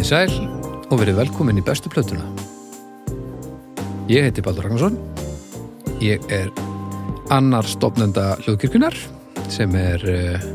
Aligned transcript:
Komið 0.00 0.14
í 0.14 0.16
sæl 0.16 0.86
og 0.88 1.00
verið 1.02 1.18
velkomin 1.18 1.58
í 1.60 1.62
bestu 1.64 1.90
plötuna. 1.92 2.22
Ég 4.08 4.24
heiti 4.24 4.40
Baldur 4.40 4.64
Ragnarsson. 4.64 4.94
Ég 6.00 6.22
er 6.32 6.46
annar 7.28 7.66
stopnenda 7.68 8.38
hljóðkirkjunar 8.40 8.94
sem 9.52 9.74
er 9.76 10.06
uh, 10.08 10.46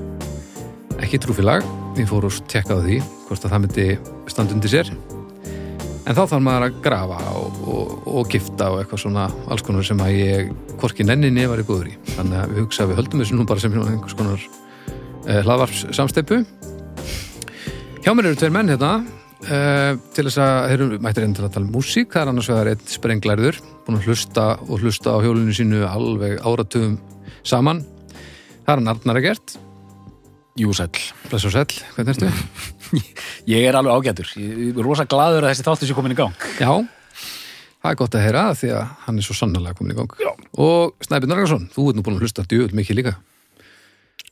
ekki 0.97 1.19
trúfélag. 1.21 1.61
Við 1.93 2.09
fórum 2.09 2.33
að 2.33 2.39
tekka 2.49 2.73
á 2.73 2.81
því 2.81 2.97
hvort 3.27 3.45
að 3.45 3.53
það 3.53 3.61
myndi 3.67 3.85
standa 4.33 4.55
undir 4.55 4.73
sér. 4.73 4.89
En 4.89 6.17
þá 6.17 6.23
þarf 6.23 6.41
maður 6.47 6.65
að 6.65 6.79
grafa 6.87 7.19
og, 7.37 7.59
og, 7.69 7.91
og 8.15 8.33
gifta 8.33 8.71
og 8.73 8.79
eitthvað 8.81 9.03
svona 9.03 9.27
alls 9.45 9.65
konar 9.67 9.85
sem 9.85 10.01
að 10.01 10.15
ég 10.23 10.49
hvorki 10.81 11.05
nenninni 11.05 11.45
var 11.51 11.61
í 11.61 11.67
góður 11.67 11.91
í. 11.91 11.99
Þannig 12.15 12.39
að 12.39 12.55
við 12.55 12.63
hugsa 12.63 12.87
að 12.87 12.95
við 12.95 13.03
höldum 13.03 13.21
þessu 13.21 13.37
nú 13.37 13.45
bara 13.53 13.61
sem 13.61 13.77
einhvers 13.77 14.17
konar 14.17 14.49
uh, 14.49 15.37
hlaðvarps 15.45 15.85
samsteipu. 15.99 16.41
Hjá 18.01 18.09
mér 18.09 18.31
eru 18.31 18.41
tveir 18.41 18.57
menn 18.57 18.73
hérna 18.73 18.95
uh, 19.45 19.97
til 20.15 20.25
þess 20.27 20.39
að, 20.41 20.55
þeir 20.71 20.83
eru 20.85 20.99
mættir 21.05 21.25
enn 21.25 21.35
til 21.37 21.45
að 21.45 21.53
tala 21.55 21.65
um 21.67 21.73
músík, 21.75 22.09
það 22.13 22.21
er 22.25 22.31
annars 22.31 22.49
vegar 22.51 22.69
eitt 22.73 22.93
sprenglærður, 22.95 23.59
búin 23.85 23.99
að 23.99 24.07
hlusta 24.09 24.45
og 24.65 24.81
hlusta 24.83 25.13
á 25.15 25.17
hjólinu 25.23 25.53
sínu 25.55 25.83
alveg 25.89 26.39
áratugum 26.45 26.97
saman. 27.45 27.83
Það 28.65 28.73
er 28.73 28.81
hann 28.81 28.91
Arnar 28.95 29.19
Egert, 29.21 29.55
Jú, 30.55 30.71
sæll. 30.71 30.95
bless 31.29 31.43
og 31.49 31.51
sæll, 31.51 31.73
hvernig 31.97 32.15
ertu? 32.15 32.29
Ég 33.51 33.65
er 33.67 33.75
alveg 33.75 33.91
ágætur. 33.97 34.29
Ég 34.39 34.71
er 34.71 34.85
rosa 34.85 35.03
gladur 35.09 35.43
að 35.43 35.51
þessi 35.51 35.65
þáttu 35.67 35.89
sé 35.89 35.97
komin 35.97 36.13
í 36.15 36.17
gang. 36.17 36.35
Já, 36.61 36.71
það 37.83 37.91
er 37.91 37.97
gott 37.99 38.15
að 38.15 38.23
heyra 38.25 38.43
því 38.55 38.69
að 38.77 38.93
hann 39.05 39.19
er 39.19 39.25
svo 39.27 39.35
sannarlega 39.35 39.75
komin 39.77 39.93
í 39.93 39.97
gang. 39.99 40.15
Já. 40.23 40.31
Og 40.63 40.95
Snæbjörn 41.03 41.35
Argarsson, 41.35 41.65
þú 41.75 41.89
ert 41.91 41.99
nú 41.99 42.05
búin 42.07 42.15
að 42.17 42.23
hlusta 42.25 42.45
djöfull 42.47 42.77
mikið 42.79 42.99
líka. 43.01 43.15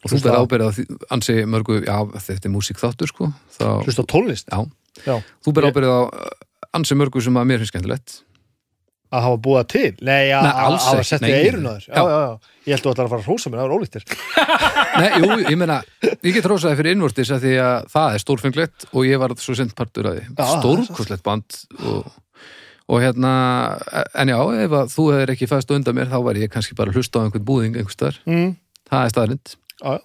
Og 0.03 0.07
þú 0.11 0.15
Hlusta 0.17 0.31
ber 0.31 0.39
á- 0.39 0.43
ábyrðað 0.47 0.77
því- 0.79 0.97
ansi 1.15 1.35
mörgu, 1.47 1.75
já, 1.85 1.97
þetta 2.25 2.47
er 2.49 2.51
músík 2.55 2.79
þáttur, 2.81 3.11
sko. 3.11 3.29
Þá, 3.59 3.65
Hlusta 3.85 4.03
á 4.03 4.11
tónlist? 4.11 4.47
já, 4.51 4.63
Já. 5.05 5.15
þú 5.45 5.53
ber 5.57 5.69
ábyrðað 5.69 5.97
á 5.97 6.03
ansi 6.77 6.97
mörgu 6.97 7.21
sem 7.23 7.37
að 7.37 7.49
mér 7.49 7.61
finnst 7.63 7.73
skemmtilegt. 7.73 8.21
Að 9.13 9.21
hafa 9.27 9.37
búið 9.45 9.65
til? 9.69 9.89
Nei, 10.01 10.31
að 10.33 10.47
að 10.49 10.75
hafa 10.87 11.03
sett 11.05 11.21
í 11.21 11.29
Nei. 11.29 11.41
eirun 11.45 11.67
á 11.69 11.73
þér? 11.77 11.83
Já, 11.85 11.93
Já. 11.93 12.13
já. 12.23 12.53
Ég 12.63 12.71
held 12.73 12.85
þú 12.85 12.91
ætlar 12.93 13.05
að 13.05 13.11
fara 13.11 13.21
að 13.21 13.27
hrósa 13.27 13.51
mér, 13.51 13.59
það 13.59 13.67
er 13.67 13.75
ólíktir. 13.75 14.05
Nei, 15.03 15.09
jú, 15.21 15.37
ég 15.51 15.57
meina, 15.59 15.75
ég 16.23 16.33
get 16.37 16.47
rósaði 16.49 16.79
fyrir 16.79 16.95
innvortis 16.95 17.31
að 17.35 17.45
því 17.45 17.51
að 17.61 17.87
það 17.93 18.15
er 18.17 18.23
stórfenglegt 18.23 18.87
og 18.89 19.05
ég 19.05 19.21
var 19.21 19.35
svo 19.43 19.55
sent 19.59 19.75
partur 19.77 20.09
að 20.09 20.17
því. 20.17 20.25
Stórkoslegt 20.55 21.25
band 21.27 21.59
og, 21.91 22.09
og 22.89 23.03
hérna, 23.05 23.33
en 24.23 24.33
já, 24.33 24.39
ef 24.65 24.77
að 24.81 24.93
þú 24.95 25.07
hefur 25.13 25.35
ekki 25.35 25.51
fæst 25.51 25.75
undan 25.77 25.99
mér, 25.99 26.09
þá 26.09 26.17
væri 26.25 26.47
ég 26.47 26.53
kannski 26.55 26.77
bara 26.79 26.89
að 26.89 26.97
hlusta 26.97 27.21
á 27.21 27.23
einhvern 27.27 27.45
búðing 27.51 27.77
einhvers 27.77 27.99
staðar. 27.99 28.17
Mm. 28.25 28.55
Það 28.89 29.05
er 29.05 29.13
staðarind. 29.13 29.55
Já, 29.77 29.89
já. 29.93 30.01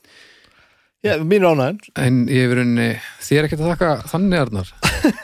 Já, 1.07 1.15
mín 1.23 1.45
er 1.45 1.53
ánæðin. 1.53 1.77
En 2.03 2.23
ég 2.27 2.49
hefur 2.49 2.63
unni, 2.65 2.89
þér 3.23 3.47
ekkert 3.47 3.61
að 3.63 3.71
þakka 3.75 3.91
þannig, 4.11 4.41
Arnar. 4.47 4.73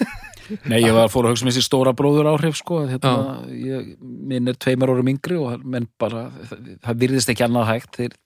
Nei, 0.69 0.77
ég 0.85 0.93
var 0.93 1.09
fór 1.09 1.27
að 1.27 1.33
hugsa 1.35 1.47
með 1.47 1.55
þessi 1.57 1.65
stóra 1.67 1.95
bróður 1.97 2.29
áhrif, 2.31 2.59
sko. 2.61 2.83
Hérna, 2.87 3.41
ég, 3.57 3.95
minn 4.01 4.51
er 4.53 4.59
tveimur 4.61 4.93
árum 4.93 5.09
yngri 5.11 5.39
og 5.41 5.65
menn 5.65 5.89
bara, 6.01 6.27
það, 6.51 6.67
það 6.85 6.99
virðist 7.01 7.33
ekki 7.33 7.47
annað 7.47 7.71
hægt. 7.73 7.99
Þeir, 7.99 8.17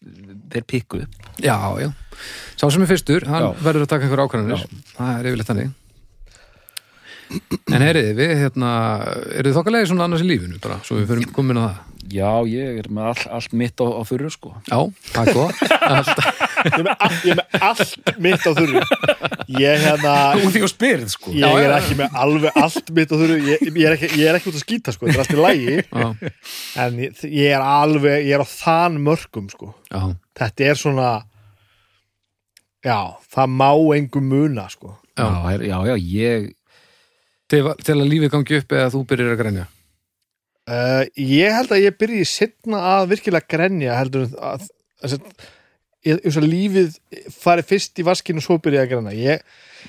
þeir 0.54 0.66
pikkuðu. 0.74 1.08
Já, 1.44 1.56
já. 1.80 1.88
Sá 2.58 2.66
sem 2.66 2.84
er 2.84 2.90
fyrstur, 2.90 3.28
hann 3.30 3.46
Já. 3.46 3.50
verður 3.64 3.86
að 3.86 3.92
taka 3.94 4.08
einhver 4.08 4.24
ákvæðanir. 4.26 4.66
Það 4.96 5.12
er 5.14 5.30
yfirleitt 5.30 5.52
þannig. 5.52 5.76
En 7.68 7.84
heyriði, 7.84 8.12
við, 8.18 8.34
hérna, 8.42 8.72
eru 9.36 9.50
þið 9.50 9.58
þokkalegi 9.60 9.90
svona 9.90 10.08
annars 10.08 10.24
í 10.24 10.28
lífinu, 10.28 10.58
bara, 10.64 10.80
svo 10.84 10.98
við 10.98 11.10
fyrir 11.12 11.32
komin 11.36 11.60
á 11.60 11.62
það? 11.68 11.84
Já, 12.08 12.30
ég 12.48 12.78
er 12.80 12.86
með 12.88 13.10
all, 13.10 13.24
allt 13.36 13.56
mitt 13.60 13.82
á, 13.84 13.86
á 13.86 14.02
fyrru, 14.08 14.30
sko. 14.32 14.54
Já, 14.64 14.78
er. 16.58 16.68
Ég 16.68 16.78
er 16.78 16.84
með, 16.86 16.94
all, 17.06 17.16
ég 17.24 17.32
er 17.32 17.38
með 17.38 17.64
allt 17.68 18.10
mitt 18.26 18.44
á 18.44 18.50
þurru. 18.58 18.82
Ég, 19.58 19.84
hérna, 19.84 20.14
Þú 20.38 20.50
því 20.54 20.62
og 20.66 20.72
spyrð, 20.72 21.06
sko. 21.14 21.32
ég 21.38 21.60
er 21.64 21.74
ekki 21.78 21.96
með 22.00 22.18
alveg 22.24 22.58
allt 22.64 22.92
mitt 22.98 23.14
á 23.14 23.16
þurru. 23.16 23.38
Ég, 23.48 23.64
ég, 23.68 23.80
er 23.88 23.96
ekki, 23.96 24.10
ég 24.18 24.28
er 24.32 24.38
ekki 24.40 24.50
út 24.52 24.58
að 24.60 24.64
skýta, 24.66 24.94
sko. 24.96 25.08
Það 25.08 25.16
er 25.16 25.24
allt 25.24 25.34
í 25.34 25.40
lægi. 25.46 25.78
Já, 25.88 26.34
En 26.84 27.00
ég, 27.04 27.24
ég 27.38 27.54
er 27.56 27.64
alveg, 27.64 28.20
ég 28.28 28.36
er 28.38 28.44
á 28.44 28.48
þann 28.52 29.00
mörgum, 29.06 29.48
sko. 29.54 29.72
já. 29.92 30.02
Þetta 30.38 30.68
er 30.72 30.78
svona, 30.78 31.08
já, 32.86 32.98
það 33.34 33.56
má 33.58 33.70
engum 33.96 34.28
muna, 34.30 34.68
sko. 34.72 34.94
Já, 35.18 35.26
já, 35.66 35.78
já, 35.90 35.96
ég, 35.98 36.54
Til, 37.48 37.62
til 37.80 37.94
að 37.96 38.08
lífið 38.10 38.28
gangi 38.34 38.56
upp 38.60 38.72
eða 38.76 38.88
þú 38.92 38.98
byrjar 39.08 39.30
að 39.32 39.38
grænja. 39.40 39.62
Uh, 40.68 41.04
ég 41.16 41.54
held 41.56 41.70
að 41.72 41.78
ég 41.86 41.94
byrji 41.96 42.26
setna 42.28 42.80
að 42.98 43.06
virkilega 43.14 43.48
grenja 43.48 43.94
heldur 43.96 44.26
að, 44.36 44.66
að, 45.00 45.14
að, 45.16 45.46
ég, 46.08 46.38
lífið 46.44 46.98
fari 47.34 47.64
fyrst 47.66 47.98
í 48.00 48.06
vaskinu 48.06 48.40
og 48.40 48.46
svo 48.46 48.58
byrja 48.62 48.84
að 48.84 48.92
grenja 48.92 49.14
ég, 49.16 49.42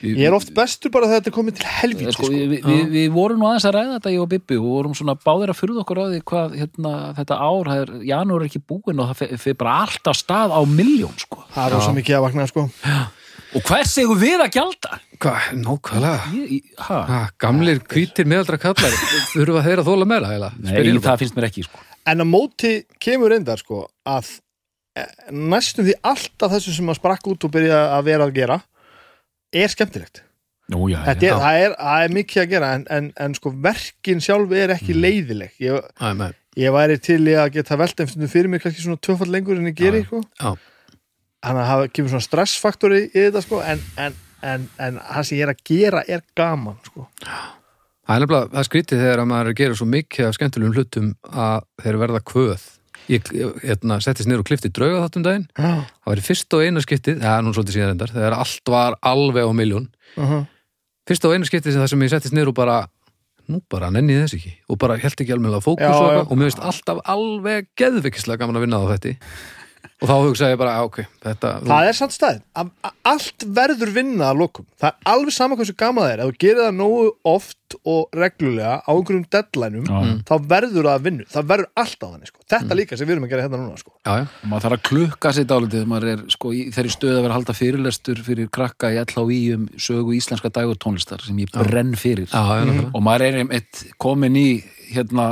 ég 0.06 0.26
er 0.28 0.36
oft 0.36 0.52
bestur 0.56 0.92
bara 0.94 1.10
þegar 1.10 1.22
þetta 1.22 1.32
er 1.32 1.36
komið 1.36 1.60
til 1.60 1.70
helvíti 1.70 2.16
sko, 2.16 2.28
sko, 2.28 2.34
við, 2.34 2.56
við, 2.66 2.82
við 2.94 3.14
vorum 3.16 3.42
nú 3.42 3.50
aðeins 3.50 3.68
að 3.70 3.76
ræða 3.78 3.96
þetta 3.98 4.14
ég 4.14 4.24
og 4.24 4.32
Bibbi 4.34 4.60
og 4.60 4.68
vorum 4.70 4.98
svona 4.98 5.16
báðir 5.20 5.54
að 5.54 5.60
furða 5.60 5.84
okkur 5.84 6.02
á 6.02 6.06
því 6.06 6.20
hvað 6.32 6.58
hérna, 6.62 6.96
þetta 7.20 7.40
ár, 7.40 7.72
það 7.72 7.84
er, 7.84 7.94
janúar 8.10 8.44
er 8.44 8.50
ekki 8.50 8.64
búin 8.72 9.04
og 9.04 9.12
það 9.12 9.38
fyrir 9.46 9.60
bara 9.64 9.78
allt 9.86 10.12
á 10.12 10.14
stað 10.18 10.56
á 10.56 10.62
miljón 10.70 11.16
sko. 11.20 11.46
það 11.56 11.64
er 11.66 11.76
rosa 11.78 11.96
mikið 11.98 12.20
að 12.20 12.26
vakna 12.28 12.50
sko. 12.50 12.66
og 13.50 13.70
hvers 13.70 13.96
eigum 14.04 14.22
við 14.22 14.44
að 14.46 14.52
gjalda? 14.58 15.00
Hvað, 15.20 15.48
nákvæmlega? 15.66 17.24
Gamlir 17.42 17.82
hvítir 17.92 18.30
meðaldra 18.30 18.60
kallar, 18.62 19.00
þurfa 19.34 19.66
þeir 19.66 19.82
að 19.82 19.90
þóla 19.90 20.08
meira? 20.08 20.52
Nei, 20.64 20.78
það 21.02 21.26
finnst 21.26 21.36
mér 21.40 21.50
ekki 21.50 21.66
sko. 21.68 21.82
en 22.08 22.24
að 22.24 22.30
móti 22.30 22.76
kemur 23.02 23.34
reyndar 23.34 23.60
sko, 23.60 23.88
að 24.08 24.30
eh, 24.30 24.38
næstum 25.32 25.88
því 25.88 25.96
allt 26.12 26.46
af 26.46 26.56
þessu 26.56 26.74
sem 26.76 26.92
að 26.92 27.00
sprakk 27.02 27.30
út 27.32 27.46
og 27.48 27.54
byrja 27.54 27.84
að 27.98 28.10
vera 28.10 28.28
að 28.28 28.36
gera 28.40 28.60
er 29.56 29.72
skemmtilegt 29.74 30.24
Nú, 30.70 30.84
já, 30.92 31.00
Þetta 31.02 31.26
er, 31.26 31.40
það, 31.42 31.60
er, 31.64 31.76
það 31.80 32.04
er 32.04 32.12
mikið 32.14 32.42
að 32.44 32.52
gera 32.52 32.68
en, 32.78 32.84
en, 32.94 33.06
en 33.26 33.36
sko 33.38 33.52
verkin 33.66 34.20
sjálf 34.22 34.52
er 34.54 34.74
ekki 34.76 34.94
leiðileg 34.94 35.56
ég, 35.66 35.88
Æ, 35.98 36.30
ég 36.62 36.76
væri 36.76 36.98
til 37.02 37.24
í 37.26 37.34
að 37.34 37.56
geta 37.56 37.78
velt 37.80 38.04
einhvern 38.04 38.30
fyrir 38.30 38.52
mér 38.54 38.62
kannski 38.62 38.84
svona 38.84 39.02
tvöfall 39.02 39.32
lengur 39.34 39.58
en 39.58 39.72
ég 39.72 39.78
geri 39.80 40.04
sko. 40.06 40.22
já, 40.38 40.52
þannig 41.46 41.64
að 41.64 41.72
það 41.72 41.86
kemur 41.96 42.14
svona 42.14 42.28
stressfaktori 42.28 43.02
í 43.08 43.16
þetta 43.16 43.44
sko, 43.48 43.62
en, 43.66 43.82
en, 44.06 44.20
en, 44.46 44.68
en 44.78 45.00
það 45.08 45.30
sem 45.30 45.40
ég 45.40 45.48
er 45.48 45.54
að 45.56 45.64
gera 45.72 46.04
er 46.06 46.26
gaman 46.38 46.78
sko. 46.86 47.08
það 47.26 48.14
er 48.16 48.26
nefnilega, 48.26 48.52
það 48.54 48.62
er 48.62 48.70
skrítið 48.70 49.04
þegar 49.06 49.24
að 49.24 49.32
maður 49.34 49.50
er 49.50 49.56
að 49.56 49.62
gera 49.64 49.80
svo 49.82 49.90
mikið 49.96 50.28
af 50.28 50.38
skemmtilegum 50.38 50.78
hlutum 50.78 51.10
að 51.30 51.66
þeir 51.82 52.00
verða 52.04 52.22
kvöð. 52.30 52.70
Ég 53.10 53.26
hérna, 53.64 53.98
settist 54.06 54.30
niður 54.30 54.44
og 54.44 54.50
klifti 54.52 54.70
drauga 54.70 55.02
þáttum 55.08 55.26
daginn. 55.26 55.48
uh 55.58 55.82
Það 55.82 56.12
var 56.12 56.22
í 56.22 56.26
fyrst 56.28 56.54
og 56.54 56.64
eina 56.66 56.84
skiptið, 56.86 57.20
það 57.24 57.36
er 57.36 57.44
nú 57.46 57.54
svolítið 57.56 57.78
síðan 57.78 57.94
endar, 57.96 58.14
þegar 58.14 58.38
allt 58.38 58.72
var 58.76 58.98
alveg 59.02 59.50
á 59.50 59.52
miljón. 59.58 59.90
-huh. 60.16 60.46
Fyrst 61.10 61.26
og 61.26 61.34
eina 61.34 61.46
skiptið 61.46 61.74
sem 61.74 61.82
það 61.82 61.90
sem 61.90 62.02
ég 62.06 62.10
settist 62.14 62.34
niður 62.34 62.52
og 62.54 62.56
bara, 62.56 62.88
nú 63.50 63.62
bara 63.70 63.90
nenni 63.90 64.14
þess 64.14 64.38
ekki. 64.38 64.54
Og 64.70 64.78
bara 64.78 64.98
held 64.98 65.18
ekki 65.18 65.34
alveg 65.34 65.58
að 65.58 65.66
fókus 65.66 65.82
Já, 65.82 65.96
og 65.98 66.30
já. 66.30 66.36
mér 66.38 66.50
finnst 66.50 66.66
alltaf 66.70 67.00
alveg 67.06 67.68
geðvikislega 67.76 68.40
gaman 68.40 68.58
að 68.58 68.66
vinna 68.68 68.78
á 68.78 68.86
þetta. 68.94 69.16
Og 70.00 70.08
þá 70.08 70.16
hugsaði 70.24 70.54
ég 70.56 70.60
bara, 70.62 70.74
"Já, 70.78 70.84
ok, 70.88 70.98
þetta... 71.26 71.50
það 71.68 71.88
er 71.90 71.96
samt 71.98 72.14
stæð 72.16 72.38
að, 72.56 72.70
að 72.88 72.94
allt 73.12 73.46
verður 73.58 73.90
vinna 73.98 74.30
að 74.32 74.38
lokum. 74.40 74.66
Það 74.80 74.94
er 74.94 75.10
alveg 75.12 75.36
sama 75.36 75.58
hversu 75.60 75.76
gaman 75.76 76.06
það 76.06 76.14
er. 76.14 76.20
Ef 76.24 76.30
þú 76.30 76.38
gerir 76.44 76.62
það 76.64 76.78
nógu 76.78 77.10
oft 77.28 77.76
og 77.86 78.16
reglulega 78.16 78.80
á 78.82 78.92
einhverjum 78.94 79.26
deadlineum 79.30 79.86
Já. 79.90 80.00
þá 80.26 80.34
verður 80.50 80.88
það 80.88 80.96
að 80.96 81.04
vinna, 81.06 81.28
það 81.30 81.50
verður 81.52 81.70
alltaf 81.84 82.14
þannig 82.14 82.32
sko. 82.32 82.40
þetta 82.50 82.78
líka 82.80 82.98
sem 82.98 83.10
við 83.10 83.14
erum 83.16 83.28
að 83.28 83.34
gera 83.34 83.44
hérna 83.46 83.60
núna 83.60 83.78
sko. 83.78 83.94
Já, 84.08 84.14
já, 84.16 84.24
Og 84.40 84.50
maður 84.50 84.66
þarf 84.66 84.78
að 84.78 84.88
klukka 84.90 85.34
sér 85.36 85.48
dálítið 85.52 85.86
maður 85.92 86.12
er 86.14 86.24
sko 86.34 86.54
í 86.56 86.64
þeirri 86.74 86.96
stöð 86.96 87.14
að 87.14 87.22
vera 87.22 87.34
að 87.34 87.38
halda 87.38 87.58
fyrirlestur 87.60 88.24
fyrir 88.26 88.50
krakka 88.50 88.90
í 88.96 89.00
LHI 89.04 89.40
um 89.58 89.68
sögu 89.78 90.16
íslenska 90.18 90.50
dagur 90.56 90.80
tónlistar 90.80 91.22
sem 91.22 91.38
ég 91.44 91.54
brenn 91.54 91.94
fyrir. 92.00 92.32
Já, 92.32 92.90
og 92.90 93.02
maður 93.06 93.28
er 93.28 93.42
einmitt 93.44 93.86
komin 94.02 94.40
í 94.40 94.50
hérna 94.90 95.30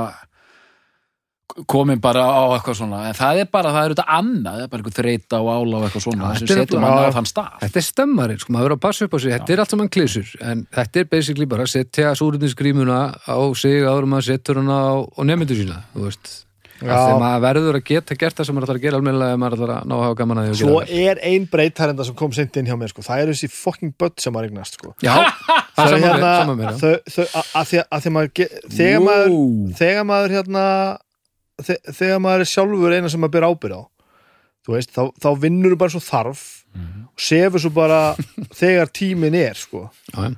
komin 1.65 2.01
bara 2.01 2.21
á 2.29 2.43
eitthvað 2.53 2.77
svona 2.77 3.01
en 3.09 3.15
það 3.17 3.41
er 3.41 3.49
bara, 3.51 3.71
það 3.73 3.79
er 3.79 3.91
auðvitað 3.91 4.11
annað 4.17 4.57
það 4.57 4.63
er 4.63 4.71
bara 4.71 4.83
einhver 4.83 4.95
þreita 4.97 5.39
og 5.41 5.49
ála 5.53 5.79
og 5.79 5.85
eitthvað 5.87 6.05
svona 6.05 6.31
sem 6.37 6.49
setur 6.51 6.83
mann 6.83 6.97
á 7.01 7.15
þann 7.17 7.29
stað. 7.31 7.53
Þetta 7.63 7.81
er 7.81 7.87
stemmarinn, 7.87 8.41
sko, 8.43 8.53
maður 8.53 8.67
verður 8.67 8.77
að 8.77 8.83
passa 8.85 9.07
upp 9.07 9.15
á 9.15 9.19
sig. 9.23 9.33
Þetta 9.33 9.55
er 9.55 9.61
allt 9.63 9.73
saman 9.73 9.93
klísur, 9.97 10.33
en 10.51 10.65
þetta 10.77 11.01
er 11.01 11.07
basically 11.13 11.47
bara 11.49 11.65
að 11.65 11.73
setja 11.73 12.11
súrutinsgrímuna 12.19 12.99
á 13.25 13.39
sig 13.57 13.87
áður 13.87 14.11
maður 14.13 14.29
setur 14.29 14.61
hana 14.61 14.77
á, 14.77 14.95
á 15.01 15.21
nefndu 15.25 15.57
sína, 15.57 15.81
þú 15.95 16.05
veist. 16.05 16.35
Þegar 16.77 17.17
maður 17.17 17.41
verður 17.41 17.77
að 17.79 17.85
geta 17.87 18.15
gert 18.21 18.37
það 18.37 18.47
sem 18.47 18.53
maður 18.53 18.67
ætlar 18.67 18.77
að 18.77 18.83
gera 18.83 18.97
almennilega 18.99 19.33
ef 19.33 19.39
maður 19.41 19.55
ætlar 19.57 19.71
að 19.73 19.87
ná 19.89 19.93
að 19.95 20.03
hafa 20.03 20.17
gaman 20.19 20.37
að 20.37 20.45
því 20.45 20.51
að 20.51 20.59
svo 20.59 20.75
er 21.07 21.21
ein 21.25 21.47
breytarenda 21.49 22.05
sem 22.05 22.17
kom 22.19 22.35
seint 22.37 22.59
inn 22.61 22.69
hjá 22.69 22.75
mér 22.77 22.91
sko. 22.91 23.05
það 23.07 23.23
eru 23.23 23.33
þessi 23.33 23.49
fucking 23.55 23.95
börn 23.97 24.13
sem 24.21 24.35
maður 24.35 24.51
eignast 24.51 24.77
sko. 24.77 24.93
Já, 25.01 25.15
það 25.73 25.95
er 25.95 26.05
hérna, 26.05 26.29
þegar 28.77 29.01
maður 29.07 29.33
þegar 29.81 30.05
maður 30.11 30.37
hérna 30.37 30.65
þegar 31.65 32.19
maður 32.23 32.43
er 32.45 32.51
sjálfur 32.51 32.95
eina 32.95 33.09
sem 33.11 33.21
maður 33.21 33.35
ber 33.37 33.47
ábyrð 33.49 33.79
á 33.79 33.83
þú 34.67 34.75
veist, 34.75 34.91
þá, 34.91 35.03
þá 35.23 35.29
vinnur 35.41 35.77
bara 35.79 35.93
svo 35.93 36.01
þarf 36.03 36.43
og 36.77 37.23
sefur 37.23 37.63
svo 37.63 37.71
bara 37.73 38.01
þegar 38.59 38.91
tíminn 38.93 39.37
er 39.39 39.57
sko. 39.57 39.87
Já, 40.11 40.27
já. 40.27 40.35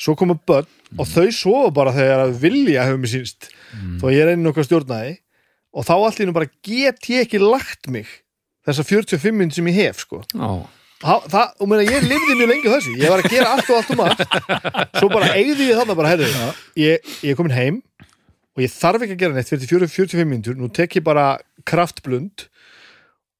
svo 0.00 0.16
koma 0.18 0.36
börn 0.36 0.68
og 0.98 1.06
þau 1.06 1.28
sofa 1.34 1.70
bara 1.76 1.94
þegar 1.94 2.24
að 2.26 2.34
vilja 2.42 2.88
hefur 2.88 3.00
mér 3.04 3.12
sínst 3.14 3.50
þó 4.00 4.10
ég 4.10 4.24
er 4.24 4.34
einu 4.34 4.50
okkar 4.50 4.66
stjórnaði 4.66 5.14
og 5.70 5.86
þá 5.86 5.94
allir 5.96 6.34
bara 6.34 6.50
get 6.66 7.08
ég 7.12 7.24
ekki 7.28 7.40
lagt 7.40 7.88
mig 7.92 8.10
þessa 8.66 8.84
45 8.84 9.36
minn 9.38 9.52
sem 9.54 9.66
ég 9.70 9.78
hef 9.86 10.02
sko. 10.04 10.20
Já, 10.34 10.66
það, 11.00 11.28
það, 11.32 11.52
og 11.62 11.70
meina, 11.70 11.84
ég 11.86 12.04
lifði 12.04 12.36
mjög 12.36 12.50
lengi 12.50 12.72
þessu. 12.74 12.96
Ég 13.00 13.12
var 13.12 13.22
að 13.22 13.32
gera 13.32 13.52
allt 13.54 13.70
og 13.70 13.78
allt 13.78 13.92
um 13.94 14.02
allt. 14.04 14.24
Svo 14.98 15.08
bara 15.12 15.30
eigði 15.38 15.70
ég 15.70 15.78
þarna 15.80 15.96
bara, 15.96 16.10
heyrðu 16.12 16.50
ég, 16.82 17.14
ég 17.24 17.32
er 17.32 17.38
komin 17.38 17.56
heim 17.56 17.78
og 18.56 18.64
ég 18.64 18.72
þarf 18.74 19.04
ekki 19.06 19.16
að 19.16 19.22
gera 19.24 19.36
neitt 19.36 19.50
fyrir 19.52 19.70
40-45 19.86 20.30
mínútur 20.30 20.58
nú 20.58 20.70
tek 20.74 20.98
ég 20.98 21.06
bara 21.06 21.32
kraftblund 21.68 22.48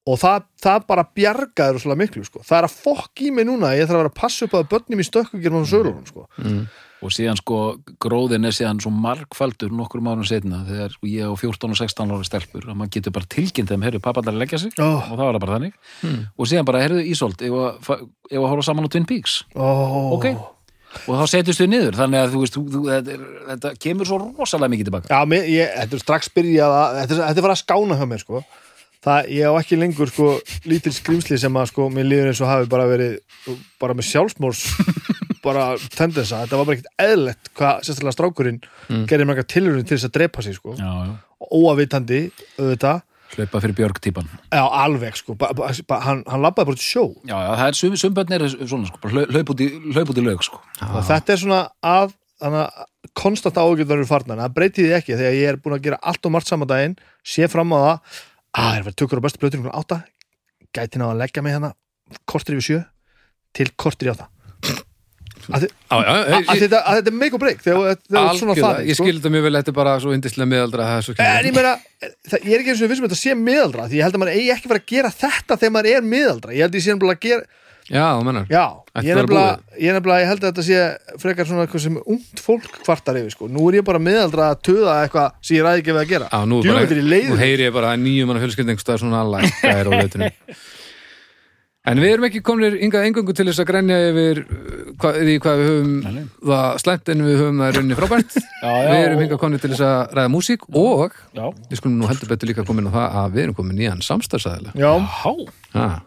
og 0.09 0.17
það, 0.17 0.45
það 0.61 0.85
bara 0.89 1.03
bjargaður 1.17 1.81
svolítið 1.83 1.99
miklu, 2.01 2.23
sko. 2.25 2.45
það 2.45 2.57
er 2.57 2.67
að 2.67 2.77
fokk 2.85 3.21
í 3.21 3.33
mig 3.35 3.45
núna 3.47 3.73
ég 3.77 3.85
þarf 3.85 3.99
að 3.99 4.01
vera 4.01 4.11
að 4.13 4.21
passa 4.21 4.47
upp 4.47 4.55
að 4.57 4.71
börnum 4.71 5.03
í 5.03 5.05
stökku 5.05 5.41
gerum 5.41 5.61
á 5.61 5.69
sögurunum, 5.69 6.07
sko. 6.09 6.25
og 7.01 7.13
síðan 7.13 7.37
sko 7.37 7.59
gróðin 8.01 8.47
er 8.49 8.55
síðan 8.55 8.81
svo 8.81 8.91
margfaldur 8.93 9.73
nokkur 9.77 10.01
mánu 10.05 10.25
setna 10.25 10.63
þegar 10.65 10.95
sko, 10.95 11.09
ég 11.11 11.29
og 11.29 11.37
14 11.41 11.75
og 11.75 11.81
16 11.83 12.15
ára 12.15 12.27
stelpur 12.27 12.65
að 12.65 12.79
maður 12.79 12.95
getur 12.97 13.15
bara 13.19 13.29
tilkynnt 13.35 13.73
þeim, 13.73 13.85
heyrðu, 13.85 14.01
pappa 14.05 14.25
að 14.25 14.41
leggja 14.41 14.61
sig. 14.63 14.73
Oh, 14.81 15.05
og 15.05 15.13
það 15.13 15.23
var 15.27 15.37
það 15.37 15.45
bara 15.45 15.59
þannig. 15.59 15.77
Og 16.37 16.49
síðan 16.49 16.69
bara, 16.69 16.81
heyrðu, 16.85 17.05
Ísolt, 17.13 17.45
ef 17.45 17.57
að, 17.61 18.03
að 18.33 18.49
horfa 18.49 18.67
saman 18.69 18.89
á 18.89 18.93
Twin 18.93 19.09
Peaks? 19.09 19.37
Oh. 19.53 20.15
ok, 20.17 20.29
og 21.07 21.13
þá 21.21 21.23
setjast 21.31 21.61
við 21.63 21.69
niður 21.71 21.97
þannig 21.99 22.19
að 22.21 22.33
þú 22.33 22.41
veist, 22.43 22.55
þú, 22.57 22.63
þú, 22.73 22.81
þetta, 22.89 23.19
þetta 23.51 23.71
kemur 23.85 24.09
svo 24.09 24.17
rosalega 24.37 24.73
mikið 24.73 24.89
tilbaka 24.89 25.11
Já, 25.13 25.21
mér, 25.31 25.47
ég, 25.51 25.71
þetta 25.77 25.97
er 25.97 26.03
strax 26.03 26.31
byrjað 26.35 26.75
að, 26.77 26.97
þetta, 26.99 27.15
er- 27.15 27.23
þetta 27.29 27.41
er 27.41 27.45
fara 27.47 27.55
að 27.55 27.61
skána 27.63 27.97
hjá 28.01 28.05
mér, 28.11 28.23
sko. 28.25 28.41
Það, 29.01 29.29
ég 29.33 29.49
á 29.49 29.53
ekki 29.57 29.77
lengur, 29.81 30.11
sko, 30.13 30.27
lítil 30.69 30.91
skrýmsli 30.93 31.37
sem 31.41 31.55
að, 31.57 31.69
sko, 31.71 31.87
mér 31.89 32.05
líður 32.05 32.27
eins 32.29 32.41
og 32.43 32.51
hafi 32.51 32.67
bara 32.69 32.83
verið, 32.85 33.15
bara 33.81 33.95
með 33.97 34.05
sjálfsmórs, 34.11 34.59
bara 35.47 35.63
tendensa. 35.95 36.43
Þetta 36.43 36.59
var 36.59 36.67
bara 36.69 36.77
ekkert 36.77 37.01
eðlett 37.07 37.49
hvað, 37.57 37.79
sérstaklega 37.87 38.13
strákurinn, 38.13 38.59
mm. 38.91 39.07
gerir 39.09 39.25
marga 39.25 39.47
tilhörun 39.49 39.87
til 39.89 39.97
þess 39.97 40.05
að 40.11 40.13
drepa 40.19 40.45
sig, 40.45 40.59
sko. 40.59 40.75
já, 40.77 40.91
já, 41.07 41.15
Óavitandi, 41.49 42.19
auðvitað. 42.59 43.01
Hlaupa 43.35 43.61
fyrir 43.63 43.75
Björg 43.77 43.99
típan 44.03 44.27
Já, 44.51 44.61
alveg, 44.65 45.15
sko. 45.19 45.35
Ba, 45.39 45.49
ba, 45.55 45.69
hann, 46.05 46.23
hann 46.27 46.41
labbaði 46.43 46.69
bara 46.71 46.79
til 46.79 46.87
sjó. 46.87 47.03
já, 47.25 47.35
já, 47.35 47.51
það 47.59 47.67
er 47.67 47.77
sum, 47.79 47.95
sumbönn 48.01 48.33
er 48.37 48.45
svona 48.51 48.87
sko, 48.89 48.99
bara 49.03 49.13
hlau- 49.15 49.29
hlaup 49.31 49.53
út 49.53 49.63
í, 49.63 49.67
hlaup 49.95 50.09
út 50.13 50.19
í 50.21 50.25
laug 50.25 50.43
sko. 50.47 50.59
Og 50.89 51.03
þetta 51.07 51.33
er 51.35 51.41
svona 51.43 51.61
að, 51.83 52.15
þannig 52.41 52.65
að 52.65 52.89
konstant 53.17 53.57
ágjörðar 53.61 53.97
eru 54.01 54.05
farnar. 54.09 54.41
Það 54.43 54.55
breytir 54.57 54.85
því 54.87 54.95
ekki 54.99 55.15
þegar 55.17 55.37
ég 55.39 55.49
er 55.51 55.57
búin 55.63 55.77
að 55.77 55.85
gera 55.87 55.99
allt 56.11 56.25
og 56.27 56.31
margt 56.35 56.47
saman 56.51 56.69
daginn, 56.69 56.97
sé 57.25 57.47
fram 57.51 57.71
á 57.73 57.79
það, 57.81 58.19
að 58.61 58.75
er 58.77 58.85
verið 58.89 58.99
tökur 59.01 59.21
á 59.21 59.25
bestu 59.25 59.41
blötur 59.41 59.63
um 59.63 59.71
átta, 59.73 60.01
gæti 60.75 60.99
ná 61.01 61.07
að 61.11 61.21
leggja 61.23 61.41
mig 61.43 61.55
hérna 61.55 61.73
kortir 62.29 62.57
yfir 62.59 62.67
sjö 62.67 62.79
til 63.55 63.71
kortir 63.79 64.09
í 64.09 64.13
átta. 64.13 64.27
Að, 65.47 65.65
að, 65.91 66.01
að, 66.01 66.61
þetta, 66.61 66.81
að 66.81 66.99
þetta 66.99 67.11
er 67.11 67.17
make 67.17 67.37
or 67.37 67.41
break 67.41 67.63
þegar 67.63 67.79
þú 67.79 67.85
ert 67.91 68.39
svona 68.39 68.57
þannig 68.57 68.91
ég 68.91 68.97
sko. 68.97 69.07
skil 69.07 69.15
þetta 69.17 69.33
mjög 69.35 69.47
vel, 69.47 69.55
þetta 69.57 69.73
er 69.73 69.77
bara 69.79 69.95
svo 70.03 70.13
indislega 70.15 70.51
miðaldra 70.51 70.89
það 70.89 70.97
er 71.01 71.23
En 71.27 71.49
ég 71.49 71.55
meina, 71.57 71.73
það, 72.01 72.39
ég 72.41 72.51
er 72.51 72.59
ekki 72.61 72.73
eins 72.73 72.83
og 72.83 72.91
vissum 72.91 73.07
að 73.07 73.11
þetta 73.11 73.21
sé 73.21 73.31
miðaldra 73.39 73.87
því 73.87 73.95
ég 73.99 74.05
held 74.07 74.17
að 74.17 74.23
maður 74.23 74.37
eigi 74.37 74.53
ekki 74.55 74.71
fara 74.71 74.83
að 74.83 74.91
gera 74.93 75.11
þetta 75.23 75.59
þegar 75.63 75.75
maður 75.77 75.91
er 75.95 76.07
miðaldra, 76.13 76.55
ég 76.55 76.61
held 76.65 76.71
að 76.71 76.79
ég 76.79 76.85
sé 76.85 76.95
nefnilega 76.95 77.19
að 77.19 77.25
gera 77.29 77.43
Já, 77.91 78.15
þú 78.15 78.23
mennar 78.23 78.45
Já, 78.47 78.65
ég 79.01 79.09
er 79.11 79.17
nefnilega, 79.19 79.53
ég 79.81 79.89
er 79.91 80.27
held 80.29 80.43
að 80.43 80.47
þetta 80.47 80.63
sé 80.63 80.77
frekar 81.19 81.47
svona 81.49 81.65
eitthvað 81.65 81.83
sem 81.83 81.97
ungt 81.99 82.37
fólk 82.43 82.77
kvartar 82.85 83.17
yfir 83.19 83.33
sko. 83.33 83.49
Nú 83.51 83.65
er 83.67 83.79
ég 83.81 83.87
bara 83.87 83.99
miðaldra 83.99 84.51
að 84.53 84.61
töða 84.69 84.93
eitthvað 85.01 85.33
sem 85.41 85.57
ég 85.57 85.65
ræði 85.65 85.81
ekki 85.81 85.95
við 85.97 86.03
að 86.03 86.11
gera. 86.13 86.29
Já, 86.31 86.39
nú, 86.47 86.61
er 86.61 86.67
bara, 86.71 86.85
er 87.01 87.25
nú 87.31 87.39
heyri 87.41 87.65
ég 87.67 87.73
bara 87.75 87.97
nýjum 87.99 88.31
En 91.89 91.97
við 91.97 92.11
erum 92.13 92.25
ekki 92.27 92.43
komnir 92.45 92.75
yngað 92.77 93.07
engungu 93.07 93.33
til 93.33 93.47
þess 93.47 93.61
að 93.63 93.67
grenja 93.71 93.95
yfir 94.11 94.39
uh, 94.43 94.49
hva, 95.01 95.11
því 95.15 95.37
hvað 95.41 95.61
við 95.61 95.69
höfum 95.71 95.95
Nei, 96.05 96.19
það 96.51 96.75
slæmt 96.83 97.09
en 97.09 97.23
við 97.25 97.39
höfum 97.39 97.63
það 97.63 97.71
runni 97.79 97.97
frábært. 97.97 98.35
Já, 98.61 98.69
já, 98.69 98.89
Við 98.91 99.05
erum 99.07 99.21
hingað 99.23 99.39
komnir 99.41 99.63
til 99.63 99.71
þess 99.71 99.85
að 99.87 100.13
ræða 100.19 100.29
músík 100.29 100.67
og 100.77 101.15
já, 101.33 101.47
við 101.71 101.79
skulum 101.79 101.95
nú 101.97 102.09
heldur 102.11 102.29
betur 102.29 102.51
líka 102.51 102.65
komin 102.67 102.91
á 102.93 102.93
það 102.93 103.17
að 103.23 103.33
við 103.33 103.43
erum 103.47 103.57
komin 103.57 103.79
nýjan 103.79 104.03
samstarfsæðilega 104.05 104.77
Já, 104.77 104.91
há, 105.15 105.33
ah. 105.81 105.97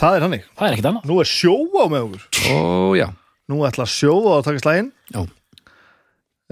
það 0.00 0.16
er 0.16 0.24
hannig 0.24 0.48
það 0.48 0.64
er 0.64 0.78
ekkert 0.78 0.90
annað. 0.94 1.12
Nú 1.12 1.20
er 1.20 1.28
sjóa 1.34 1.84
með 1.92 2.06
okkur. 2.06 2.24
Ó, 2.48 2.56
já, 2.96 3.06
Nú 3.52 3.60
ætla 3.68 3.88
sjóa 3.92 4.38
að 4.38 4.48
taka 4.48 4.64
slægin 4.64 4.88
já, 5.12 5.20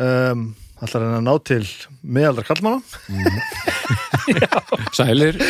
um, 0.05 0.47
ætla 0.77 1.01
að 1.01 1.07
reyna 1.07 1.17
að 1.23 1.27
ná 1.31 1.35
til 1.49 1.65
miðaldra 2.05 2.45
kallmanna 2.53 2.81
sælir. 5.01 5.41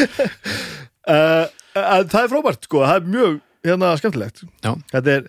Uh, 1.02 1.50
Það 1.76 2.20
er 2.22 2.30
frábært 2.32 2.68
sko, 2.68 2.84
það 2.86 3.00
er 3.00 3.10
mjög 3.16 3.34
hérna, 3.66 3.90
skemmtilegt. 4.00 4.44
Já, 4.64 4.70
Þetta 4.92 5.14
er 5.16 5.26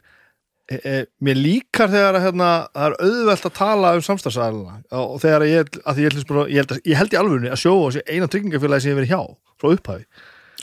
e, 0.68 0.78
e, 0.78 0.94
mér 1.26 1.40
líkar 1.42 1.90
þegar 1.94 2.18
að, 2.20 2.26
hérna, 2.28 2.50
það 2.76 2.88
er 2.92 2.96
auðvelt 3.08 3.48
að 3.50 3.56
tala 3.58 3.92
um 3.98 4.06
samstagsæðalina 4.06 4.78
og 5.02 5.18
þegar 5.24 5.46
ég, 5.50 5.72
að 5.88 6.02
ég, 6.04 6.18
ég, 6.18 6.30
held, 6.62 6.72
að- 6.76 6.88
ég 6.92 7.00
held 7.02 7.16
í 7.16 7.20
alvörunni 7.22 7.52
að 7.54 7.62
sjóa 7.64 7.92
sé 7.96 8.04
eina 8.08 8.30
tryggingafélagi 8.32 8.86
sem 8.86 8.94
ég 8.94 9.00
verið 9.02 9.14
hjá 9.16 9.22
frá 9.58 9.72
upphafi. 9.74 10.06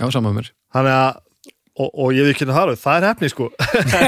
Já, 0.00 0.06
saman 0.14 0.36
mér. 0.38 0.50
Þannig 0.74 0.96
að 1.00 1.20
og, 1.74 1.88
og 1.90 2.12
ég 2.14 2.22
veit 2.28 2.36
ekki 2.36 2.46
það 2.46 2.60
alveg, 2.62 2.78
það 2.84 2.96
er 3.00 3.06
hefni 3.10 3.28
sko. 3.32 3.46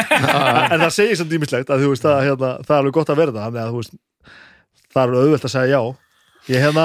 En 0.70 0.82
það 0.84 0.93
segir 0.94 1.19
samt 1.19 1.32
dýmislegt 1.32 1.70
að 1.75 1.82
þú 1.82 1.88
veist 1.93 2.05
það, 2.06 2.20
hérna, 2.29 2.50
það 2.62 2.75
er 2.76 2.81
alveg 2.84 2.94
gott 3.00 3.11
að 3.11 3.20
verða 3.25 3.46
þannig 3.49 3.62
að 3.64 3.72
þú 3.72 3.81
veist 3.81 3.96
það 4.94 5.00
er 5.00 5.06
alveg 5.08 5.25
auðvelt 5.26 5.46
að 5.49 5.55
segja 5.56 5.72
já. 5.81 5.81
Ég 6.46 6.62
hérna 6.62 6.84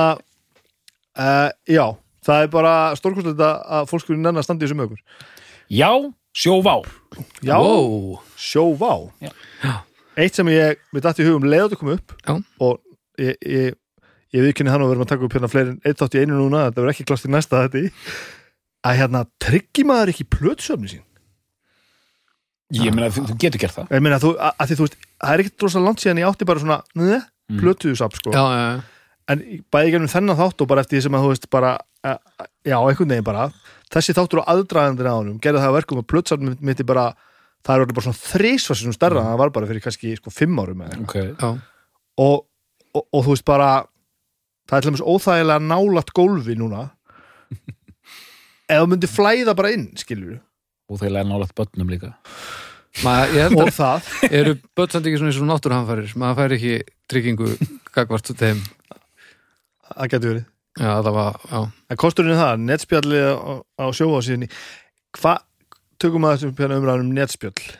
uh, 1.22 1.50
já, 1.70 1.86
það 2.26 2.44
er 2.46 2.50
bara 2.54 2.74
stórkostlega 3.00 3.52
að 3.80 3.88
fólk 3.92 4.04
skulle 4.06 4.22
nenni 4.22 4.42
að 4.42 4.48
standa 4.48 4.66
í 4.66 4.68
þessu 4.70 4.78
með 4.80 4.90
okkur 4.90 5.02
já, 5.82 5.92
sjóvá 6.44 6.76
já, 7.44 7.56
Wow. 7.58 8.20
sjóvá 8.38 8.92
Já. 9.22 9.32
eitt 10.22 10.36
sem 10.38 10.48
ég, 10.54 10.78
mér 10.94 11.06
dætti 11.08 11.24
í 11.24 11.30
hugum 11.30 11.48
leiðat 11.50 11.76
að 11.76 11.82
koma 11.82 11.98
upp 11.98 12.16
Já. 12.28 12.36
og 12.60 12.80
ég, 13.20 13.36
ég 13.42 13.78
ég 14.32 14.46
viðkynni 14.46 14.72
hann 14.72 14.84
og 14.86 14.92
verðum 14.94 15.04
að 15.04 15.10
taka 15.12 15.26
upp 15.28 15.34
hérna 15.36 15.50
fleiri 15.52 15.74
en 15.74 15.82
eitt 15.84 16.00
þátt 16.00 16.14
í 16.16 16.22
einu 16.24 16.38
núna, 16.40 16.68
þetta 16.70 16.80
verður 16.84 16.94
ekki 16.94 17.08
klast 17.10 17.26
í 17.28 17.32
næsta 17.34 17.66
þetta 17.66 17.82
í 17.84 17.90
að 18.88 18.96
hérna 19.02 19.26
tryggi 19.44 19.84
maður 19.90 20.12
ekki 20.14 20.24
plötsöfni 20.32 20.88
sín 20.94 21.04
ég 22.72 22.94
meina, 22.96 23.10
þú, 23.12 23.26
þú 23.28 23.36
getur 23.42 23.60
gert 23.66 23.76
það 23.76 23.92
ég 23.98 24.04
meina, 24.06 24.20
þú, 24.24 24.32
að, 24.40 24.54
að 24.64 24.70
því 24.72 24.78
þú 24.80 24.86
veist, 24.86 24.96
það 25.20 25.34
er 25.36 25.44
ekkert 25.44 25.66
rosa 25.66 25.82
langt 25.84 26.04
síðan 26.04 26.22
ég 26.22 26.30
átti 26.32 26.48
bara 26.52 26.64
svona, 26.64 26.82
neða, 26.96 27.22
Mm. 27.52 27.58
plötuðusapp 27.60 28.14
sko, 28.16 28.32
Já, 28.32 28.44
já, 28.48 28.60
já, 28.64 29.08
en 29.34 29.40
bæði 29.76 29.90
gennum 29.92 30.08
þennan 30.08 30.38
þátt 30.40 30.62
og 30.64 30.68
bara 30.72 30.84
eftir 30.86 30.96
því 30.96 31.02
sem 31.04 31.16
að 31.18 31.24
þú 31.26 31.32
veist 31.34 31.48
bara, 31.52 31.72
já, 32.04 32.78
einhvern 32.78 33.14
veginn 33.14 33.28
bara. 33.28 33.50
Þessi 33.92 34.16
þáttur 34.18 34.44
á 34.44 34.50
aðdraðandir 34.54 35.10
á 35.10 35.16
honum, 35.16 35.40
gerði 35.44 35.64
það 35.64 35.72
að 35.72 35.78
verkum 35.80 36.02
að 36.02 36.10
plötsappni 36.14 36.56
mitt 36.60 36.82
er 36.82 36.88
bara 36.90 37.08
það 37.62 37.74
er 37.74 37.84
orðið 37.86 37.98
bara 37.98 38.08
svona 38.08 38.22
þrísvarsinum 38.22 38.96
stærra 38.96 39.22
en 39.22 39.30
það 39.30 39.42
var 39.42 39.56
bara 39.58 39.70
fyrir 39.70 39.86
kannski 39.86 40.14
sko 40.18 40.34
fimm 40.34 40.62
árum 40.62 40.86
eða 40.86 41.02
okay. 41.04 41.34
og, 42.18 42.40
og, 42.96 43.04
og 43.04 43.26
þú 43.26 43.36
veist 43.36 43.46
bara 43.46 43.68
það 44.66 44.78
er 44.78 44.86
til 44.86 44.92
dæmis 44.92 45.04
óþægilega 45.06 45.66
nálat 45.68 46.14
gólfi 46.16 46.56
núna. 46.58 46.88
Ef 48.72 48.80
þú 48.80 48.88
myndir 48.88 49.12
flæða 49.12 49.54
bara 49.60 49.76
inn 49.76 49.92
skilur 50.00 50.40
og 50.92 51.02
læra 51.02 51.28
nálægt 51.28 51.56
börnum 51.56 51.90
líga 51.90 52.14
maður, 53.04 53.56
og 53.56 53.62
að 53.64 53.76
það, 53.78 54.08
eru 54.40 54.56
börnsand 54.76 55.08
ekki 55.08 55.20
svona 55.20 55.32
eins 55.32 55.40
og 55.40 55.50
náttúruhamfærir 55.50 56.16
maður 56.20 56.40
fær 56.40 56.56
ekki 56.58 56.74
tryggingu 57.12 57.52
gagvart 57.96 58.32
þeim, 58.42 58.60
það 59.88 60.12
getur 60.12 60.34
verið 60.34 60.48
já, 60.80 60.92
það 61.02 61.14
var, 61.18 61.40
já. 61.52 61.62
En 61.92 62.02
kosturinn 62.02 62.36
er 62.36 62.42
það, 62.42 62.66
netspjalli 62.70 63.22
á, 63.22 63.54
á 63.82 63.86
sjóa 63.96 64.22
síðan 64.26 64.50
hvað 65.18 65.48
tökum 66.02 66.28
að 66.28 66.38
þessum 66.38 66.58
hérna 66.58 66.82
umræðum 66.82 67.10
um 67.10 67.16
netspjall 67.18 67.72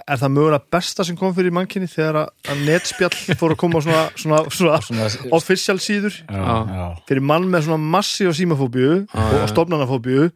er 0.00 0.20
það 0.20 0.32
mögulega 0.32 0.72
besta 0.72 1.04
sem 1.06 1.16
kom 1.18 1.34
fyrir 1.36 1.54
mannkynni 1.54 1.88
þegar 1.90 2.18
að, 2.22 2.60
netspjall 2.66 3.12
fór 3.40 3.54
að 3.54 3.60
koma 3.60 3.80
á 3.80 3.84
svona, 3.84 4.04
svona, 4.16 4.42
svona 4.52 4.78
svona, 4.84 5.08
official 5.36 5.78
síður? 5.82 6.20
Já, 6.24 6.44
já. 6.76 6.84
fyrir 7.08 7.26
mann 7.32 7.48
með 7.52 7.66
svona 7.68 7.90
massíu 7.96 8.32
símafóbíu 8.36 9.02
Já, 9.04 9.24
og 9.42 9.50
stofnanafóbíu. 9.52 10.30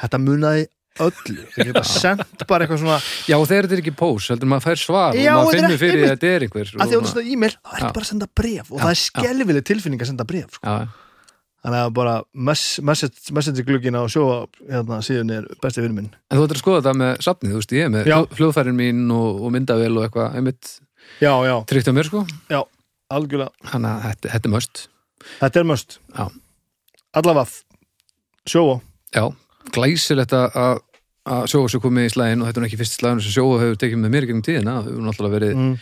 Þetta 0.00 0.22
munaði 0.22 0.68
öllu. 1.00 1.44
Þeir 1.54 1.68
geta 1.70 1.82
sendt 1.86 2.44
bara 2.50 2.66
eitthvað 2.66 2.80
svona 2.82 2.96
Já, 3.28 3.36
og 3.38 3.46
þegar 3.48 3.68
þetta 3.68 3.76
er 3.76 3.82
ekki 3.84 3.94
pós, 4.00 4.30
heldur 4.32 4.50
maður 4.50 4.66
fær 4.66 4.80
svar 4.82 5.18
Já, 5.18 5.30
og 5.36 5.44
maður 5.44 5.54
er 5.54 5.60
finnur 5.60 5.80
fyrir 5.80 6.02
að 6.04 6.10
þetta 6.14 6.30
er 6.30 6.46
einhver 6.46 6.66
að 6.66 6.72
því 6.72 6.80
að 6.80 6.98
og 6.98 7.06
þú 7.06 7.14
veist 7.20 7.30
e-mail, 7.34 7.54
ertu 7.60 7.86
Já. 7.86 7.92
bara 7.94 8.04
að 8.04 8.10
senda 8.10 8.28
bref 8.40 8.66
og 8.72 8.76
Já, 8.76 8.82
það 8.82 8.90
er 8.90 8.98
já. 8.98 9.04
skelvileg 9.06 9.64
tilfinning 9.70 10.02
að 10.02 10.10
senda 10.10 10.26
bref 10.28 10.58
sko. 10.58 10.66
Já, 10.66 10.90
þannig 11.60 11.80
að 11.84 11.94
bara 12.00 12.14
mess, 12.50 12.66
message, 12.90 13.34
messenger 13.36 13.66
glugginn 13.68 13.98
á 14.00 14.02
sjóa 14.10 14.36
hérna, 14.66 15.00
síðan 15.04 15.34
er 15.38 15.48
besti 15.62 15.84
vinn 15.84 15.96
minn. 15.96 16.10
En 16.30 16.40
þú 16.40 16.46
ættir 16.48 16.58
að 16.58 16.64
skoða 16.64 16.82
þetta 16.82 16.94
með 17.00 17.12
safnið, 17.26 17.54
þú 17.54 17.60
veist, 17.62 17.74
ég 17.76 17.86
er 17.86 17.92
með 17.94 18.10
Já. 18.10 18.18
hljóðfærin 18.38 18.78
mín 18.80 19.02
og, 19.14 19.42
og 19.44 19.52
myndavél 19.54 19.92
og 19.96 20.06
eitthvað, 20.06 20.38
einmitt 20.40 20.70
já, 21.20 21.32
já, 21.44 21.54
tryggt 21.70 21.90
á 21.90 21.94
mér, 21.96 22.08
sko. 22.08 22.24
Algjörlega. 23.10 23.50
Þannig 23.66 23.90
að 23.90 24.02
þetta, 24.06 24.30
þetta 24.36 24.48
er 24.48 24.52
möst 24.54 24.82
þetta 25.40 25.60
er 25.60 25.66
möst 25.68 25.98
Já. 26.16 26.24
allavega 27.20 27.46
sjóa. 28.48 28.80
Já, 29.14 29.24
glæsilegt 29.74 30.34
að- 30.36 30.80
sjóa 31.50 31.68
sér 31.68 31.82
komið 31.84 32.06
í 32.08 32.12
slæðin 32.14 32.42
og 32.42 32.48
þetta 32.48 32.60
er 32.60 32.66
ekki 32.66 32.78
fyrst 32.80 32.96
slæðin 32.98 33.22
sem 33.22 33.34
sjóa 33.34 33.58
hefur 33.60 33.80
tekið 33.80 34.00
með 34.00 34.14
mér 34.14 34.26
gegnum 34.26 34.44
tíðina. 34.46 34.76
Við 34.84 34.92
hefur 34.94 35.06
náttúrulega 35.06 35.36
verið 35.36 35.56
mm. 35.56 35.74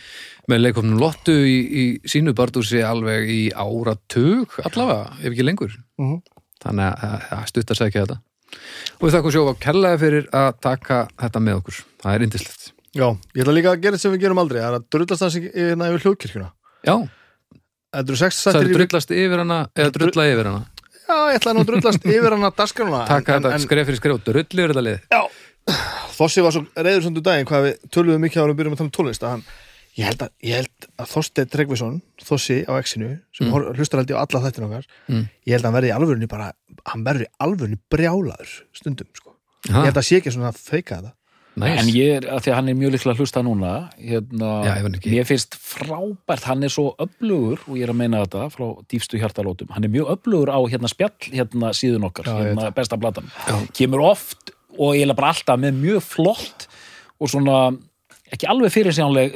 með 0.51 0.63
leikofnum 0.65 0.99
Lottu 0.99 1.35
í, 1.47 1.57
í 1.69 1.83
sínu 2.03 2.33
bardúsi 2.37 2.81
alveg 2.85 3.29
í 3.31 3.43
áratug 3.55 4.57
allavega, 4.67 5.13
ef 5.21 5.31
ekki 5.31 5.47
lengur. 5.47 5.77
Mhm. 6.01 6.19
þannig 6.59 7.05
að 7.07 7.21
það 7.29 7.45
stutt 7.47 7.71
að 7.71 7.77
segja 7.79 8.01
þetta. 8.03 8.17
Og 8.99 9.03
við 9.05 9.13
þakkum 9.15 9.31
sjóa 9.31 9.53
kærlega 9.63 9.99
fyrir 10.01 10.25
að 10.35 10.49
taka 10.59 10.97
þetta 11.21 11.39
með 11.45 11.61
okkur, 11.61 11.77
það 12.03 12.15
er 12.17 12.25
indislegt 12.25 12.73
já, 12.95 13.05
ég 13.35 13.43
ætla 13.43 13.53
líka 13.55 13.71
að 13.71 13.83
gera 13.83 13.95
þetta 13.95 14.01
sem 14.01 14.13
við 14.15 14.23
gerum 14.25 14.41
aldrei. 14.41 14.59
Það 14.59 14.69
er 14.69 14.77
að 14.79 14.87
drullast 14.95 15.23
sem 15.23 15.47
hérna 15.53 15.89
yfir 15.89 16.05
hljóðkirkjuna. 16.05 16.49
Já, 16.87 16.95
það 17.93 18.59
er 18.59 18.71
drullast 18.73 19.13
yfir 19.13 19.43
hana 19.43 19.59
eða 19.75 19.93
drulla 19.95 20.27
yfir 20.33 20.49
hana 20.51 20.65
já, 21.09 21.15
ég 21.33 21.39
ætla 21.39 21.53
nú 21.57 21.63
að 21.63 21.71
drullast 21.71 22.05
yfir 22.05 22.35
hana 22.35 22.51
daskaruna 22.55 23.05
taka 23.09 23.37
en, 23.39 23.47
þetta 23.47 23.63
skref 23.65 23.89
fyrir 23.89 23.99
skref 24.01 24.19
og 24.19 24.27
drull 24.27 24.45
yfir 24.45 24.73
þetta 24.73 24.85
lið 24.87 24.99
Þossi 26.19 26.41
var 26.41 26.53
svo 26.55 26.63
reyður 26.75 27.03
samt 27.05 27.19
úr 27.19 27.25
daginn 27.25 27.47
hvað 27.49 27.65
við 27.67 27.89
töluðum 27.93 28.23
mikið 28.25 28.41
ára 28.43 28.53
um 28.53 28.57
byrjum 28.59 28.73
að 28.75 28.79
tala 28.79 28.89
um 28.89 28.93
tónlist 28.95 29.25
að 29.25 29.33
hann, 29.35 29.43
ég 29.99 30.07
held 30.09 30.23
að, 30.25 30.31
ég 30.47 30.63
held 30.63 30.87
að 31.03 31.11
Þorsteinn 31.11 31.51
Tryggvason, 31.53 31.99
Þossi 32.25 32.57
á 32.65 32.73
X-inu 32.81 33.09
sem 33.37 33.51
mm. 33.51 33.67
hlustar 33.77 34.01
held 34.01 34.13
ég 34.13 34.17
á 34.17 34.23
alla 34.25 34.41
þættin 34.47 34.65
okkar 34.69 34.87
Mm. 35.09 35.27
ég 35.45 35.53
held 35.55 35.63
að 35.63 35.69
hann 35.69 35.77
verði 35.77 35.91
í 35.91 35.95
alvörunni 35.95 36.29
bara 36.31 36.49
hann 36.89 37.05
verði 37.05 37.27
í 37.27 37.31
alvörunni 37.45 37.79
brjálaður 37.93 38.55
stundum 38.77 39.09
sko. 39.13 39.35
Ég 39.69 39.87
held 39.89 40.01
að 40.01 40.07
sé 40.09 40.19
ekki 40.19 40.33
svona 40.33 40.51
að 40.51 40.59
feika 40.63 40.99
þetta 40.99 41.13
næs. 41.59 41.79
En 41.81 41.89
ég 41.93 42.15
er, 42.17 42.27
að 42.29 42.45
því 42.45 42.51
að 42.51 42.57
hann 42.59 42.71
er 42.71 42.77
mjög 42.79 42.93
líklega 42.95 43.15
að 43.15 43.23
hlusta 43.23 43.43
núna 43.45 43.73
hérna, 43.97 44.51
Já, 44.65 44.71
ég 44.79 45.09
mér 45.13 45.27
finnst 45.29 45.57
frábært, 45.59 46.47
hann 46.49 46.65
er 46.65 46.73
svo 46.73 46.93
öflugur 47.01 47.63
og 47.67 47.75
ég 47.79 47.87
er 47.87 47.93
að 47.93 47.99
meina 48.01 48.23
þetta 48.23 48.47
frá 48.53 48.65
dýfstu 48.91 49.19
hjartalótum 49.21 49.73
hann 49.75 49.87
er 49.87 49.93
mjög 49.93 50.13
öflugur 50.15 50.51
á 50.51 50.59
hérna 50.71 50.91
spjall 50.91 51.31
hérna 51.33 51.73
síðun 51.77 52.07
okkar, 52.09 52.29
Já, 52.29 52.39
ég 52.39 52.51
hérna 52.53 52.71
besta 52.75 52.99
platan 53.01 53.29
Já. 53.47 53.59
kemur 53.81 54.05
oft 54.11 54.53
og 54.77 54.95
ég 54.97 55.05
er 55.05 55.17
bara 55.17 55.33
alltaf 55.33 55.59
með 55.61 55.79
mjög 55.83 56.03
flott 56.07 56.67
og 57.19 57.31
svona 57.31 57.59
ekki 58.29 58.49
alveg 58.49 58.73
fyrirsjánleg 58.73 59.35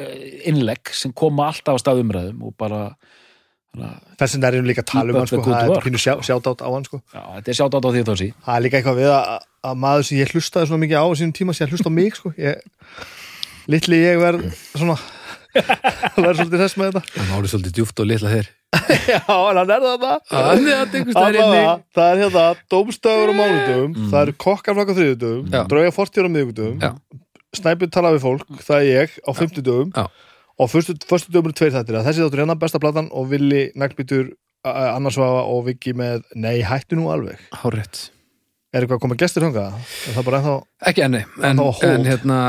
innlegg 0.49 0.93
sem 0.93 1.13
koma 1.15 1.49
alltaf 1.51 1.79
á 1.79 1.83
staðumræðum 1.83 2.45
og 2.47 2.55
bara 2.59 2.85
þess 3.73 4.35
vegna 4.35 4.49
er 4.51 4.57
hann 4.59 4.69
líka 4.69 4.83
að 4.83 4.89
tala 4.91 5.13
um 5.13 5.17
hann 5.19 5.29
sko, 5.29 5.41
það 5.47 5.71
er 5.73 5.85
pínu 5.87 6.01
sjá, 6.01 6.13
sjátt 6.21 6.49
á 6.61 6.67
hann 6.69 6.85
sko. 6.85 6.99
já, 7.09 7.21
þetta 7.39 7.53
er 7.53 7.57
sjátt 7.57 7.77
á 7.77 7.89
því 7.89 8.03
þá 8.05 8.13
sí 8.19 8.27
það 8.45 8.55
er 8.55 8.63
líka 8.67 8.79
eitthvað 8.79 8.99
við 9.01 9.11
að, 9.15 9.47
að 9.69 9.79
maður 9.83 10.07
sem 10.09 10.19
ég 10.19 10.33
hlustaði 10.33 10.69
svona 10.69 10.83
mikið 10.83 11.01
á 11.01 11.05
á 11.09 11.17
sínum 11.17 11.35
tíma 11.39 11.55
sem 11.57 11.65
ég 11.65 11.73
hlusta 11.73 11.89
á 11.89 11.97
mig 11.97 12.17
sko. 12.19 12.33
ég, 12.37 12.73
litli 13.73 14.01
ég 14.03 14.21
verð 14.21 14.45
svona 14.75 14.97
verð 16.17 16.39
svolítið 16.41 16.61
þess 16.63 16.77
með 16.81 16.91
þetta 16.91 17.23
Hann 17.23 17.33
árið 17.37 17.51
svolítið 17.53 17.75
djúft 17.77 17.99
og 18.01 18.07
litla 18.09 18.31
þeir. 18.33 18.47
já, 19.13 19.19
hann 19.29 19.59
er 19.61 19.83
það 19.85 20.05
Hann 20.33 20.63
er 20.65 20.79
að 20.79 20.95
einhvers 20.97 21.13
staðar 21.13 21.37
Allavega, 21.37 21.73
inni. 21.73 21.83
það 21.93 22.07
er 22.13 22.21
hérna 22.23 22.45
dómstöður 22.73 23.29
á 23.29 23.35
mánudum, 23.37 23.97
það 24.09 24.21
eru 24.23 24.35
kokkarflakk 24.45 24.93
á 24.93 24.97
þriðudum, 24.97 25.43
Já. 25.53 25.59
drauga 25.69 25.93
fortjóra 25.93 26.31
Já. 26.81 26.89
snæpið 27.53 27.91
tala 27.93 28.13
við 28.15 28.23
fólk, 28.25 28.47
það 28.65 28.79
er 28.79 28.87
ég 28.89 29.17
á 29.21 29.31
fimmtudum 29.37 29.93
Já. 29.93 30.07
Og 30.63 30.71
fyrstu, 30.71 30.95
fyrstu 31.09 31.33
dögum 31.33 31.51
eru 31.51 31.57
tveir 31.57 31.75
þættir, 31.75 31.99
þessi 32.05 32.23
þáttur 32.23 32.43
hérna 32.43 32.57
besta 32.59 32.81
platan 32.81 33.09
og 33.11 33.29
Villi 33.31 33.65
Naglbytur 33.79 34.31
annars 34.63 35.19
vafa 35.19 35.43
og 35.51 35.65
Viki 35.67 35.93
með 35.97 36.23
nei, 36.39 36.61
hættu 36.63 36.97
nú 36.99 37.09
alveg 37.11 37.41
Hárétt. 37.63 38.07
er 38.71 38.85
eitthvað 38.85 38.97
að 38.97 39.03
koma 39.05 39.19
gestur 39.19 39.47
hanga? 39.47 39.67
Ekki 40.87 41.05
enni, 41.05 41.23
en, 41.43 41.59
en 41.59 42.07
hérna 42.07 42.39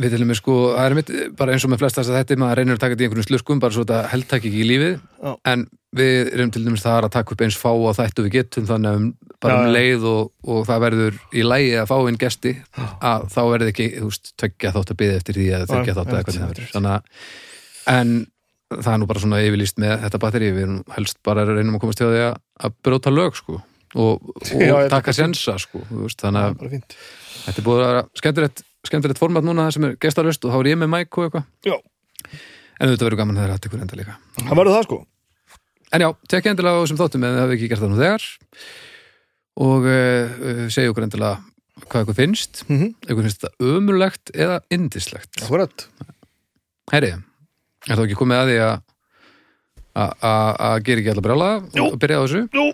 við 0.00 0.16
til 0.16 0.26
mig 0.26 0.38
sko, 0.40 0.54
það 0.74 0.88
er 0.88 0.96
mitt 0.98 1.10
bara 1.38 1.54
eins 1.54 1.64
og 1.66 1.70
með 1.72 1.82
flest 1.84 1.98
þess 2.00 2.10
að 2.10 2.18
þetta 2.20 2.38
maður 2.42 2.60
reynir 2.60 2.76
að 2.76 2.82
taka 2.82 2.94
þetta 2.94 3.04
í 3.04 3.08
einhvern 3.08 3.26
slurkum 3.28 3.60
bara 3.62 3.76
svo 3.76 3.84
þetta 3.84 4.00
heldtaki 4.12 4.50
ekki 4.50 4.62
í 4.64 4.68
lífið. 4.72 4.96
Já. 5.24 5.32
en 5.52 5.66
við 5.94 6.32
erum 6.34 6.50
til 6.50 6.64
dæmis 6.64 6.82
það 6.82 7.06
að 7.06 7.12
taka 7.14 7.34
upp 7.36 7.44
eins 7.46 7.58
fá 7.60 7.70
á 7.70 7.90
þættu 8.00 8.24
við 8.26 8.32
getum 8.34 8.66
þannig 8.66 8.90
að 8.90 8.98
um, 8.98 9.06
bara 9.44 9.54
Já, 9.54 9.60
um 9.60 9.74
leið 9.76 10.06
og, 10.10 10.30
og 10.50 10.60
það 10.66 10.84
verður 10.88 11.18
í 11.30 11.44
lægi 11.46 11.72
að 11.78 11.90
fá 11.92 11.96
inn 12.10 12.18
gesti 12.24 12.54
að 12.98 13.26
þá 13.30 13.40
verður 13.52 13.70
ekki, 13.70 13.88
þú 14.00 14.08
veist, 14.10 14.32
tökja 14.42 14.72
þátt 14.74 14.90
að 14.94 14.98
byggja 15.02 15.18
eftir 15.20 15.38
því 15.38 15.46
að 15.54 15.66
tökja 15.70 15.94
þátt 16.00 16.10
að 16.10 16.18
hvernig 16.24 16.40
það 16.40 16.50
verður. 16.54 16.72
þannig 16.74 16.96
að 16.96 17.04
en 17.94 18.14
það 18.74 18.90
er 18.94 18.98
nú 19.04 19.08
bara 19.12 19.22
svona 19.22 19.42
yfirlýst 19.44 19.78
með 19.84 19.94
þetta 20.08 20.20
batteri 20.24 20.50
við 20.56 20.64
erum 20.66 20.82
helst 20.96 21.20
bara 21.26 21.46
reynum 21.46 21.76
að 21.78 21.84
komast 21.84 22.02
hjá 22.02 22.08
því 22.10 22.22
að, 22.26 22.36
að 22.66 22.76
bróta 22.88 23.12
lög 23.14 23.38
sko 23.38 23.60
og, 23.94 24.30
og 24.34 24.62
Já, 24.64 24.74
taka 24.90 25.14
sensa 25.14 25.54
sko, 25.62 25.84
veist, 25.90 26.18
þannig 26.18 26.48
að? 26.48 26.78
Þetta 27.44 27.60
er 27.60 27.66
búið 27.68 27.82
að 27.84 27.90
vera 27.92 28.04
skemmtilegt, 28.18 28.64
skemmtilegt 28.88 29.18
format 29.20 29.44
núna 29.46 29.66
það 29.68 29.74
sem 29.76 29.84
er 29.88 29.96
gestarvist 30.04 30.44
og 30.44 30.52
þá 30.54 30.58
er 30.60 30.70
ég 30.72 30.78
með 30.82 30.90
mæk 30.94 31.18
og 31.18 31.24
eitthvað. 31.28 31.80
En 32.80 32.90
þetta 32.90 33.06
verður 33.06 33.20
gaman 33.22 33.36
að 33.36 33.40
það 33.42 33.48
er 33.48 33.54
hatt 33.54 33.66
ykkur 33.68 33.82
enda 33.84 33.98
líka. 34.00 34.14
Það 34.42 34.56
verður 34.60 34.74
það 34.78 34.86
sko 34.88 35.00
En 35.94 36.02
já, 36.02 36.08
tekja 36.26 36.50
endilega 36.50 36.74
á 36.74 36.82
þessum 36.82 36.98
þáttum 36.98 37.22
en 37.24 37.34
það 37.36 37.42
hefur 37.44 37.54
ekki 37.54 37.68
gert 37.70 37.82
það 37.84 37.90
nú 37.92 37.98
þegar 38.00 38.24
og 39.64 39.84
uh, 39.86 40.64
segja 40.74 40.90
okkur 40.90 41.04
endilega 41.06 41.36
hvað 41.84 42.02
ykkur 42.04 42.16
finnst. 42.18 42.64
mm 42.68 42.76
-hmm. 42.80 42.90
Ykkur 43.06 43.22
finnst 43.22 43.44
þetta 43.44 43.68
ömulegt 43.76 44.30
eða 44.34 44.56
indislegt. 44.74 45.42
Akkurat 45.42 45.86
Herri, 46.92 47.12
er 47.88 47.94
það 47.96 48.04
ekki 48.04 48.18
komið 48.18 48.36
að 48.40 48.48
því 48.50 48.58
að 48.64 48.80
að- 50.58 50.82
gera 50.84 51.00
ekki 51.00 51.10
allar 51.12 51.26
brjála 51.28 51.50
Jú. 51.74 51.84
og 51.92 51.98
byrja 52.02 52.18
á 52.18 52.22
þessu? 52.26 52.42
Jú. 52.52 52.64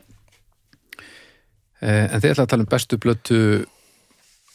Eh, 1.82 2.08
En 2.14 2.20
þið 2.20 2.30
ætla 2.32 2.44
að 2.44 2.48
tala 2.52 2.62
um 2.62 2.70
bestu 2.70 2.96
blötu 3.00 3.66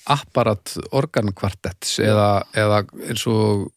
apparat 0.05 0.75
organkvartetts 0.95 1.99
eða, 2.03 2.43
eða 2.53 2.83
eins 3.09 3.25
og 3.31 3.71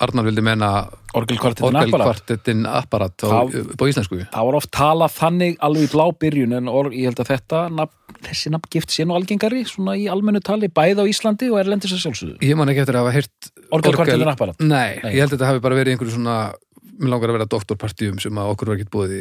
Arnar 0.00 0.24
vildi 0.24 0.40
menna 0.40 0.88
Orgelkvartettin 1.12 2.64
Apparat. 2.64 2.78
apparat 2.86 3.20
á, 3.20 3.28
Það- 3.28 3.74
á 3.76 3.84
íslensku. 3.84 4.16
Það 4.32 4.46
var 4.48 4.56
oft 4.56 4.70
talað 4.72 5.12
þannig 5.12 5.58
alveg 5.60 5.82
í 5.84 5.90
blá 5.92 6.04
byrjun 6.16 6.54
en 6.56 6.68
or, 6.68 6.88
ég 6.90 7.04
held 7.10 7.20
að 7.20 7.28
þetta 7.34 7.60
nafn, 7.68 7.92
þessi 8.24 8.50
nafngift 8.54 8.88
sé 8.88 9.04
nú 9.04 9.12
algengari 9.18 9.60
svona 9.68 9.98
í 10.00 10.08
almennu 10.08 10.40
tali 10.40 10.68
bæði 10.68 11.04
á 11.04 11.10
Íslandi 11.10 11.50
og 11.52 11.60
erlendis 11.60 11.92
að 11.92 12.00
sjálfsögðu. 12.06 12.38
Ég 12.40 12.56
man 12.56 12.68
ekki 12.72 12.80
eftir 12.80 12.96
að 12.96 13.04
hafa 13.04 13.12
heyrt 13.12 13.50
Orgelkvartettin 13.70 14.32
Apparat? 14.32 14.60
Nei, 14.60 15.00
Nei. 15.02 15.12
ég 15.12 15.20
held 15.20 15.32
að 15.32 15.36
þetta 15.36 15.50
hafi 15.52 15.60
bara 15.60 15.74
verið 15.76 15.92
einhverju 15.98 16.16
svona 16.16 16.54
mér 17.00 17.12
langar 17.14 17.32
að 17.32 17.36
vera 17.38 17.48
doktorpartíum 17.54 18.18
sem 18.22 18.38
að 18.42 18.50
okkur 18.54 18.70
var 18.72 18.78
ekki 18.80 18.90
búið 18.92 19.14
í 19.16 19.20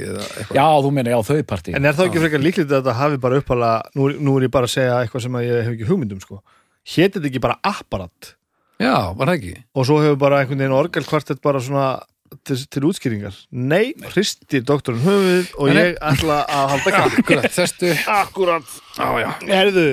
Já, 0.58 0.66
þú 0.84 0.92
meina, 0.96 1.14
já, 1.14 1.20
þau 1.30 1.40
partí 1.50 1.74
En 1.78 1.86
er 1.90 1.96
það 1.98 2.10
ekki 2.10 2.24
frekar 2.26 2.44
líklegt 2.44 2.70
að 2.74 2.78
þetta 2.82 2.96
hafi 3.00 3.20
bara 3.24 3.40
uppala 3.42 3.72
nú, 3.96 4.10
nú 4.20 4.38
er 4.40 4.48
ég 4.50 4.54
bara 4.54 4.68
að 4.70 4.74
segja 4.76 4.98
eitthvað 5.04 5.26
sem 5.26 5.38
að 5.40 5.48
ég 5.48 5.62
hef 5.68 5.74
ekki 5.78 5.90
hugmyndum 5.90 6.22
sko. 6.24 6.40
Héti 6.90 7.16
þetta 7.18 7.30
ekki 7.32 7.42
bara 7.48 7.58
apparat? 7.72 8.34
Já, 8.80 8.94
var 9.16 9.28
það 9.32 9.36
ekki? 9.40 9.54
og 9.76 9.88
svo 9.90 10.00
hefur 10.04 10.20
bara 10.22 10.42
einhvern 10.44 10.62
veginn 10.64 10.78
orgelkvartett 10.80 11.42
bara 11.44 11.60
svona 11.64 11.88
til, 12.46 12.56
til 12.70 12.84
útskýringar. 12.86 13.36
Nei, 13.52 13.94
hristir 14.14 14.62
doktorinn 14.68 15.02
höfuð 15.02 15.48
og 15.58 15.70
Nei, 15.72 15.74
nei. 15.76 15.86
ég 15.90 15.98
ætla 16.12 16.38
að 16.46 16.68
halda 16.76 16.94
kall 16.94 17.16
Akkurat, 17.20 17.48
þestu 17.56 17.90
Akkurat. 18.22 18.76
Herðu, 19.50 19.88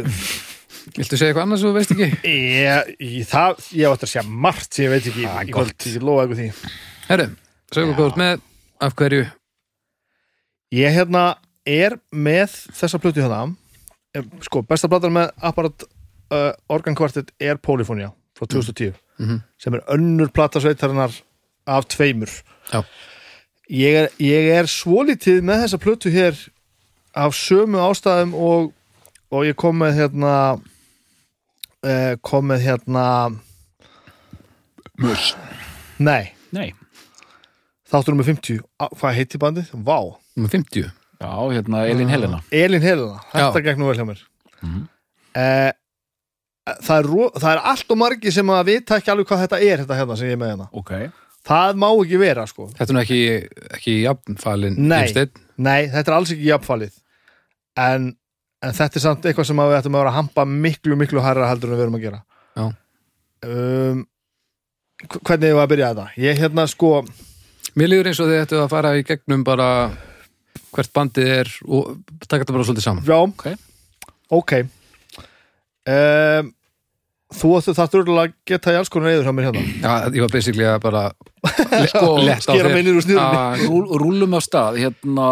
Viltu 0.96 1.16
segja 1.18 1.32
eitthvað 1.32 1.42
annars 1.48 1.64
og 1.66 1.72
þú 1.72 1.78
veist 1.80 1.94
ekki? 1.96 2.06
ég, 2.30 2.92
ég, 3.02 3.24
það, 3.26 3.64
ég 3.74 3.88
átti 3.90 4.06
að 4.06 4.12
segja 4.12 4.22
margt 4.46 4.70
sem 4.76 4.84
ég 4.86 4.92
veit 4.94 5.08
ekki. 5.10 5.24
Ah, 5.26 5.40
í 5.42 5.50
gott. 5.50 5.72
kvöld, 5.74 5.88
ég 5.96 6.04
lofa 6.06 6.22
eitthvað 6.26 6.42
því. 6.44 6.76
Herru, 7.08 7.26
segja 7.72 7.88
hvað 7.92 7.98
þú 8.00 8.06
ert 8.10 8.20
með 8.20 8.40
af 8.86 8.94
hverju? 8.98 9.26
Ég 10.76 10.94
hérna 10.96 11.24
er 11.66 11.96
með 12.12 12.54
þessa 12.76 12.98
plötu 13.02 13.22
hérna. 13.24 13.56
Sko, 14.46 14.62
besta 14.66 14.88
platan 14.88 15.12
með 15.12 15.30
apparat 15.44 15.84
uh, 16.32 16.52
organkvartett 16.72 17.32
er 17.42 17.58
Polyphonia 17.62 18.12
frá 18.36 18.46
2010 18.48 18.94
Mhm. 19.18 19.38
sem 19.56 19.72
er 19.74 19.80
önnur 19.88 20.28
plata 20.28 20.60
sveitarinnar 20.60 21.08
af 21.66 21.86
tveimur. 21.88 22.28
Já. 22.72 22.82
ég 23.70 23.94
er, 23.96 24.08
ég 24.20 24.50
er 24.58 24.66
svolítið 24.68 25.40
með 25.40 25.62
þessa 25.64 25.78
plötu 25.80 26.10
hér 26.12 26.36
af 27.16 27.32
sömu 27.34 27.78
ástæðum 27.80 28.34
og, 28.36 28.72
og 29.32 29.46
ég 29.48 29.56
kom 29.56 29.78
með 29.80 29.94
hérna 30.02 30.34
uh, 30.60 32.16
kom 32.20 32.44
með 32.52 32.60
hérna 32.66 33.06
Mus. 35.00 35.34
Nei, 35.98 36.32
Nei, 36.52 36.74
þáttur 37.90 38.14
nummer 38.14 38.26
50 38.28 38.60
Á, 38.82 38.86
hvað 38.98 39.16
heiti 39.18 39.38
bandið? 39.42 39.72
Vá, 39.86 39.98
Númer 40.36 40.50
50 40.52 40.86
já, 41.16 41.30
hérna 41.54 41.86
Elín 41.88 42.08
Helena. 42.12 42.42
Elin 42.52 42.82
Helena. 42.82 43.20
Þetta 43.32 43.62
gekk 43.64 43.78
nú 43.80 43.86
vel 43.88 43.96
hjá 43.96 44.04
mér. 44.08 44.18
Mhm. 44.62 44.82
eh, 45.36 45.72
það, 46.82 46.98
er, 46.98 47.06
ro- 47.08 47.30
það 47.36 47.52
er 47.54 47.62
allt 47.70 47.90
og 47.94 47.98
margi 48.02 48.32
sem 48.34 48.50
að 48.52 48.64
vita 48.72 48.98
ekki 48.98 49.12
alveg 49.14 49.26
hvað 49.30 49.42
þetta 49.46 49.60
er 49.62 49.82
þetta 49.84 49.96
hérna 50.00 50.16
sem 50.18 50.28
ég 50.28 50.36
er 50.36 50.40
með 50.42 50.50
hérna. 50.52 50.68
Ok, 50.76 50.92
það 51.46 51.76
má 51.80 51.88
ekki 51.94 52.18
vera 52.20 52.44
sko. 52.50 52.66
Þetta 52.76 52.90
er 52.90 52.96
nú 52.98 53.02
ekki, 53.04 53.20
ekki 53.78 53.94
jafnfalin 54.02 54.76
Nei. 54.76 55.04
Ífsteinn. 55.06 55.30
nei, 55.56 55.86
þetta 55.94 56.10
er 56.12 56.16
alls 56.18 56.32
ekki 56.34 56.50
jafnfalið. 56.50 56.96
En, 57.76 58.10
en 58.64 58.72
þetta 58.76 58.96
er 59.00 59.04
samt 59.06 59.24
eitthvað 59.28 59.46
sem 59.52 59.60
að 59.62 59.70
við 59.72 59.78
ættum 59.80 59.96
að 59.96 60.02
vera 60.04 60.12
að 60.12 60.18
hampa 60.20 60.44
miklu, 60.48 60.96
miklu 61.00 61.20
hærra 61.24 61.48
heldur 61.48 61.72
en 61.72 61.78
við 61.78 61.86
erum 61.86 61.96
að 62.00 62.04
gera. 62.08 62.20
Já. 62.56 62.66
um, 63.46 64.04
hv- 65.06 65.22
hvernig 65.28 65.48
ég 65.52 65.56
var 65.58 65.66
að 65.68 65.72
byrja 65.74 65.90
þetta? 65.94 66.06
Ég 66.24 66.38
hérna 66.40 66.64
sko 66.68 66.92
Mér 67.76 67.90
líður 67.92 68.08
eins 68.10 68.20
og 68.24 68.30
þið 68.30 68.42
ættu 68.44 68.58
að 68.62 68.70
fara 68.72 68.94
í 68.96 69.04
gegnum 69.06 69.42
bara 69.46 69.68
hvert 70.76 70.92
bandið 70.96 71.30
er 71.40 71.50
og 71.68 71.96
taka 72.26 72.42
þetta 72.44 72.54
bara 72.56 72.66
svolítið 72.68 72.86
saman 72.86 73.04
já, 73.08 73.18
Ok. 73.20 73.46
ok 74.36 74.52
um, 75.86 76.50
þú 77.36 77.50
ættu 77.58 77.74
það 77.76 77.92
þurfa 77.94 78.18
að 78.24 78.34
geta 78.48 78.74
í 78.74 78.78
alls 78.80 78.92
konar 78.92 79.12
eður 79.12 79.28
hjá 79.28 79.34
mér 79.36 79.48
hérna 79.50 79.62
Já, 79.82 79.94
ég 80.16 80.24
var 80.24 80.32
basically 80.34 80.66
að 80.68 80.80
bara 80.86 81.04
Sko, 81.92 82.10
letta 82.24 82.52
á 82.52 82.54
skera 82.56 82.72
þér. 82.72 82.76
Já, 83.12 83.64
Rúl, 83.68 83.84
rúlum 84.02 84.36
á 84.36 84.40
stað 84.44 84.78
hérna, 84.82 85.26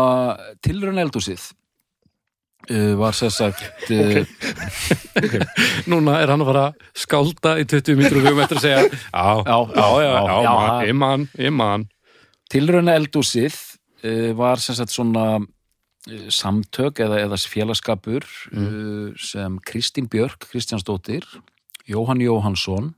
tilraun 0.65 1.01
eldhúsið 1.05 1.47
uh, 2.71 2.93
var 3.01 3.17
sér 3.17 3.33
sagt 3.35 3.89
uh, 3.89 4.21
Núna 5.91 6.21
er 6.23 6.33
hann 6.35 6.45
að 6.45 6.51
fara 6.53 6.67
að 6.69 6.87
skálda 7.05 7.57
í 7.63 7.67
20 7.73 7.99
mítru 8.01 8.21
og 8.21 8.29
við 8.29 8.37
um 8.37 8.45
eftir 8.45 8.61
að 8.61 8.67
segja 8.69 8.85
Já, 8.85 9.27
já, 9.49 9.59
já, 9.75 9.89
já, 10.05 10.13
já, 10.13 10.39
já. 10.45 10.55
man, 10.55 10.87
ég 10.89 10.97
man, 11.05 11.29
ég 11.49 11.53
man 11.55 11.81
tilraun 11.85 11.91
eldhúsið 12.53 13.55
uh, 14.05 14.33
var 14.37 14.61
sér 14.61 14.77
sagt 14.79 14.93
svona 14.93 15.39
uh, 15.41 16.29
samtök 16.29 17.01
eða, 17.01 17.21
eða 17.25 17.39
félagskapur 17.39 18.25
uh, 18.53 19.15
sem 19.17 19.59
Kristín 19.65 20.09
Björk 20.09 20.49
Kristjánsdóttir, 20.51 21.25
Jóhann 21.87 22.21
Jóhannsson 22.21 22.95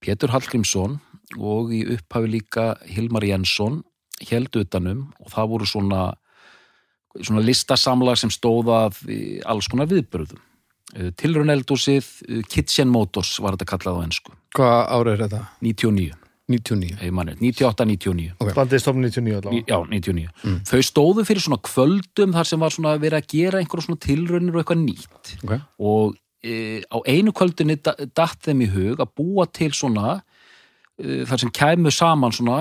Pétur 0.00 0.32
Hallgrímsson 0.32 1.00
og 1.38 1.72
í 1.72 1.84
upphafi 1.94 2.30
líka 2.30 2.74
Hilmar 2.88 3.24
Jensson 3.24 3.82
held 4.28 4.54
utanum 4.56 5.12
og 5.20 5.30
það 5.32 5.50
voru 5.54 5.66
svona 5.66 6.14
svona 7.20 7.42
listasamlag 7.42 8.18
sem 8.18 8.30
stóð 8.30 8.70
af 8.70 9.00
í 9.10 9.40
alls 9.44 9.66
konar 9.68 9.88
viðbröðum 9.90 10.40
Tilraun 10.90 11.52
eldúsið, 11.52 12.06
Kitchen 12.50 12.90
Motors 12.90 13.36
var 13.42 13.54
þetta 13.54 13.68
kallað 13.76 14.00
á 14.02 14.04
ensku. 14.08 14.34
Hvað 14.56 14.80
ára 14.90 15.12
er 15.12 15.22
þetta? 15.22 15.42
99, 15.62 16.16
99 16.50 16.96
ef 17.00 17.12
mann 17.14 17.30
er 17.32 17.36
98, 17.40 17.86
99 17.86 18.32
Ok. 18.40 18.50
bandið 18.58 18.82
stofn 18.82 19.04
99 19.06 19.36
allavega. 19.40 19.66
Já, 19.70 19.78
99 19.88 20.64
Þau 20.70 20.80
stóðu 20.90 21.24
fyrir 21.28 21.44
svona 21.44 21.60
kvöldum 21.62 22.34
þar 22.36 22.50
sem 22.50 22.60
var 22.60 22.74
svona 22.74 22.94
verið 22.98 23.20
að 23.22 23.28
gera 23.34 23.60
einhverjum 23.62 23.86
svona 23.88 24.02
tilraunir 24.06 24.56
og 24.56 24.62
eitthvað 24.64 24.84
nýtt. 24.84 25.34
Okay. 25.44 25.60
og 25.78 26.16
e, 26.42 26.80
á 26.88 26.98
einu 27.06 27.32
kvöldinni 27.36 27.76
datt 27.84 28.40
þeim 28.46 28.62
í 28.64 28.70
hug 28.72 29.00
að 29.04 29.12
búa 29.20 29.46
til 29.52 29.70
svona 29.76 30.20
e, 30.98 31.24
þar 31.28 31.38
sem 31.44 31.50
kæmu 31.52 31.92
saman 31.92 32.32
svona 32.32 32.60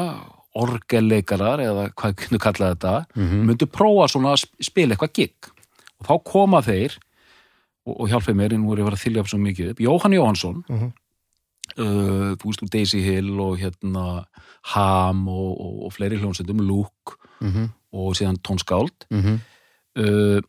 orgelleikarar 0.59 1.61
eða 1.63 1.83
hvað 1.93 2.15
kynnu 2.23 2.39
kalla 2.41 2.71
þetta 2.73 2.93
myndu 3.47 3.67
prófa 3.69 4.07
svona 4.11 4.33
að 4.35 4.41
sp- 4.43 4.65
spila 4.69 4.95
eitthvað 4.95 5.13
gig. 5.19 5.51
Og 6.01 6.07
þá 6.09 6.13
koma 6.25 6.61
þeir 6.65 6.97
og, 7.85 7.93
og 8.01 8.09
hjálpið 8.11 8.35
mér, 8.39 8.55
nú 8.57 8.73
er 8.73 8.81
ég 8.81 8.85
að 8.85 8.89
fara 8.89 8.99
að 8.99 9.03
þylja 9.05 9.23
upp 9.23 9.29
svo 9.31 9.39
mikið 9.43 9.71
upp 9.73 9.83
Jóhann 9.85 10.15
Jóhannsson. 10.17 10.63
Mhm. 10.69 10.89
Uh, 11.79 12.35
þú 12.39 12.51
veist 12.51 12.63
úr 12.65 12.71
Daisy 12.73 13.01
Hill 13.03 13.33
og 13.39 13.59
hérna 13.61 14.25
Ham 14.75 15.27
og, 15.31 15.51
og, 15.55 15.75
og 15.87 15.93
fleiri 15.95 16.19
hljónsendum 16.21 16.63
Luke 16.63 17.19
mm 17.41 17.75
og 17.89 18.13
síðan 18.13 18.37
tónskáld 18.45 19.07
-hmm. 19.09 19.39
uh, 19.97 20.41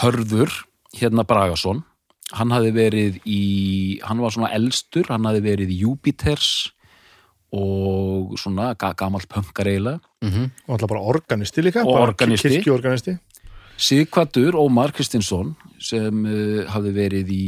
Hörður 0.00 0.64
hérna 0.96 1.24
Bragason 1.24 1.84
hann 2.32 2.54
hafði 2.54 2.72
verið 2.72 3.18
í 3.28 3.42
hann 4.04 4.22
var 4.22 4.32
svona 4.32 4.52
elstur, 4.56 5.08
hann 5.08 5.26
hafði 5.28 5.42
verið 5.44 5.74
í 5.74 5.80
Júpiters 5.82 6.70
og 7.54 8.34
svona 8.40 8.72
ga 8.78 8.94
gamalt 8.98 9.28
pönkar 9.30 9.68
eiginlega. 9.70 10.00
Og 10.66 10.74
alltaf 10.74 10.90
bara 10.90 11.04
organisti 11.14 11.62
líka 11.62 11.84
Og 11.84 12.00
organisti. 12.00 12.48
kirkjuorganisti. 12.48 13.18
Sigvatur 13.76 14.54
Ómar 14.58 14.92
Kristinsson 14.94 15.54
sem 15.78 16.24
uh, 16.24 16.64
hafði 16.70 16.92
verið 16.94 17.30
í 17.34 17.46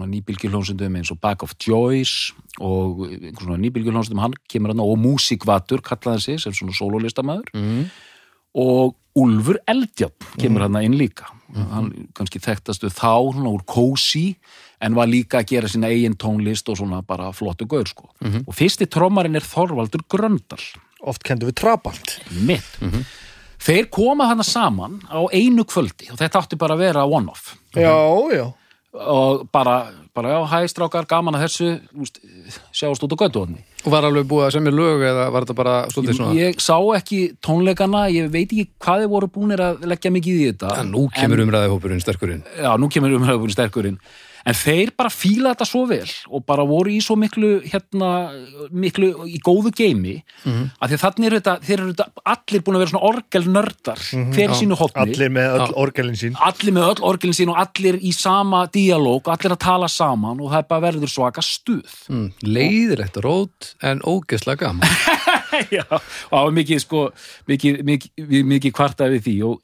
nýbylgjuljónsundum 0.00 0.96
eins 0.96 1.10
og 1.12 1.20
Back 1.20 1.42
of 1.44 1.52
Joyce 1.60 2.32
og 2.60 3.04
einhvern 3.10 3.44
svona 3.44 3.60
nýbylgjuljónsundum 3.60 4.22
hann 4.24 4.34
kemur 4.48 4.72
hann 4.72 4.80
og 4.84 4.96
Músikvatur 5.02 5.82
kallaði 5.84 6.14
hann 6.16 6.20
sig 6.24 6.40
sem 6.40 6.52
svona 6.56 6.72
sólólistamæður 6.78 7.52
Mm. 7.54 7.86
og 8.54 8.96
Úlfur 9.14 9.58
Eldjátt 9.68 10.24
kemur 10.40 10.62
hann 10.64 10.76
inn 10.80 10.94
líka. 10.96 11.26
Hann 11.52 12.08
kannski 12.16 12.40
þekktastu 12.40 12.88
þá 12.88 13.32
svona 13.34 13.50
úr 13.52 13.60
Cozy 13.68 14.36
en 14.80 14.94
var 14.96 15.06
líka 15.06 15.42
að 15.42 15.50
gera 15.52 15.68
sína 15.68 15.90
eigin 15.92 16.16
tónlist 16.16 16.68
og 16.72 16.78
svona 16.80 17.02
bara 17.04 17.28
flottu 17.36 17.66
gaur 17.68 17.84
sko. 17.84 18.08
Og 18.46 18.54
fyrsti 18.56 18.86
trommarinn 18.88 19.36
er 19.36 19.44
Þorvaldur 19.44 20.00
Gröndal. 20.08 20.62
Oft 21.04 21.22
kendu 21.28 21.44
við 21.50 21.58
Trabant. 21.60 22.16
Mitt 22.40 22.64
þeir 23.62 23.90
koma 23.92 24.26
hana 24.26 24.42
saman 24.42 25.02
á 25.12 25.20
einu 25.30 25.62
kvöldi 25.68 26.08
og 26.10 26.16
þetta 26.18 26.40
átti 26.40 26.56
bara 26.58 26.74
að 26.74 26.78
vera 26.88 27.04
one-off. 27.04 27.52
Já, 27.76 27.92
já 28.32 28.48
og 28.92 29.46
bara, 29.52 29.76
bara 30.12 30.34
já, 30.34 30.38
hæ 30.50 30.58
strákar, 30.68 31.06
gaman 31.08 31.38
að 31.38 31.46
þessu. 31.46 31.68
Úst, 31.96 32.18
sjáast 32.76 33.04
út 33.06 33.14
á 33.16 33.22
göttuðni 33.22 33.62
Og 33.82 33.94
var 33.94 34.04
alveg 34.06 34.26
búið 34.28 34.44
að 34.46 34.52
semja 34.58 34.72
lög 34.74 35.04
eða 35.08 35.28
var 35.32 35.46
þetta 35.46 35.56
bara 35.58 35.76
svolítið 35.90 36.18
svona? 36.18 36.34
Ég 36.38 36.60
sá 36.62 36.76
ekki 36.98 37.20
tónleikana 37.42 38.04
ég 38.12 38.28
veit 38.30 38.50
ekki 38.50 38.68
hvað 38.82 39.04
þið 39.04 39.14
voru 39.14 39.30
búinir 39.32 39.62
að 39.64 39.86
leggja 39.90 40.12
mikið 40.14 40.42
í 40.42 40.44
þetta. 40.52 40.74
En 40.82 40.92
nú 40.92 41.06
kemur 41.16 41.42
umræðihópurinn 41.46 42.04
sterkurinn. 42.04 42.44
Já, 42.60 42.70
nú 42.78 42.90
kemur 42.92 43.16
umræðubúin 43.16 43.56
sterkurinn 43.56 43.98
en 44.48 44.58
þeir 44.58 44.92
bara 44.98 45.12
fíla 45.12 45.52
þetta 45.52 45.68
svo 45.68 45.84
vel 45.90 46.08
og 46.30 46.44
bara 46.48 46.66
voru 46.66 46.92
í 46.92 47.00
svo 47.04 47.16
miklu 47.20 47.52
hérna, 47.66 48.10
miklu 48.70 49.28
í 49.30 49.38
góðu 49.44 49.72
geimi 49.76 50.18
af 50.44 50.88
því 50.90 50.96
að 50.96 51.04
þannig 51.04 51.28
eru 51.28 51.40
þetta, 51.40 51.56
þeir 51.62 51.78
eru 51.78 51.92
þetta 51.92 52.26
allir 52.34 52.64
búin 52.64 52.78
að 52.78 52.84
vera 52.84 52.92
svona 52.94 53.10
orgelnördar 53.12 54.04
hver 54.34 54.54
í 54.54 54.58
sínu 54.58 54.78
hotni 54.78 55.02
allir 55.06 55.32
með 55.32 55.56
öll 55.58 55.76
orgelin 55.82 56.18
sín. 56.18 56.36
Allir 56.42 56.76
með 56.76 56.88
öll 56.90 57.06
orgelin 57.12 57.36
sín 57.36 57.52
og 57.52 57.60
allir 57.62 57.98
í 58.00 58.12
sama 58.16 58.64
díalóg, 58.72 59.30
allir 59.32 59.56
að 59.56 59.62
tala 59.64 59.90
saman 59.92 60.40
og 60.42 60.52
það 60.52 60.62
er 60.62 60.68
bara 60.70 60.84
verður 60.86 61.12
svaka 61.12 61.44
stuð. 61.44 61.96
Mm. 62.12 62.28
Leiðilegt 62.46 63.18
rót 63.24 63.72
en 63.84 64.02
ógeðslega 64.04 64.66
gaman. 64.66 64.96
Já, 65.76 65.84
og 65.84 66.32
það 66.32 66.46
var 66.46 66.54
mikið 66.56 66.80
sko 66.82 67.02
mikið, 67.50 67.82
mikið, 67.88 68.38
mikið, 68.54 68.74
kvartaði 68.76 69.18
við 69.18 69.26
því 69.26 69.34
og 69.48 69.58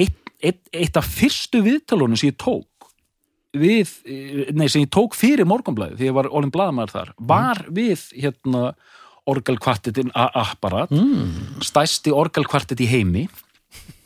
eitt, 0.00 0.32
eitt, 0.42 0.64
eitt 0.74 0.98
af 0.98 1.06
fyrstu 1.06 1.62
viðtalunum 1.66 2.18
sem 2.18 2.32
ég 2.32 2.40
tók 2.40 2.66
við, 3.56 3.90
eh, 4.04 4.52
nei, 4.52 4.68
sem 4.68 4.84
ég 4.84 4.92
tók 4.92 5.16
fyrir 5.16 5.48
morgunblæði 5.48 5.98
því 5.98 6.08
ég 6.10 6.16
var 6.16 6.30
orðin 6.30 6.54
blaðamaður 6.54 6.94
þar 6.94 7.12
var 7.18 7.64
við 7.72 8.06
hérna 8.12 8.72
orgelkvartetin 9.28 10.12
apparat 10.14 10.92
mm. 10.94 11.60
stæsti 11.64 12.14
orgelkvartet 12.14 12.80
í 12.80 12.88
heimi. 12.88 13.26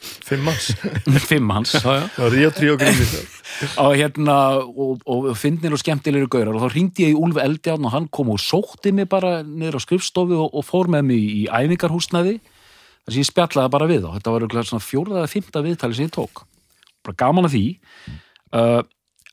Fimm 0.03 0.43
manns. 0.49 0.73
Fimm 1.31 1.51
hans 1.55 1.77
og 1.79 2.33
Grímis 2.35 3.13
og 3.83 3.93
hérna 3.95 4.37
og, 4.67 5.05
og 5.07 5.29
finnir 5.39 5.75
og 5.77 5.79
skemmtilegri 5.83 6.27
gaurar. 6.31 6.57
Og 6.57 6.65
þá 6.65 6.75
ringdi 6.75 7.07
ég 7.07 7.15
í 7.15 7.19
Úlf 7.19 7.39
Eldjárn 7.39 7.87
og 7.87 7.95
hann 7.95 8.09
kom 8.11 8.33
og 8.35 8.41
sótti 8.43 8.91
mig 8.95 9.07
bara 9.13 9.41
niður 9.47 9.79
á 9.79 9.81
skrifstofu 9.85 10.41
og, 10.41 10.57
og 10.59 10.67
fór 10.67 10.91
með 10.91 11.07
mig 11.13 11.23
í 11.23 11.45
æfingarhúsnaði. 11.47 12.41
Þar 13.03 13.15
sem 13.15 13.23
ég 13.23 13.31
spjallaði 13.31 13.75
bara 13.77 13.91
við 13.91 14.03
þá. 14.03 14.11
Þetta 14.17 14.35
var 14.35 14.67
svona 14.73 14.89
fjórða 14.89 15.21
eða 15.21 15.31
fymta 15.31 15.63
viðtali 15.63 15.99
sem 15.99 16.09
ég 16.09 16.17
tók. 16.17 16.43
Bara 17.07 17.19
gaman 17.23 17.47
að 17.47 17.55
því. 17.55 17.65
Uh, 18.53 18.83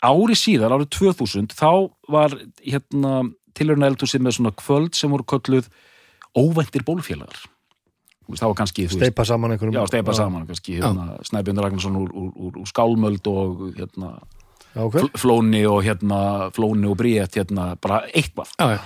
ári 0.05 0.35
síðar, 0.39 0.71
árið 0.77 0.89
2000 0.95 1.53
þá 1.55 1.71
var 2.07 2.35
hérna 2.63 3.13
tilhörna 3.57 3.89
eldhúsið 3.91 4.21
með 4.23 4.37
svona 4.37 4.51
kvöld 4.55 4.95
sem 4.95 5.11
voru 5.11 5.25
kölluð 5.27 5.67
óvæntir 6.37 6.85
bólfélagar 6.87 7.39
það 8.29 8.51
var 8.51 8.57
kannski 8.59 8.85
steipa 8.93 9.25
saman 9.25 9.55
einhverjum 9.55 9.73
já, 9.79 9.87
steipa 9.89 10.13
saman 10.13 10.45
kannski 10.47 10.77
hérna, 10.77 11.17
Snæbjörn 11.25 11.63
Ragnarsson 11.65 11.95
úr, 11.97 12.11
úr, 12.13 12.29
úr, 12.35 12.59
úr 12.61 12.67
skálmöld 12.69 13.25
og 13.27 13.63
hérna 13.73 14.11
já, 14.75 14.83
ok. 14.85 14.93
Fl- 14.99 15.17
Flóni 15.17 15.63
og 15.65 15.81
hérna 15.83 16.19
Flóni 16.53 16.85
og 16.91 16.97
Bríett 17.01 17.35
hérna 17.39 17.71
bara 17.81 18.03
eitthvað. 18.13 18.53
Já, 18.61 18.77
já. 18.77 18.79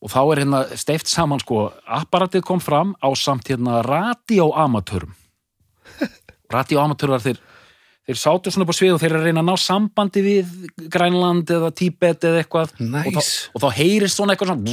Og 0.00 0.10
þá 0.12 0.18
er 0.32 0.40
hérna 0.42 0.62
steift 0.80 1.08
saman 1.12 1.40
sko 1.44 1.66
apparatið 1.84 2.42
kom 2.48 2.60
fram 2.64 2.94
á 3.04 3.08
samt 3.16 3.52
hérna 3.52 3.82
radioamatörum 3.84 5.12
radioamatörar 6.56 7.20
þeir 7.24 7.40
þeir 8.06 8.18
sátu 8.20 8.52
svona 8.54 8.66
upp 8.66 8.72
á 8.74 8.78
svið 8.78 8.94
og 8.94 9.00
þeir 9.02 9.10
eru 9.12 9.20
að 9.20 9.26
reyna 9.30 9.42
að 9.42 9.48
ná 9.50 9.56
sambandi 9.58 10.22
við 10.24 10.54
Grænland 10.94 11.50
eða 11.56 11.72
Tíbet 11.74 12.26
eða 12.28 12.42
eitthvað. 12.44 12.74
Nice. 12.78 13.10
og, 13.10 13.12
þá, 13.16 13.22
og 13.52 13.64
þá 13.64 13.68
heyrist 13.80 14.20
svona 14.20 14.36
eitthvað 14.36 14.52
svona 14.54 14.64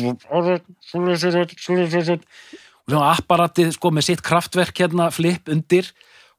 og 2.83 2.91
svona 2.91 3.13
apparatið 3.15 3.71
sko 3.77 3.93
með 3.95 4.09
sitt 4.09 4.23
kraftverk 4.25 4.83
hérna 4.83 5.07
flip 5.15 5.47
undir 5.51 5.87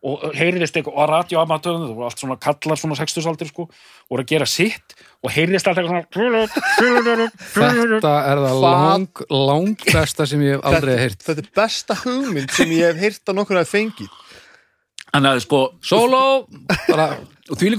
og 0.05 0.21
heyrðist 0.37 0.77
eitthvað 0.77 0.99
og 1.01 1.07
radioamatöðun 1.09 1.85
það 1.87 1.93
voru 1.97 2.07
allt 2.11 2.21
svona 2.21 2.35
kallar 2.45 2.81
svona 2.81 2.97
60-saldir 2.99 3.49
sko 3.49 3.65
og 3.65 4.19
að 4.21 4.27
gera 4.35 4.49
sitt 4.49 4.93
og 5.25 5.33
heyrðist 5.33 5.71
allt 5.71 5.81
eitthvað 5.81 6.05
svona 6.13 6.51
Þetta 7.55 8.13
er 8.29 8.43
það 8.45 8.59
lang, 8.67 9.23
lang 9.33 9.87
besta 9.87 10.27
sem 10.29 10.45
ég 10.45 10.59
hef 10.59 10.69
aldrei 10.69 10.99
heyrt. 11.01 11.25
þetta 11.25 11.41
er 11.47 11.49
besta 11.57 11.97
hugmynd 12.03 12.53
sem 12.53 12.77
ég 12.77 12.93
hef 12.93 13.01
heyrt 13.01 13.33
að 13.33 13.41
nokkur 13.41 13.63
að 13.63 13.73
fengið 13.73 14.13
Þannig 15.15 15.31
að 15.31 15.43
sko 15.45 15.65
Solo, 15.85 16.23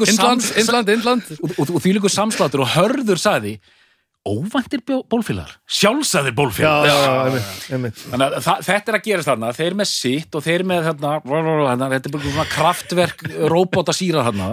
sams, 0.08 0.52
Indland, 0.62 0.92
Indland. 0.94 1.32
Og, 1.60 1.74
því 1.82 1.98
líkur 1.98 2.14
samslátur 2.14 2.64
og 2.64 2.72
hörður 2.78 3.20
sagði 3.20 3.58
óvæntir 4.26 4.82
bólfélagar. 4.82 5.52
Sjálfsæðir 5.70 6.32
já, 6.32 6.36
bólfélagar 6.40 6.88
já, 6.90 6.96
já, 6.98 7.74
einmitt. 7.76 8.00
Þannig 8.10 8.34
að 8.40 8.64
þetta 8.66 8.92
er 8.92 8.98
að 8.98 9.04
gerast 9.06 9.30
þarna, 9.30 9.52
þeir 9.54 9.76
með 9.78 9.90
sitt 9.92 10.38
og 10.38 10.46
þeir 10.46 10.64
með 10.66 10.88
þarna, 10.88 11.12
þarna 11.28 11.90
þetta 11.92 12.10
er 12.10 12.16
bara 12.16 12.26
svona 12.26 12.46
kraftverk 12.56 13.22
róbóta 13.54 13.94
sírar 13.94 14.26
þarna, 14.26 14.48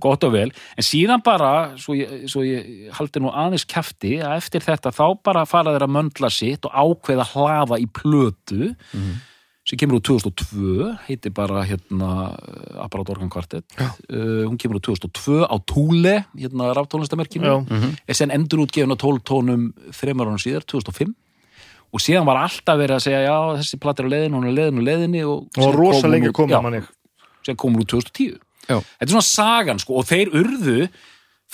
gott 0.00 0.24
og 0.24 0.32
vel, 0.32 0.46
en 0.48 0.88
síðan 0.88 1.24
bara, 1.26 1.52
svo 1.80 1.98
ég, 1.98 2.24
svo 2.32 2.46
ég 2.48 2.88
haldi 2.96 3.20
nú 3.20 3.34
aðeins 3.34 3.68
kæfti, 3.68 4.16
að 4.24 4.38
eftir 4.40 4.64
þetta 4.64 4.94
þá 4.96 5.04
bara 5.28 5.44
fara 5.52 5.76
þeir 5.76 5.84
að 5.84 5.94
möndla 5.98 6.32
sitt 6.32 6.64
og 6.64 6.72
ákveða 6.72 7.28
hlaða 7.34 7.80
í 7.84 7.88
plötu 8.00 8.72
sem 9.64 9.80
kemur 9.80 9.96
úr 9.96 10.04
2002, 10.04 10.90
heitir 11.06 11.32
bara 11.32 11.62
hérna 11.64 12.34
Apparat 12.84 13.14
Organ 13.14 13.30
Quartet 13.32 13.64
uh, 13.80 14.44
hún 14.44 14.58
kemur 14.60 14.76
úr 14.76 14.84
2002 14.84 15.46
á 15.48 15.56
Túle 15.64 16.16
hérna 16.36 16.72
raftónlistamerkinu 16.76 17.48
Já. 17.48 17.56
er 18.06 18.18
sen 18.18 18.34
endur 18.34 18.66
útgefin 18.66 18.92
á 18.92 18.96
12 18.96 19.24
tónum 19.24 19.70
þreymar 19.96 20.28
árum 20.28 20.42
síðar, 20.42 20.66
2005 20.68 21.14
og 21.94 22.02
síðan 22.02 22.26
var 22.26 22.42
alltaf 22.42 22.76
verið 22.76 22.98
að 22.98 23.04
segja 23.06 23.22
já, 23.24 23.38
þessi 23.60 23.80
platt 23.80 24.00
er 24.02 24.10
á 24.10 24.12
leiðinu, 24.12 24.36
hún 24.36 24.48
er 24.48 24.52
á 24.52 24.58
leiðinu, 24.58 24.84
leiðinu 24.88 25.24
og, 25.30 25.48
og 25.62 25.76
rosa 25.78 26.10
lengi 26.10 26.32
já, 26.34 26.60
manni 26.60 26.82
sem 27.46 27.56
komur 27.56 27.84
úr 27.84 27.90
2010 27.96 28.36
Já. 28.64 28.78
þetta 28.80 29.04
er 29.04 29.12
svona 29.12 29.28
sagan 29.28 29.80
sko 29.82 30.00
og 30.00 30.06
þeir 30.08 30.32
urðu 30.32 30.76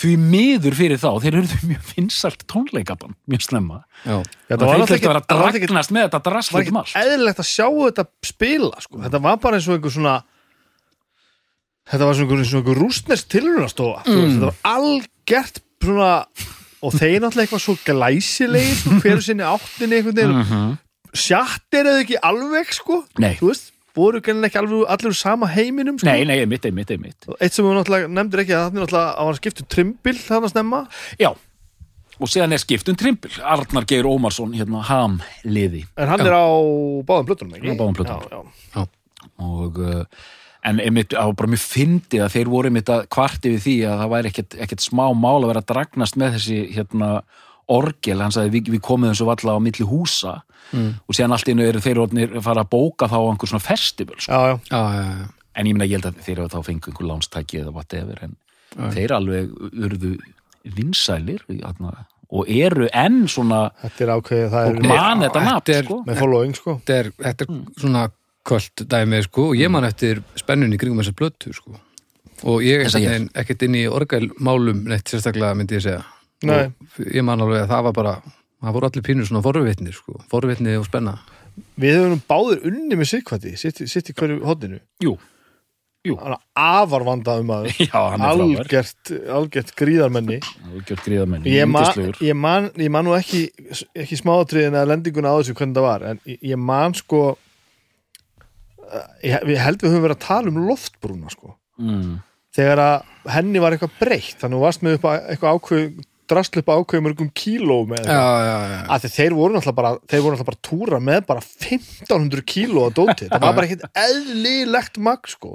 því 0.00 0.12
miður 0.22 0.76
fyrir 0.78 1.00
þá, 1.00 1.08
þeir 1.22 1.36
urðu 1.42 1.58
mjög 1.70 1.88
vinsalt 1.94 2.44
tónleikaband, 2.50 3.16
mjög 3.30 3.44
slemma 3.46 3.80
Já, 4.04 4.16
þetta 4.48 4.58
og 4.58 4.66
var 4.66 4.74
alltaf 4.74 4.92
þurftu 4.94 5.10
að 5.10 5.24
það 5.28 5.48
ekki 5.50 5.70
dragnast 5.70 5.94
með 5.96 6.06
þetta 6.06 6.20
var 6.20 6.26
drastlum 6.30 6.60
ekki 6.62 7.00
eðlilegt 7.02 7.42
að 7.44 7.48
sjá 7.50 7.66
þetta 7.70 8.04
spila 8.30 8.84
sko. 8.86 9.00
þetta 9.04 9.22
var 9.26 9.40
bara 9.44 9.58
eins 9.60 9.68
og 9.68 9.76
einhver 9.76 9.94
svona 9.96 10.14
þetta 11.90 12.06
var 12.06 12.16
svona 12.16 12.28
einhver, 12.30 12.46
svona 12.48 12.62
einhver 12.62 12.80
rústnest 12.84 13.28
tilrunastofa 13.32 14.04
mm. 14.06 14.22
þetta 14.34 14.50
var 14.50 14.60
algert 14.76 15.60
svona 15.84 16.12
og 16.80 16.94
þeir 16.96 17.18
náttúrulega 17.20 17.44
eitthvað 17.44 17.64
svo 17.66 17.74
glæsilegir 17.84 19.00
hverju 19.02 19.24
sinni 19.26 19.44
áttinni 19.44 19.98
einhvern 20.00 20.16
veginn 20.16 20.38
Mhm. 20.40 20.78
sjatt 21.12 21.74
er 21.76 21.88
eða 21.90 22.02
ekki 22.04 22.18
alveg 22.22 22.72
sko 22.76 23.02
Nei. 23.18 23.34
þú 23.40 23.50
veist, 23.50 23.72
voru 24.00 24.22
ekki 24.22 24.60
alveg 24.60 24.88
allir 24.96 25.14
sama 25.16 25.50
heiminum 25.52 26.00
sko. 26.00 26.08
Nei, 26.08 26.24
nei, 26.28 26.40
einmitt, 26.44 26.66
einmitt 26.66 27.28
Og 27.28 27.36
eitt 27.38 27.54
sem 27.56 27.66
við 27.66 27.78
náttúrulega 27.78 28.10
nefndir 28.10 28.44
ekki 28.44 28.56
að 28.56 28.66
þannig 28.66 28.84
náttúrulega 28.86 29.12
að 29.12 29.30
hann 29.30 29.40
skiptu 29.40 29.68
trimbil 29.76 30.16
þannig 30.18 30.50
að 30.50 30.54
snemma 30.56 30.82
Já, 31.20 31.30
og 32.20 32.28
síðan 32.28 32.54
er 32.54 32.60
skiptun 32.60 32.98
trimpil 33.00 33.32
Arnar 33.40 33.86
Geir 33.88 34.08
Ómarsson, 34.08 34.52
hérna, 34.56 34.82
ham 34.90 35.18
liði 35.46 35.86
en 35.96 36.12
hann 36.12 36.24
Já. 36.24 36.28
er 36.28 36.36
á 36.36 36.48
báðum 37.08 37.30
plötunum 37.30 37.56
ekki? 37.56 37.72
Á 37.72 37.80
báðum 37.80 37.96
plötunum. 37.96 38.52
já, 38.74 38.76
já. 38.76 39.26
og 39.40 39.80
uh, 39.80 40.02
en 40.68 40.82
einmitt 40.84 41.16
á 41.16 41.24
bara 41.32 41.50
mjög 41.50 41.64
fyndið 41.64 42.24
að 42.26 42.34
þeir 42.36 42.50
voru 42.52 42.70
einmitt 42.70 42.92
að 42.92 43.06
kvarti 43.14 43.54
við 43.54 43.62
því 43.64 43.76
að 43.88 44.02
það 44.02 44.12
væri 44.14 44.32
ekkert, 44.32 44.58
ekkert 44.66 44.84
smá 44.84 45.04
mál 45.16 45.38
að 45.40 45.48
vera 45.52 45.62
að 45.64 45.70
dragnast 45.72 46.20
með 46.20 46.36
þessi 46.36 46.58
hérna 46.76 47.10
orgel, 47.70 48.18
hann 48.20 48.34
sagði 48.34 48.50
við, 48.58 48.70
við 48.76 48.80
komum 48.86 49.10
þessu 49.12 49.26
valla 49.30 49.56
á 49.56 49.58
milli 49.62 49.86
húsa 49.86 50.40
Mm. 50.70 50.92
og 51.08 51.14
síðan 51.16 51.32
allt 51.34 51.48
innu 51.50 51.64
eru 51.66 51.80
þeir 51.82 51.98
orðnir 51.98 52.34
að 52.38 52.42
fara 52.46 52.62
að 52.62 52.68
bóka 52.70 53.08
þá 53.10 53.16
á 53.18 53.26
einhver 53.32 53.48
svona 53.50 53.64
festival 53.64 54.14
sko. 54.22 54.30
já, 54.30 54.38
já. 54.46 54.58
Já, 54.70 54.82
já, 54.94 55.02
já. 55.18 55.28
en 55.58 55.66
ég 55.66 55.74
meina 55.74 55.88
ég 55.90 55.96
held 55.98 56.06
að 56.06 56.20
þeir 56.22 56.38
eru 56.38 56.48
þá 56.52 56.60
fengu 56.68 56.90
einhver 56.92 57.08
lánstæki 57.08 57.58
eða 57.64 57.72
whatever 57.74 58.20
en 58.22 58.36
þeir 58.94 59.14
alveg 59.16 59.48
urðu 59.74 60.12
vinsælir 60.76 61.42
og 62.30 62.46
eru 62.54 62.86
enn 62.92 63.24
svona 63.26 63.64
þetta 63.82 64.04
er 64.06 64.12
ákveðið 64.14 64.52
það 64.54 64.68
er 64.70 64.88
man 64.92 65.24
þetta 65.24 65.42
nafn 65.48 65.74
er- 65.74 65.84
sko. 65.88 65.98
með 66.06 66.20
following 66.22 66.54
sko 66.54 66.76
Þetta 66.84 66.98
er, 67.00 67.10
þetta 67.18 67.48
er 67.48 67.80
svona 67.80 68.04
kvöld 68.46 68.84
dæmið 68.94 69.26
sko 69.26 69.48
og 69.50 69.56
ég 69.58 69.70
man 69.74 69.84
eftir 69.90 70.22
spennun 70.38 70.72
í 70.72 70.78
kringum 70.78 71.02
þessa 71.02 71.16
blötu 71.18 71.52
sko 71.56 71.74
og 72.46 72.62
ég 72.62 72.86
er 72.86 73.26
ekkert 73.42 73.66
inn 73.66 73.74
í 73.74 73.88
orgelmálum 73.90 74.84
neitt 74.86 75.10
sérstaklega 75.10 75.56
myndi 75.58 75.80
ég 75.80 75.82
segja 75.88 76.04
ég 76.46 77.26
man 77.26 77.42
alveg 77.44 77.64
að 77.64 77.72
það 77.74 77.88
var 77.88 77.96
bara 77.96 78.14
það 78.60 78.76
voru 78.76 78.90
allir 78.90 79.06
pínur 79.06 79.28
svona 79.28 79.44
forvitnir 79.44 79.96
sko. 79.96 80.20
Forvitni 80.30 80.76
og 80.78 80.86
spenna. 80.88 81.18
Við 81.80 81.98
höfum 81.98 82.14
nú 82.14 82.22
báðir 82.28 82.64
unni 82.70 82.96
með 82.96 83.10
Sigvati 83.10 83.56
sitt, 83.58 83.82
sitt 83.90 84.12
í 84.12 84.16
hverju 84.16 84.40
hodninu 84.46 84.80
Jú, 86.00 86.14
hann 86.16 86.32
er 86.32 86.40
afar 86.56 87.02
vandað 87.04 87.42
um 87.42 87.50
að 87.52 87.66
algjört, 88.30 89.10
algjört 89.36 89.74
gríðarmenni. 89.76 90.38
Algjört 90.70 91.02
gríðamenni, 91.04 91.52
ég 91.52 91.68
man, 91.68 91.90
ég, 92.24 92.38
man, 92.38 92.70
ég 92.80 92.88
man 92.94 93.04
nú 93.04 93.12
ekki 93.18 93.42
ekki 93.92 94.16
smáatriðin 94.16 94.78
að 94.80 94.94
lendinguna 94.94 95.34
á 95.36 95.36
þessu 95.36 95.52
hvernig 95.58 95.76
það 95.76 95.84
var 95.84 96.06
en 96.08 96.22
ég, 96.32 96.56
man 96.56 96.96
sko 96.96 97.20
uh, 97.34 99.04
ég, 99.20 99.36
ég 99.52 99.60
held 99.60 99.84
við 99.84 99.92
höfum 99.92 100.06
verið 100.06 100.16
að 100.16 100.24
tala 100.24 100.54
um 100.54 100.62
loftbrúna 100.70 101.34
sko. 101.34 101.52
Mm. 101.80 102.16
þegar 102.56 102.80
að 102.86 103.30
henni 103.36 103.60
var 103.60 103.76
eitthvað 103.76 104.00
breytt 104.00 104.40
þannig 104.40 104.56
að 104.56 104.58
þú 104.58 104.64
varst 104.64 104.82
með 104.84 104.96
að 104.96 105.28
eitthvað 105.34 105.54
ákveð 105.60 105.84
drastlu 106.30 106.62
upp 106.62 106.70
ákveðum 106.72 107.06
mörgum 107.08 107.30
kílóum 107.36 107.94
eða 107.96 108.04
já, 108.06 108.20
eitthvað. 108.20 108.46
já, 108.46 108.72
já, 108.72 108.78
að 108.96 109.06
þeir 109.16 109.36
voru 109.38 109.56
náttúrulega 109.56 109.78
bara 109.80 109.92
þeir 110.04 110.22
voru 110.24 110.36
náttúrulega 110.36 110.50
bara 110.50 110.62
túra 110.70 111.00
með 111.10 111.26
bara 111.28 111.44
1500 111.46 112.46
kíló 112.54 112.86
að 112.88 112.96
dóti, 113.00 113.28
það 113.30 113.44
var 113.44 113.58
bara 113.58 113.68
ekkit 113.68 113.86
eðlilegt 114.04 115.00
magn 115.10 115.34
sko. 115.34 115.52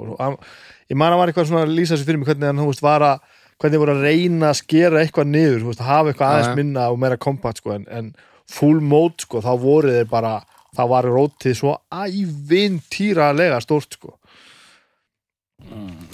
Ég 0.86 1.00
man 1.00 1.14
að 1.14 1.22
var 1.22 1.32
eitthvað 1.32 1.48
svona 1.50 1.64
að 1.66 1.74
lýsa 1.76 1.96
sér 1.96 2.08
fyrir 2.08 2.22
mig 2.22 2.30
hvernig 2.30 2.50
hann 2.52 2.62
þú 2.62 2.68
veist 2.70 2.84
var 2.86 3.06
að 3.06 3.32
hvernig 3.56 3.80
voru 3.82 3.96
að 3.96 4.04
reyna 4.04 4.50
að 4.52 4.60
skera 4.60 5.00
eitthvað 5.02 5.30
niður 5.32 5.62
þú 5.62 5.70
veist, 5.70 5.80
að 5.80 5.90
hafa 5.90 6.12
eitthvað 6.12 6.34
aðeins 6.34 6.58
minna 6.58 6.90
og 6.92 7.00
meira 7.00 7.16
kompakt 7.20 7.62
sko 7.62 7.72
en, 7.76 7.86
en 7.88 8.12
full 8.52 8.82
mode 8.84 9.24
sko 9.24 9.40
þá 9.44 9.52
voru 9.62 9.94
þeir 9.96 10.10
bara 10.10 10.34
þá 10.76 10.82
var 10.92 11.08
rótið 11.08 11.56
svo 11.56 11.76
ævintýralega 11.88 13.60
stórt 13.64 13.96
sko. 13.96 14.16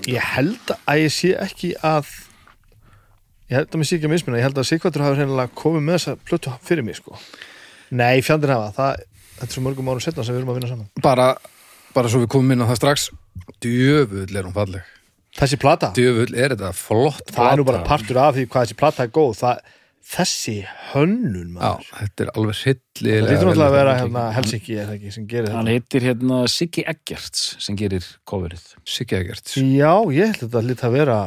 Ég 0.08 0.22
held 0.36 0.70
að 0.86 1.02
ég 1.02 1.12
sé 1.12 1.32
ekki 1.42 1.72
að 1.82 2.10
ég 3.50 3.56
held 3.58 3.68
að 3.72 3.80
mér 3.82 3.88
sé 3.90 3.96
ekki 3.98 4.08
að 4.08 4.14
mismunna 4.14 4.38
ég 4.40 4.46
held 4.48 4.60
að 4.62 4.68
Sigvartur 4.70 5.04
hafi 5.06 5.18
reynilega 5.22 5.56
komið 5.62 5.82
með 5.88 5.98
þessa 5.98 6.16
plötu 6.28 6.54
fyrir 6.68 6.86
mig 6.86 6.98
sko. 7.00 7.18
Nei, 7.92 8.22
fjandinn 8.24 8.54
hafa, 8.54 8.70
það 8.76 9.02
þetta 9.36 9.48
er 9.50 9.56
svo 9.56 9.64
mörgum 9.66 9.90
árum 9.92 10.04
setna 10.04 10.24
sem 10.24 10.34
við 10.36 10.42
erum 10.42 10.52
að 10.54 10.58
vinna 10.60 10.70
saman. 10.72 10.88
Bara, 11.04 11.28
bara 11.96 12.08
svo 12.12 12.22
við 12.22 12.30
komum 12.32 12.54
inn 12.54 12.64
á 12.64 12.70
það 12.70 12.80
strax 12.80 13.10
djöfull 13.64 14.36
er 14.36 14.48
hún 14.48 14.56
falleg. 14.56 14.88
Þessi 15.36 15.56
plata, 15.60 15.92
djöfull 15.96 16.34
er 16.36 16.52
þetta 16.54 16.72
flott 16.76 17.30
það 17.32 17.52
er 17.52 17.60
nú 17.60 17.64
plata. 17.64 17.78
bara 17.78 17.88
partur 17.88 18.18
af 18.20 18.34
því 18.36 18.46
hvað 18.52 18.66
þessi 18.66 18.78
plata 18.82 19.06
er 19.06 19.12
góð. 19.16 19.30
Það, 19.40 19.60
þessi 20.12 20.54
hönnun 20.92 21.52
já, 21.52 21.54
maður. 21.56 21.86
þetta 22.00 22.24
er 22.26 22.32
alveg 22.36 22.58
það 22.58 22.64
hryllilega 22.66 23.28
lítur 23.28 23.46
náttúrulega 23.48 23.68
að 23.70 23.76
vera 23.78 23.94
hérna, 24.00 24.24
Helsinki 24.36 24.74
er 24.76 24.88
það 24.90 24.96
ekki 24.98 25.12
sem 25.14 25.28
gerir 25.30 25.54
Hann 25.54 25.70
þetta. 25.70 25.76
heitir 25.78 26.06
hérna 26.08 26.40
Siggi 26.52 26.84
Eggerts 26.92 27.44
sem 27.64 27.78
gerir 27.80 28.08
coverið. 28.28 28.64
Siggi 28.84 29.16
Egert 29.20 29.54
já, 29.56 29.92
ég 30.12 30.32
held 30.34 30.42
að 30.42 30.48
þetta 30.48 30.64
lítið 30.68 30.88
að 30.90 30.96
vera 30.98 31.18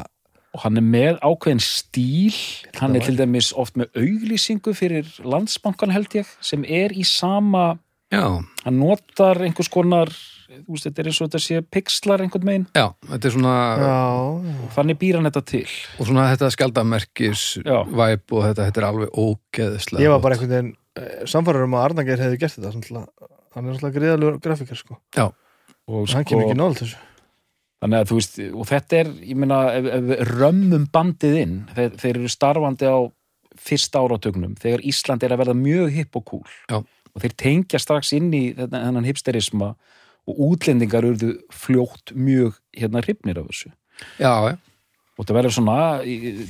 og 0.55 0.61
hann 0.63 0.79
er 0.79 0.85
með 0.87 1.17
ákveðin 1.19 1.59
stíl. 1.63 2.35
Hann 2.79 2.95
er 2.95 3.01
var- 3.01 3.09
til 3.09 3.17
dæmis 3.19 3.51
oft 3.55 3.75
með 3.75 3.91
auglýsingu 3.99 4.71
fyrir 4.75 5.09
landsbankan 5.23 5.91
held 5.91 6.15
ég 6.15 6.29
sem 6.41 6.63
er 6.63 6.95
í 6.95 7.03
sama 7.05 7.77
já, 8.13 8.23
hann 8.63 8.79
notar 8.79 9.41
einhvers 9.43 9.69
konar 9.71 10.07
þú 10.45 10.75
veist, 10.75 10.85
þetta 10.87 11.01
er 11.01 11.07
eins 11.09 11.19
og 11.21 11.29
þetta 11.29 11.41
sé 11.43 11.61
pixlar 11.73 12.21
einhvern 12.23 12.45
megin 12.47 12.67
já, 12.75 12.85
þetta 13.09 13.27
er 13.27 13.33
svona 13.35 13.55
já, 13.81 13.95
já. 14.45 14.69
þannig 14.77 14.99
býr 15.01 15.17
hann 15.17 15.27
þetta 15.27 15.45
til. 15.45 15.67
Og 15.99 16.07
svona 16.07 16.27
þetta 16.31 16.51
skjaldamerkis 16.55 17.45
Já. 17.65 17.79
væp 17.83 18.31
og 18.31 18.43
þetta, 18.45 18.67
þetta 18.69 18.81
er 18.83 18.87
alveg 18.91 19.09
ógeðslega 19.25 20.05
ég 20.05 20.13
var 20.13 20.21
bara 20.23 20.37
einhvern 20.37 20.53
veginn 20.55 21.27
samfærar 21.27 21.65
um 21.65 21.75
að 21.75 21.89
Arnageir 21.89 22.21
hefði 22.23 22.39
gert 22.39 22.55
þetta 22.55 23.03
hann 23.55 23.65
er 23.65 23.73
náttúrulega 23.73 23.97
gríðalegur 23.97 24.39
grafikar 24.43 24.79
sko. 24.79 24.99
já, 25.15 25.27
og 25.87 26.07
hann 26.13 26.23
kemur 26.27 26.47
ekki 26.47 26.59
nála 26.59 26.79
þessu 26.79 26.95
Þannig 27.83 28.01
að 28.01 28.09
þú 28.09 28.17
veist, 28.19 28.37
og 28.55 28.67
þetta 28.69 28.97
er, 29.01 29.09
ég 29.29 29.39
meina, 29.39 29.59
römmum 30.31 30.85
bandið 30.93 31.39
inn, 31.41 31.55
þeir, 31.75 31.95
þeir 32.01 32.11
eru 32.15 32.31
starfandi 32.31 32.87
á 32.87 32.97
fyrsta 33.65 34.01
áratögnum, 34.03 34.55
þegar 34.59 34.83
Ísland 34.87 35.23
er 35.23 35.35
að 35.35 35.43
verða 35.43 35.57
mjög 35.59 35.91
hipp 35.95 36.19
og 36.19 36.25
cool. 36.31 36.45
Já. 36.71 36.79
Og 37.15 37.23
þeir 37.23 37.35
tengja 37.39 37.79
strax 37.79 38.11
inn 38.15 38.31
í 38.35 38.45
þennan, 38.57 39.07
hipsterisma 39.07 39.73
og 40.25 40.39
útlendingar 40.49 41.05
urðu 41.07 41.35
fljótt 41.53 42.15
mjög 42.17 42.57
hérna 42.75 43.03
hrifnir 43.05 43.39
af 43.39 43.51
þessu. 43.51 43.75
já, 44.19 44.33
já, 44.49 44.57
Og 45.15 45.23
það 45.23 45.37
verður 45.37 45.53
svona 45.55 45.75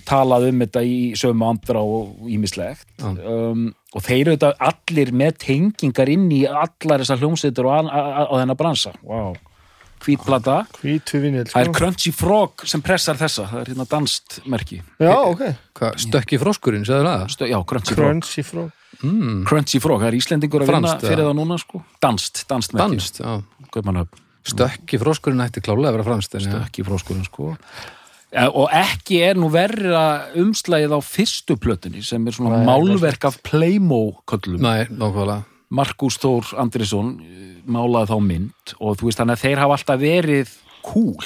talað 0.10 0.48
um 0.50 0.62
þetta 0.64 0.82
í 0.90 0.96
sömu 1.14 1.46
andra 1.46 1.84
og 1.86 2.30
ímislegt. 2.34 2.88
Um, 2.98 3.68
og 3.94 4.02
þeir 4.02 4.22
eru 4.24 4.34
þetta 4.40 4.56
allir 4.72 5.12
með 5.14 5.36
tengingar 5.44 6.10
inn 6.10 6.32
í 6.34 6.48
allar 6.50 7.04
þessar 7.04 7.22
hljómsveitur 7.22 7.70
á 7.70 8.34
þennan 8.34 8.58
bransa. 8.58 8.96
Wow. 9.06 9.38
Hvítplata. 10.06 10.58
Það 10.76 11.62
er 11.62 11.70
sko. 11.70 11.74
Crunchy 11.80 12.12
Frog 12.14 12.66
sem 12.70 12.84
pressar 12.86 13.18
þessa, 13.18 13.48
það 13.50 13.62
er 13.64 13.72
hérna 13.74 13.88
danst 13.90 14.40
merki. 14.46 14.82
já, 15.02 15.14
ok, 15.16 15.42
hvað, 15.80 15.96
stökki 16.06 16.40
froskurinn, 16.42 16.86
segðu 16.86 17.08
það 17.10 17.26
Stö, 17.34 17.48
já, 17.50 17.58
Crunchy 17.72 17.96
Frog. 17.98 18.12
crunchy 18.12 18.44
frog 18.46 18.70
mm, 19.02 19.40
Crunchy 19.50 19.82
Frog, 19.82 20.04
það 20.04 20.12
er 20.12 20.20
Íslendingur 20.20 20.66
að 20.66 20.72
vinna 20.76 20.94
fyrir 21.02 21.26
það 21.26 21.36
núna, 21.40 21.58
sko. 21.62 21.82
Danst, 22.06 22.46
danst 22.50 22.76
merki. 22.78 22.96
danst, 22.96 23.22
stökki 24.46 25.02
froskurinn 25.02 25.42
ætti 25.42 25.64
klálega 25.66 25.96
að 25.96 26.00
vera 26.04 26.20
já, 26.46 26.60
ekki 26.68 26.86
fróskurinn, 26.86 27.26
sko. 27.26 27.56
Og 28.52 28.70
ekki 28.76 29.22
er 29.24 29.38
nú 29.40 29.48
verra 29.54 30.28
umslægið 30.36 30.92
á 30.92 31.00
fyrstu 31.02 31.56
plötunni 31.62 32.02
sem 32.04 32.26
er 32.28 32.36
svona 32.36 32.58
Nei, 32.60 32.66
málverk 32.68 33.26
af 33.30 33.38
Playmo-köllum. 33.48 34.60
nei, 34.60 34.86
nákvæmlega 34.92 35.55
Markus 35.70 36.18
Þór 36.22 36.54
Andrisson 36.62 37.16
eh, 37.22 37.58
málaði 37.66 38.12
þá 38.12 38.18
mynd 38.22 38.76
og 38.80 38.98
þú 39.00 39.10
veist 39.10 39.20
þannig 39.22 39.38
að 39.40 39.44
þeir 39.48 39.62
hafa 39.64 39.78
alltaf 39.80 40.00
verið 40.04 40.54
cool. 40.86 41.26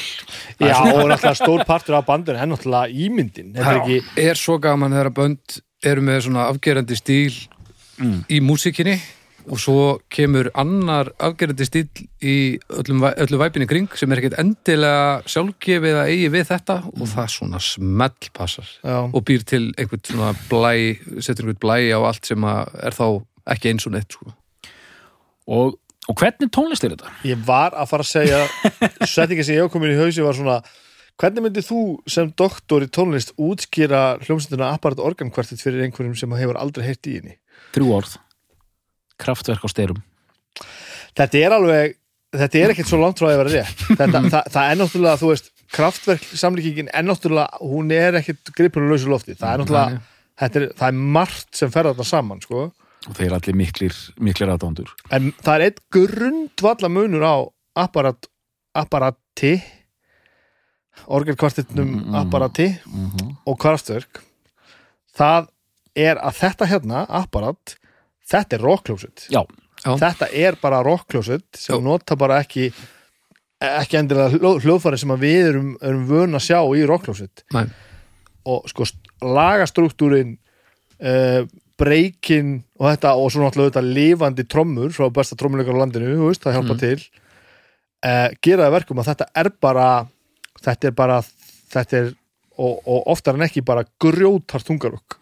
já, 0.60 0.72
og 0.80 1.10
náttúrulega 1.12 1.36
stór 1.36 1.66
partur 1.68 1.98
af 2.00 2.06
bandun 2.08 2.38
er 2.40 2.48
náttúrulega 2.48 2.94
ímyndin 3.08 3.56
er 3.60 3.74
ekki, 3.82 3.98
er 4.24 4.40
svo 4.40 4.56
gaman 4.64 4.96
þegar 4.96 5.12
bönd 5.18 5.60
eru 5.84 6.02
með 6.08 6.22
svona 6.30 6.48
afgerandi 6.52 6.96
stíl 7.00 7.34
Mm. 8.00 8.22
í 8.32 8.38
músikinni 8.40 8.94
og 9.52 9.60
svo 9.60 9.98
kemur 10.08 10.48
annar 10.56 11.10
afgerandi 11.20 11.66
stíl 11.68 11.90
í 12.24 12.36
öllum, 12.72 13.02
væ- 13.04 13.18
öllu 13.26 13.40
væpinni 13.42 13.68
kring 13.68 13.90
sem 14.00 14.08
er 14.16 14.22
ekkert 14.22 14.38
endilega 14.40 15.20
sjálfgefið 15.28 15.98
að 16.00 16.12
eigi 16.14 16.30
við 16.32 16.46
þetta 16.48 16.78
og 16.94 17.04
það 17.12 17.28
svona 17.34 17.60
smell 17.60 18.30
passar 18.32 18.70
já, 18.86 18.96
og 19.04 19.20
býr 19.28 19.44
til 19.44 19.74
einhvern 19.76 20.06
svona 20.08 20.32
blæ 20.48 20.72
setur 21.20 21.50
einhvern 21.50 21.60
blæ 21.60 21.78
á 21.92 22.00
allt 22.08 22.24
sem 22.32 22.48
er 22.48 22.96
þá 22.96 23.06
ekki 23.54 23.72
eins 23.74 23.88
og 23.90 23.96
neitt 23.96 24.16
sko. 24.16 24.34
Og, 25.50 25.80
og 26.10 26.20
hvernig 26.20 26.52
tónlist 26.54 26.86
er 26.86 26.94
þetta? 26.94 27.12
ég 27.26 27.42
var 27.48 27.74
að 27.74 27.90
fara 27.90 28.06
að 28.06 28.12
segja 28.12 28.44
settingi 29.16 29.46
sem 29.46 29.58
ég 29.58 29.66
hef 29.66 29.74
komin 29.74 29.96
í 29.96 30.00
hausi 30.00 30.26
var 30.26 30.38
svona 30.38 30.60
hvernig 31.20 31.46
myndið 31.46 31.68
þú 31.68 31.84
sem 32.10 32.32
doktor 32.40 32.86
í 32.86 32.90
tónlist 32.96 33.34
útskýra 33.42 34.20
hljómsenduna 34.24 34.72
apparat 34.76 35.02
organkvartet 35.04 35.62
fyrir 35.64 35.84
einhverjum 35.86 36.16
sem 36.18 36.36
hefur 36.40 36.60
aldrei 36.62 36.86
heyrt 36.88 37.10
í 37.10 37.18
henni 37.20 37.38
Þrjú 37.76 37.90
orð. 37.94 38.14
Kraftverk 39.20 39.66
á 39.66 39.70
styrum. 39.70 40.00
þetta 41.18 41.42
er 41.42 41.56
alveg, 41.58 41.98
þetta 42.38 42.62
er 42.62 42.74
ekkert 42.74 42.92
svo 42.92 43.02
langt 43.02 43.20
frá 43.20 43.32
að 43.32 43.42
vera 43.42 43.56
rétt 43.58 43.84
þetta, 43.90 44.24
það, 44.34 44.52
það 44.56 44.72
er 44.72 44.80
náttúrulega, 44.84 45.22
þú 45.22 45.34
veist 45.34 45.52
kraftverk 45.76 46.30
samlíkingin 46.40 46.94
er 46.94 47.06
náttúrulega 47.06 47.60
hún 47.66 47.92
er 47.94 48.22
ekkert 48.22 48.54
lausu 48.80 49.12
lofti 49.12 49.36
það 49.36 49.52
er 49.52 49.64
náttúrulega, 49.64 50.02
er, 50.48 50.70
það 50.80 50.88
er 50.88 51.02
margt 51.18 51.60
sem 51.60 51.74
fer 51.74 51.90
þarna 51.92 52.08
saman, 52.08 52.42
sko 52.46 52.70
Og 53.08 53.16
þeir 53.16 53.32
allir 53.38 53.56
miklir, 53.56 53.94
miklir 54.20 54.50
aðdándur. 54.52 54.90
en 55.12 55.32
það 55.42 55.56
er 55.56 55.62
eitt 55.70 55.80
grundvalla 55.92 56.90
munur 56.92 57.24
á 57.24 57.36
apparat, 57.76 58.28
apparati 58.76 59.62
orgelkvartetnum 61.08 61.88
Mm, 61.88 62.04
mm. 62.10 62.16
apparati 62.16 62.68
Mm 62.86 63.10
-hmm. 63.12 63.36
og 63.46 63.58
kraftverk 63.60 64.20
það 65.18 65.48
er 65.96 66.16
að 66.18 66.34
þetta 66.42 66.66
hérna 66.68 67.06
apparat, 67.10 67.76
þetta 68.32 68.56
er 68.56 68.60
Já. 69.86 69.96
þetta 69.98 70.28
er 70.34 70.56
bara 70.62 70.84
rockljósut 70.84 71.46
sem 71.56 71.76
Já. 71.76 71.82
nota 71.84 72.16
bara 72.16 72.40
ekki 72.44 72.74
ekki 73.62 73.98
endilega 73.98 74.30
hljó- 74.30 74.60
hljóðfæri 74.62 74.98
sem 74.98 75.10
við 75.10 75.50
erum, 75.50 75.78
erum 75.82 76.08
vön 76.08 76.36
að 76.36 76.40
sjá 76.48 76.60
í 76.78 76.86
rockljósitt 76.86 77.44
Nei. 77.54 77.66
og 78.46 78.68
sko 78.70 78.84
st- 78.86 79.00
lagastruktúrin 79.22 80.38
uh, 81.02 81.46
breykin 81.80 82.52
og 82.80 82.90
þetta 82.92 83.14
og 83.18 83.32
svo 83.32 83.42
náttúrulega 83.46 83.72
þetta 83.74 83.84
lifandi 83.96 84.46
trommur 84.52 84.92
frá 84.96 85.08
besta 85.16 85.38
trommuleikar 85.40 85.76
á 85.76 85.82
landinu, 85.82 86.16
veist, 86.28 86.44
það 86.44 86.58
hjálpa 86.60 86.76
Mhm. 86.76 86.82
til 86.84 87.00
uh, 88.06 88.30
gera 88.44 88.66
það 88.68 88.76
verkum 88.78 89.00
að 89.04 89.10
þetta 89.14 89.30
er 89.44 89.50
bara 89.62 89.88
þetta 90.64 90.88
er 90.92 90.96
bara 90.98 91.22
þetta 91.74 91.98
er, 92.02 92.10
og, 92.60 92.82
og 92.86 93.08
oftar 93.16 93.36
en 93.40 93.46
ekki 93.48 93.64
bara 93.66 93.86
grjótar 94.02 94.64
þungarokk 94.68 95.18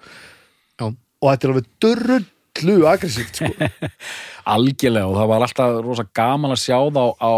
Já. 0.80 0.88
og 0.90 1.30
þetta 1.30 1.48
er 1.48 1.54
alveg 1.54 1.70
dörrullu 1.84 2.78
aggressíft 2.90 3.42
sko. 3.42 3.52
algjörlega 4.56 5.08
og 5.10 5.18
það 5.20 5.32
var 5.34 5.46
alltaf 5.48 5.80
rosa 5.86 6.06
gaman 6.18 6.56
að 6.56 6.64
sjá 6.64 6.78
þá 6.94 7.04
á, 7.22 7.34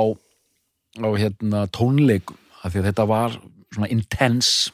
á 1.00 1.10
hérna, 1.20 1.66
tónleikum 1.76 2.38
af 2.64 2.72
því 2.74 2.82
að 2.84 2.88
þetta 2.92 3.08
var 3.10 3.36
svona 3.74 3.90
intense 3.94 4.72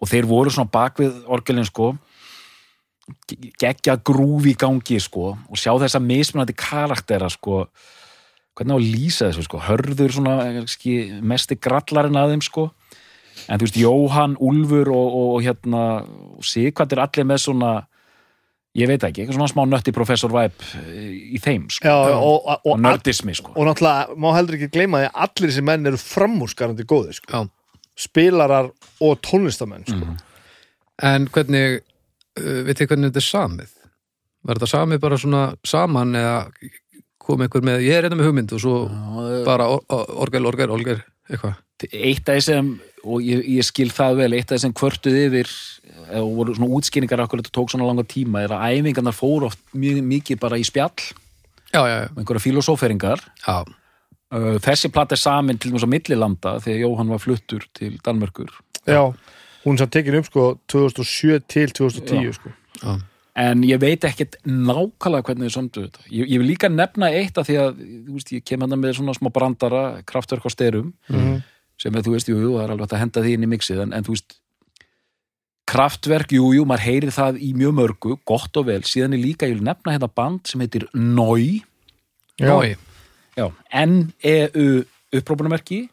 og 0.00 0.10
þeir 0.10 0.26
voru 0.28 0.50
svona 0.52 0.70
bakvið 0.74 1.22
orgelin 1.32 1.66
sko 1.68 1.94
ge- 3.28 3.52
geggja 3.60 3.96
grúfi 4.04 4.54
í 4.54 4.58
gangi 4.60 5.00
sko 5.00 5.34
og 5.36 5.56
sjá 5.60 5.72
þessa 5.82 6.00
mismunandi 6.02 6.54
karaktera 6.56 7.28
sko 7.32 7.66
hvernig 8.54 8.74
á 8.74 8.78
að 8.78 8.88
lýsa 8.94 9.28
þessu 9.30 9.44
sko 9.48 9.60
hörður 9.66 10.12
svona 10.14 10.36
ekki, 10.62 10.94
mesti 11.22 11.56
grallarinn 11.58 12.16
að 12.20 12.34
þeim 12.36 12.44
sko 12.46 12.68
en 13.50 13.58
þú 13.58 13.66
veist 13.66 13.80
Jóhann, 13.82 14.36
Úlfur 14.38 14.88
og, 14.94 15.08
og, 15.18 15.26
og 15.34 15.42
hérna 15.42 15.82
og 16.38 16.44
Sigvart 16.46 16.92
er 16.94 17.02
allir 17.02 17.26
með 17.26 17.42
svona 17.48 17.72
ég 18.74 18.88
veit 18.90 19.02
ekki, 19.06 19.22
eitthvað 19.24 19.36
svona 19.40 19.50
smá 19.52 19.64
nötti 19.70 19.92
professor 19.94 20.32
Væp 20.34 20.62
í 21.34 21.38
þeim 21.42 21.66
sko 21.70 21.86
Já, 21.90 21.96
og, 22.14 22.40
og, 22.46 22.48
og 22.64 22.72
og, 22.72 22.78
nördismi 22.82 23.34
sko 23.38 23.52
og 23.54 23.68
náttúrulega 23.68 24.14
má 24.18 24.30
heldur 24.38 24.56
ekki 24.58 24.70
gleyma 24.78 25.02
því 25.02 25.10
að 25.10 25.18
allir 25.26 25.50
þessi 25.52 25.66
menn 25.66 25.90
eru 25.90 26.00
framúrskarandi 26.00 26.86
góði 26.90 27.18
sko. 27.18 27.30
Já. 27.30 27.42
spilarar 27.94 28.70
og 29.02 29.18
tónlistamenn 29.22 29.84
sko. 29.86 30.00
Mhm. 30.02 30.16
En 31.02 31.26
hvernig, 31.30 31.82
veit 32.38 32.78
þið 32.78 32.88
hvernig 32.90 33.12
þetta 33.12 33.22
er 33.22 33.28
samið? 33.28 33.74
Var 34.44 34.58
þetta 34.58 34.70
samið 34.70 35.02
bara 35.04 35.18
svona 35.20 35.42
saman 35.64 36.16
eða 36.20 36.38
kom 37.24 37.44
einhver 37.44 37.64
með, 37.64 37.84
ég 37.86 37.96
er 37.96 38.06
hérna 38.06 38.18
með 38.20 38.28
hugmynd 38.28 38.52
og 38.52 38.60
svo 38.60 38.80
bara 39.46 39.68
or, 39.72 39.84
or, 39.92 40.10
orgel, 40.26 40.48
orgel, 40.50 40.72
orgel, 40.74 40.98
eitthvað. 41.30 41.54
eitt 41.88 42.28
af 42.28 42.36
þessum 42.40 42.74
og 43.04 43.24
ég, 43.24 43.44
ég 43.56 43.64
skil 43.66 43.88
það 43.92 44.18
vel, 44.20 44.30
eitt 44.36 44.50
af 44.50 44.58
þessum 44.58 44.74
kvörtuð 44.76 45.16
yfir 45.22 45.52
eða 46.04 46.24
voru 46.26 46.56
svona 46.56 46.76
útskýringar 46.78 47.22
okkur 47.24 47.40
þetta 47.40 47.54
tók 47.56 47.72
svona 47.72 47.88
langa 47.88 48.04
tíma 48.08 48.44
er 48.44 48.52
að 48.56 48.76
æfingarnar 48.76 49.16
fóru 49.16 49.48
oft 49.48 49.62
mjög 49.72 50.02
mikið 50.10 50.40
bara 50.42 50.60
í 50.60 50.66
spjall 50.66 50.92
Já, 51.74 51.80
já, 51.88 51.96
já. 52.04 52.10
og 52.12 52.20
einhverja 52.20 52.44
filosóferingar 52.44 53.24
Já, 53.40 53.56
þessi 54.64 54.90
platt 54.94 55.14
er 55.16 55.20
samin 55.20 55.58
til 55.58 55.72
dæmis 55.72 55.86
á 55.86 55.90
millilanda 55.90 56.56
þegar 56.62 56.84
Jóhann 56.84 57.14
var 57.14 57.22
fluttur 57.22 57.64
til 57.76 57.96
Danmörkur 58.04 58.52
Já, 58.84 59.14
hún 59.64 59.78
sem 59.80 59.88
tekin 59.88 60.14
upp 60.20 60.26
sko 60.30 60.44
2007 60.68 61.40
til 61.48 61.72
2010 61.72 62.22
Já. 62.24 62.32
sko. 62.36 62.50
já. 62.82 62.94
en 63.36 63.62
ég 63.66 63.80
veit 63.80 64.04
ekkert 64.04 64.36
nákvæmlega 64.46 65.24
hvernig 65.26 65.48
þið 65.48 65.54
sömdu 65.56 65.82
þetta 65.88 66.04
ég, 66.10 66.28
ég 66.30 66.38
vil 66.38 66.46
líka 66.52 66.68
nefna 66.70 67.08
eitt 67.10 67.38
af 67.38 67.48
því 67.48 67.56
að 67.58 67.80
þú 68.06 68.12
veist, 68.18 68.32
ég 68.32 68.44
kem 68.46 68.60
hérna 68.62 68.76
með 68.78 68.92
svona 69.00 69.14
smá 69.16 69.30
brandara 69.34 70.02
kraftverk 70.06 70.44
á 70.46 70.50
styrum 70.54 70.92
Mhm. 71.08 71.42
sem 71.78 71.94
er, 71.96 72.02
þú 72.06 72.12
veist, 72.14 72.28
jú, 72.30 72.36
jú, 72.38 72.52
það 72.54 72.64
er 72.64 72.70
alveg 72.76 72.92
að 72.94 72.98
henda 73.02 73.20
því 73.24 73.32
inn 73.34 73.42
í 73.44 73.50
mixið, 73.50 73.80
en, 73.82 73.92
en 73.92 74.04
þú 74.04 74.14
veist 74.14 74.36
kraftverk, 75.66 76.30
jú, 76.36 76.52
jú, 76.54 76.64
maður 76.68 76.84
heyrir 76.86 77.10
það 77.10 77.38
í 77.42 77.50
mjög 77.56 77.72
mörgu, 77.74 78.18
gott 78.28 78.56
og 78.60 78.66
vel 78.68 78.82
síðan 78.86 79.14
er 79.16 79.22
líka, 79.24 79.48
ég 79.48 79.56
vil 79.58 79.64
nefna 79.66 79.94
hérna 79.96 80.10
band 80.14 80.46
sem 80.46 80.60
heitir 80.60 80.86
Nói. 80.94 81.62
Nói. 82.38 82.76
N-E-U 83.72 84.84
upprópunamerki, 85.14 85.88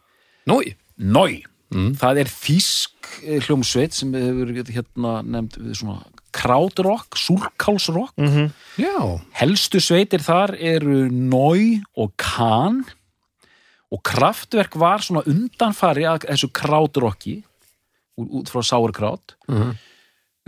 Nói. 0.46 0.74
Nói 0.98 1.42
Mm. 1.72 1.94
það 1.96 2.18
er 2.22 2.28
þýsk 2.30 3.12
eh, 3.26 3.38
hljómsveit 3.46 3.92
sem 3.96 4.12
hefur 4.12 4.52
hérna 4.72 5.12
nefnd 5.24 5.56
við 5.58 5.78
svona 5.82 6.02
krautrock, 6.32 7.16
súrkálsrock 7.16 8.12
Mhm. 8.16 8.50
Já, 8.80 9.20
helstu 9.40 9.80
sveitir 9.80 10.20
þar 10.24 10.54
eru 10.58 11.08
Nói 11.10 11.82
og 11.96 12.12
Kahn 12.16 12.84
og 13.92 14.00
kraftverk 14.02 14.76
var 14.80 14.98
svona 15.04 15.24
undanfari 15.28 16.04
að 16.08 16.24
þessu 16.30 16.48
krautrocki 16.52 17.42
út, 18.18 18.48
frá 18.48 18.62
sauerkraut 18.64 19.34
Mhm. 19.48 19.76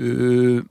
uh, 0.00 0.62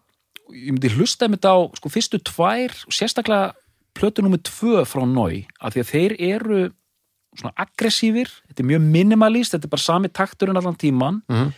ég 0.53 0.71
myndi 0.73 0.89
hlusta 0.93 1.27
með 1.27 1.39
þetta 1.41 1.53
á 1.53 1.59
sko, 1.77 1.89
fyrstu 1.89 2.19
tvær 2.23 2.71
og 2.87 2.93
sérstaklega 2.93 3.53
plötu 3.95 4.21
nummer 4.23 4.37
tvö 4.41 4.83
frá 4.85 5.05
Nói 5.05 5.45
af 5.61 5.73
því 5.73 5.79
að 5.83 5.91
þeir 5.93 6.15
eru 6.19 6.73
svona 7.35 7.53
aggressífir, 7.57 8.29
þetta 8.49 8.63
er 8.63 8.69
mjög 8.71 8.81
minimalist 8.95 9.53
þetta 9.55 9.65
er 9.69 9.73
bara 9.75 9.81
sami 9.85 10.09
takturinn 10.09 10.57
allan 10.59 10.75
tíman 10.79 11.21
Mhm. 11.29 11.53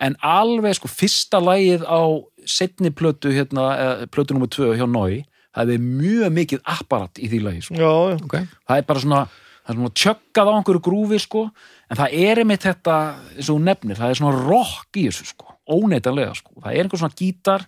en 0.00 0.16
alveg 0.24 0.74
sko 0.78 0.88
fyrsta 0.88 1.40
lagið 1.44 1.82
á 1.84 2.00
setni 2.46 2.90
plötu 2.90 3.28
hérna, 3.30 3.76
eða 3.76 4.06
plötu 4.08 4.32
nummer 4.32 4.48
tvö 4.48 4.74
hjá 4.76 4.86
Nói 4.88 5.24
það 5.56 5.74
er 5.74 5.78
mjög 5.78 6.32
mikið 6.32 6.60
apparat 6.64 7.18
í 7.18 7.28
því 7.28 7.40
lagi 7.42 7.60
sko. 7.62 7.74
Já, 7.74 7.92
já. 8.14 8.24
ok. 8.24 8.34
það 8.68 8.76
er 8.78 8.82
bara 8.86 9.00
svona 9.00 9.20
það 9.60 9.70
er 9.70 9.74
svona 9.74 9.94
tjöggað 10.00 10.48
á 10.48 10.52
einhverju 10.56 10.80
grúfi 10.82 11.18
sko, 11.20 11.50
en 11.90 11.96
það 11.96 12.12
er 12.12 12.38
einmitt 12.38 12.62
þetta 12.64 12.94
eins 13.36 13.50
og 13.50 13.60
nefnir, 13.60 13.96
það 13.98 14.10
er 14.10 14.14
svona 14.20 14.44
rock 14.48 14.96
í 14.96 15.04
þessu 15.08 15.26
sko, 15.26 15.46
óneitanlega 15.70 16.34
sko 16.34 16.60
það 16.62 16.72
er 16.74 16.82
einhver 16.84 16.98
svona 17.02 17.18
gítar 17.18 17.66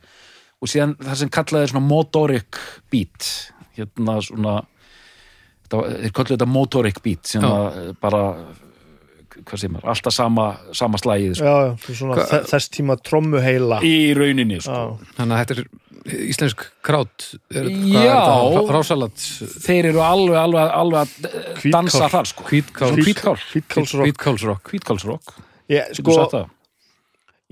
og 0.62 0.68
síðan 0.70 0.96
það 0.96 1.16
sem 1.20 1.29
kallaði 1.29 1.68
svona 1.72 1.87
motoric 1.87 2.59
beat 2.90 3.53
hérna 3.77 4.16
svona 4.22 4.62
þeir 5.72 6.12
kallu 6.16 6.37
þetta 6.37 6.50
motoric 6.50 6.98
beat 7.04 7.24
sem 7.35 7.42
að 7.46 7.94
bara 8.02 8.24
hvað 9.42 9.58
sem 9.62 9.74
er, 9.78 9.82
alltaf 9.92 10.14
sama, 10.14 10.46
sama 10.76 10.98
slægið 11.00 11.35
sko. 11.40 11.52
þess 12.50 12.66
tíma 12.72 12.94
trommuheila 13.00 13.78
í 13.87 14.12
rauninni 14.16 14.58
sko. 14.62 14.80
Þannig 15.16 15.35
að 15.37 15.40
þetta 15.42 15.54
er 15.56 15.62
íslensk 16.28 16.58
krát. 16.85 17.16
Er, 17.54 17.64
Já. 17.92 18.18
Rásalat. 18.72 19.16
þeir 19.62 19.85
eru 19.92 20.00
alveg, 20.04 20.37
alveg, 20.40 20.62
alveg 20.82 20.98
að 21.04 21.11
eh, 21.28 21.32
dansa 21.74 22.06
þar 22.12 22.26
sko 22.32 22.40
Hvítkálsrock 22.48 23.02
Hvítkálsrock. 24.72 25.24
Ég, 25.70 25.82
sko, 25.96 26.11
sko, 26.16 26.26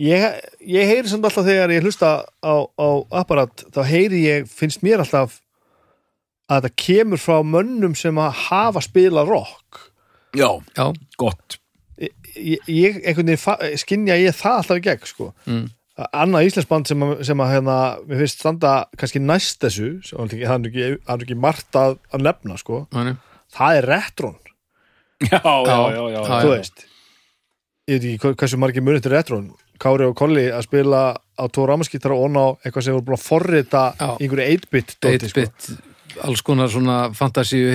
ég, 0.02 0.18
ég 0.66 0.84
heyri 0.90 1.08
samt 1.10 1.24
alltaf 1.28 1.46
þegar 1.46 1.70
ég 1.72 1.84
hlusta 1.86 2.08
á, 2.26 2.54
á 2.66 2.88
apparat 3.22 3.54
þá 3.70 3.80
heyri 3.86 4.20
ég, 4.26 4.38
finnst 4.50 4.80
mér 4.84 4.98
alltaf 5.04 5.30
að 6.50 6.64
þetta 6.66 6.84
kemur 6.84 7.22
frá 7.22 7.40
mönnum 7.46 7.94
sem 7.98 8.18
að 8.20 8.44
hafa 8.48 8.82
spilað 8.84 9.30
rock 9.30 9.84
já, 10.36 10.50
Já, 10.76 10.86
gott 11.20 11.60
ég, 12.00 12.58
ég 12.66 13.00
einhvern 13.04 13.32
veginn 13.34 13.78
skynja 13.80 14.18
ég 14.20 14.36
það 14.36 14.58
alltaf 14.60 14.80
í 14.80 14.84
gegn 14.86 15.08
sko. 15.08 15.30
Mm. 15.46 15.64
annað 16.16 16.46
íslensband 16.48 16.90
sem 16.90 17.02
að, 17.04 17.14
sem 17.28 17.42
að 17.44 17.50
hérna, 17.54 17.78
mér 18.08 18.22
finnst 18.22 18.42
standa 18.42 18.74
kannski 18.98 19.22
næst 19.22 19.60
þessu 19.64 19.90
það 20.10 20.36
er 20.54 20.68
ekki, 20.70 20.86
það 21.06 21.16
er 21.16 21.26
ekki 21.26 21.40
margt 21.46 21.80
að, 21.80 21.98
að 22.10 22.24
nefna 22.28 22.60
sko. 22.60 22.84
þannig. 22.94 23.18
það 23.56 23.80
er 23.80 23.90
retron, 23.94 24.38
já, 25.26 25.42
já, 25.42 25.80
já, 25.96 26.04
já, 26.14 26.20
Já, 26.20 26.30
þú 26.30 26.54
veist 26.54 26.86
ég 27.90 27.98
veit 27.98 28.08
ekki 28.14 28.32
hversu 28.38 28.60
margir 28.60 28.86
munið 28.86 29.04
til 29.06 29.14
retron 29.16 29.50
Kári 29.80 30.04
og 30.04 30.16
Kolli 30.18 30.44
að 30.52 30.66
spila 30.66 31.04
á 31.16 31.44
tvo 31.48 31.64
ramaskítara 31.68 32.16
og 32.16 32.34
á 32.36 32.46
eitthvað 32.60 32.84
sem 32.84 32.96
voru 32.96 33.06
búin 33.06 33.16
að 33.16 33.24
forrita 33.24 33.84
einhverju 34.20 34.56
8-bit 34.58 34.92
dóti, 35.00 35.30
sko. 35.30 35.44
8-bit, 35.46 35.89
alls 36.24 36.42
konar 36.42 36.68
svona 36.72 37.10
fantasíu, 37.16 37.70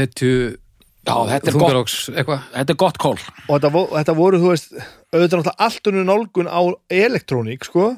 er 1.52 1.54
þungaróks, 1.60 1.96
eitthvað. 2.16 2.42
þetta 2.56 2.74
er 2.74 2.80
gott 2.82 2.98
kól 2.98 3.18
og 3.20 3.52
þetta, 3.60 3.72
vo- 3.76 3.90
þetta 3.94 4.16
voru, 4.18 4.40
þú 4.42 4.50
veist 4.54 4.72
auðvitað 5.14 5.38
náttúrulega 5.40 5.56
allt 5.68 5.88
unnur 5.92 6.06
nálgun 6.10 6.50
á 6.50 6.62
elektróník, 6.90 7.64
sko 7.70 7.92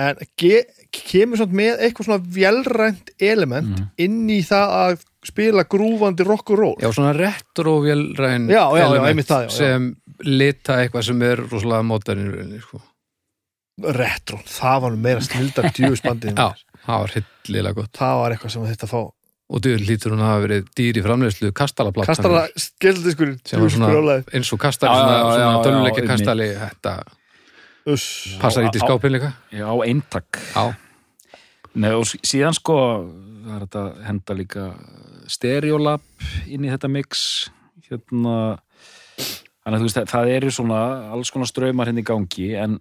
en 0.00 0.16
ge, 0.40 0.62
kemur 0.94 1.36
samt 1.36 1.52
með 1.52 1.82
eitthvað 1.84 2.06
svona 2.08 2.24
vélrænt 2.24 3.10
element 3.20 3.68
Mhm. 3.76 3.88
inn 3.98 4.28
í 4.30 4.40
það 4.46 4.68
að 4.80 5.02
spila 5.28 5.64
grúfandi 5.68 6.24
rock 6.24 6.50
og 6.54 6.58
roll 6.58 6.76
Já, 6.80 6.88
svona 6.92 7.12
retrovélræn 7.12 8.48
Já, 8.48 8.64
já, 8.72 8.78
já, 8.78 8.86
element 8.86 9.08
einmitt 9.10 9.26
það, 9.28 9.42
já, 9.42 9.50
já. 9.50 9.56
sem 9.58 9.96
lita 10.24 10.72
eitthvað 10.80 11.04
sem 11.04 11.22
er 11.22 11.36
rosalega 11.36 11.82
mótarinn 11.84 12.60
sko. 12.62 12.80
retro, 13.80 14.38
það 14.44 14.80
var 14.82 14.90
nú 14.90 14.96
meira 15.00 15.20
snildar 15.20 15.70
djúfisbandið 15.76 16.34
Já, 16.40 16.54
það 16.86 16.98
var 17.04 17.12
hillilega 17.16 17.74
gott 17.74 17.92
það 18.00 18.16
var 18.22 18.30
eitthvað 18.34 18.50
sem 18.56 18.66
þetta 18.70 18.88
fá 18.90 19.00
og 19.50 19.62
djúður 19.64 19.82
lítur 19.88 20.12
hún 20.14 20.22
að 20.22 20.28
hafa 20.30 20.42
verið 20.44 20.68
dýr 20.78 20.98
í 21.00 21.02
framleiðslu 21.04 21.48
kastalaplatt 21.58 22.06
kastara 22.10 22.42
skildiskur 22.54 23.32
sem 23.44 23.62
var 23.64 23.72
svona 23.74 24.18
eins 24.30 24.52
og 24.54 24.60
kastali, 24.62 24.94
Já, 24.94 25.24
svona, 25.34 25.88
já, 25.90 26.06
kastali 26.06 26.46
þetta 26.60 26.94
passar 28.40 28.68
ít 28.68 28.76
í 28.78 28.82
skápin 28.82 29.14
líka. 29.16 29.32
Já, 29.54 29.66
eintak. 29.86 30.38
Já, 30.54 30.74
Nei, 31.74 31.92
og 31.94 32.02
sí- 32.06 32.18
síðan 32.26 32.54
sko 32.54 32.76
það 33.46 33.54
er 33.56 33.64
þetta 33.66 33.82
að 33.82 34.00
henda 34.06 34.34
líka 34.34 34.64
stereolab 35.30 36.02
inn 36.46 36.64
í 36.66 36.70
þetta 36.72 36.90
mix 36.90 37.50
hérna. 37.88 38.58
Þannig 39.60 39.76
að 39.76 39.80
þú 39.82 39.86
veist, 39.86 39.98
það, 39.98 40.08
það 40.10 40.30
eru 40.36 40.50
svona 40.54 40.80
alls 41.14 41.30
konar 41.30 41.50
ströymar 41.50 41.90
hérna 41.90 42.02
í 42.02 42.06
gangi 42.08 42.48
en 42.58 42.78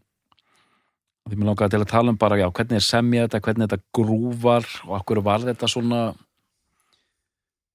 því 1.29 1.37
mér 1.37 1.49
langaði 1.51 1.75
til 1.75 1.81
að 1.83 1.91
tala 1.91 2.13
um 2.13 2.17
bara 2.17 2.39
já, 2.39 2.47
hvernig 2.49 2.79
er 2.79 2.85
semja 2.85 3.27
þetta, 3.27 3.41
hvernig 3.45 3.67
þetta 3.67 3.83
grúfar 3.93 4.65
og 4.87 4.95
akkur 4.97 5.21
var 5.25 5.45
þetta 5.45 5.69
svona 5.69 6.01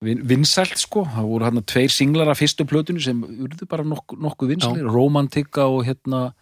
vinsælt 0.04 0.78
sko, 0.80 1.04
það 1.10 1.28
voru 1.30 1.46
hérna 1.48 1.62
tveir 1.66 1.92
singlar 1.92 2.30
af 2.32 2.40
fyrstu 2.40 2.66
plötunni 2.68 3.02
sem 3.04 3.20
urðu 3.24 3.68
bara 3.70 3.84
nokkuð 3.86 4.20
nokku 4.24 4.48
vinsælir, 4.50 4.86
Romantika 4.90 5.66
og 5.70 5.84
hérna 5.88 6.32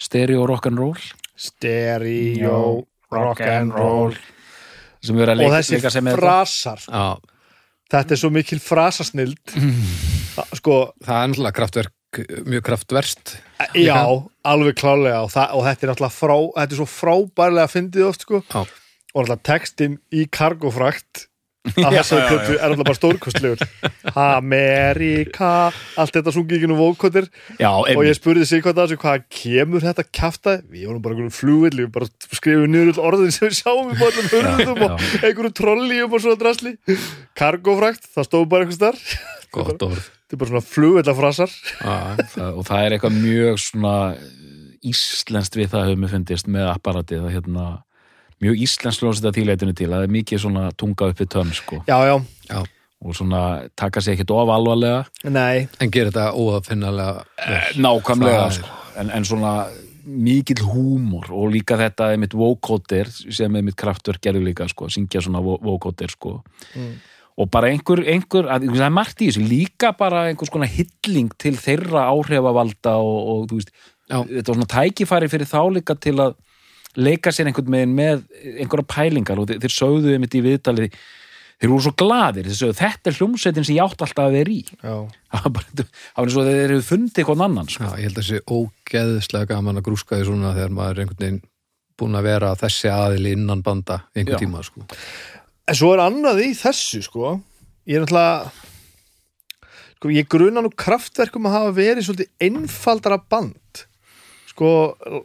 Stereo 0.00 0.46
Rock'n'Roll 0.48 1.00
Stereo, 1.40 2.86
rock 3.12 3.40
and 3.40 3.72
roll. 3.72 4.16
sem 5.02 5.16
við 5.16 5.24
erum 5.24 5.40
að 5.40 5.46
og 5.46 5.54
þessi 5.56 6.02
frasar. 6.16 6.82
Já, 6.84 7.06
þetta 7.94 8.12
er 8.16 8.20
svo 8.20 8.30
mikil 8.34 8.60
frasasnild. 8.60 9.40
Það- 10.36 10.52
sko, 10.60 10.76
það 11.04 11.16
er 11.22 11.30
náttúrulega 11.32 11.56
kraftverk, 11.56 12.20
mjög 12.46 12.62
kraftverst. 12.68 13.32
já, 13.74 13.96
alveg 14.44 14.76
klálega 14.76 15.22
og, 15.24 15.30
það, 15.32 15.56
og 15.56 15.64
þetta 15.64 15.82
er 15.86 15.92
náttúrulega 15.94 16.18
frá, 16.18 16.36
þetta 16.58 16.76
er 16.76 16.80
svo 16.82 16.88
frábærlega 16.92 17.72
fyndið 17.72 18.06
oft 18.10 18.26
sko. 18.28 18.42
Já. 18.50 18.60
og 19.14 19.24
náttúrulega 19.26 19.42
textin 19.42 19.98
í 20.12 20.26
kargofrakt 20.30 21.26
að 21.68 21.96
þessari 21.98 22.26
plötu 22.26 22.54
er 22.54 22.72
náttúrulega 22.72 22.86
bara 22.88 22.98
stórkostlegur. 22.98 23.64
Amerika 24.16 25.50
allt 26.00 26.16
þetta 26.16 26.34
sungið 26.34 26.56
ekki 26.58 26.70
nú 26.70 26.78
vókotir 26.78 27.28
og 27.60 28.04
ég 28.06 28.16
spurði 28.16 28.46
sig 28.48 28.64
hvað 28.64 28.80
það 28.80 28.94
hvað 29.02 29.26
kemur 29.40 29.84
þetta 29.84 30.06
kjafta 30.08 30.56
við 30.64 30.86
vorum 30.88 31.02
bara 31.04 31.16
einhverjum 31.16 31.36
flugvill 31.36 31.82
við 31.82 31.90
bara 31.98 32.08
skrifum 32.38 32.72
niður 32.72 33.02
orðin 33.10 33.34
sem 33.36 33.50
við 33.50 33.58
sjáum 33.60 33.90
við 33.90 34.00
bara 34.00 34.26
hörðum 34.32 34.86
og 34.86 35.04
einhverjum 35.20 35.58
trollíum 35.60 36.16
og 36.16 36.24
svona 36.24 36.40
drasli. 36.40 36.74
Kargofrakt, 37.38 38.08
það 38.14 38.30
stóð 38.30 38.48
bara 38.54 38.66
einhvers 38.66 38.80
þar 38.80 39.04
Gott 39.50 39.82
orð. 39.82 40.08
þetta 40.30 40.36
er 40.36 40.40
bara 40.40 40.52
svona 40.52 40.66
það, 42.30 42.50
og 42.54 42.66
það 42.68 42.84
er 42.86 42.96
eitthvað 42.96 43.16
mjög 43.18 43.62
svona 43.64 43.94
íslenskt 44.86 45.58
við 45.58 45.72
það 45.74 45.88
hefur 45.88 46.02
mér 46.02 46.12
fundist 46.14 46.50
með 46.50 46.68
apparatið 46.72 47.26
að 47.26 47.34
hérna 47.36 47.64
mjög 48.40 48.60
íslenskt 48.66 49.02
ljónsið 49.04 49.28
að 49.30 49.36
tíleitinu 49.38 49.74
til 49.76 49.88
að 49.90 49.96
það 49.98 50.06
er 50.08 50.14
mikið 50.16 50.42
svona 50.44 50.70
tunga 50.80 51.10
upp 51.12 51.20
við 51.20 51.28
tönn 51.34 51.52
sko 51.56 51.82
já, 51.88 51.98
já, 52.08 52.16
já. 52.48 52.60
og 53.04 53.14
svona 53.16 53.42
taka 53.76 54.00
sér 54.00 54.16
ekkert 54.16 54.30
of 54.36 54.48
alvarlega 54.54 55.04
nei 55.28 55.68
En 55.80 55.90
gerir 55.92 56.10
þetta 56.12 56.32
óafinnalega 56.32 57.24
vel. 57.46 57.84
nákvæmlega 57.84 58.46
er- 58.46 58.58
sko. 58.58 58.68
en, 59.00 59.10
en 59.10 59.24
svona 59.28 59.52
mikill 60.10 60.64
húmor 60.64 61.28
og 61.30 61.52
líka 61.52 61.76
þetta 61.78 62.10
einmitt 62.14 62.32
vocoder 62.34 63.06
sem 63.12 63.54
einmitt 63.56 63.76
kraftverk 63.76 64.20
gerðu 64.24 64.42
líka 64.48 64.66
sko, 64.68 64.88
syngja 64.88 65.20
svona 65.22 65.40
vocoder 65.44 66.08
sko 66.10 66.40
Mm. 66.74 66.94
og 67.40 67.48
bara 67.50 67.68
einhver, 67.70 68.02
einhver 68.08 68.48
að, 68.52 68.66
það 68.72 68.84
er 68.86 68.90
margt 68.92 69.20
í 69.22 69.28
þessu, 69.30 69.44
líka 69.48 69.92
bara 69.96 70.26
einhvers 70.28 70.50
konar 70.52 70.68
hilling 70.68 71.30
til 71.38 71.54
þeirra 71.56 72.08
áhrifavalda 72.12 72.96
og, 73.00 73.20
og 73.32 73.46
þú 73.50 73.60
veist, 73.60 73.70
Já. 74.10 74.18
þetta 74.26 74.48
var 74.50 74.58
svona 74.58 74.72
tækifæri 74.74 75.28
fyrir 75.30 75.48
þá 75.48 75.60
líka 75.76 75.94
til 76.00 76.16
að 76.20 76.34
leika 76.98 77.32
sér 77.34 77.50
einhvern 77.50 77.74
veginn 77.74 77.96
með 77.96 78.22
einhverja 78.64 78.88
pælingar 78.90 79.40
og 79.40 79.50
þeir, 79.50 79.60
þeir 79.62 79.74
sögðu 79.74 80.14
einmitt 80.14 80.34
í 80.34 80.42
viðtalið 80.44 80.96
þeir 81.60 81.70
voru 81.70 81.84
svo 81.84 81.92
gladir, 82.00 82.48
þeir 82.48 82.58
sögðu 82.58 82.78
þetta 82.80 83.10
er 83.10 83.18
hljómsveitin 83.18 83.66
sem 83.68 83.76
ég 83.76 83.84
átt 83.84 84.04
alltaf 84.06 84.24
að 84.24 84.36
vera 84.38 84.54
í 84.54 84.60
það 85.30 85.46
var 85.58 85.68
það 85.68 86.22
eins 86.24 86.38
og 86.40 86.48
þeir 86.48 86.62
eru 86.64 86.86
fundið 86.86 87.22
eitthvað 87.22 87.44
annan 87.46 87.70
sko. 87.70 87.84
Já, 87.84 87.92
ég 88.00 88.08
held 88.08 88.16
að 88.16 88.24
þessi 88.24 88.40
ógeðslega 88.56 89.50
gaman 89.52 89.80
að 89.80 89.86
grúska 89.90 90.18
því 90.18 90.28
svona 90.30 90.54
þegar 90.56 90.74
maður 90.78 90.96
er 90.96 91.04
einhvern 91.04 91.22
veginn 91.26 91.44
búin 92.00 92.16
að 92.16 92.26
vera 92.30 92.54
þessi 92.56 92.90
aðili 92.90 93.36
innan 93.36 93.62
banda 93.62 94.00
í 94.14 94.22
einhver 94.22 94.38
Já. 94.38 94.40
tíma, 94.40 94.64
sko. 94.64 94.86
En 95.68 95.78
svo 95.78 95.92
er 95.94 96.02
annað 96.06 96.42
í 96.46 96.50
þessu 96.56 97.04
sko 97.04 97.36
Ég 97.88 97.96
er 97.96 98.04
náttúrulega 98.04 98.50
sko, 100.00 100.10
ég 100.14 100.28
gruna 100.32 100.64
nú 100.64 100.72
kraftverkum 100.72 101.48
að 101.48 101.56
hafa 101.58 101.72
verið 101.76 102.06
svolítið 102.06 102.48
einfaldara 102.48 103.20
band 103.20 103.84
sko, 104.48 104.68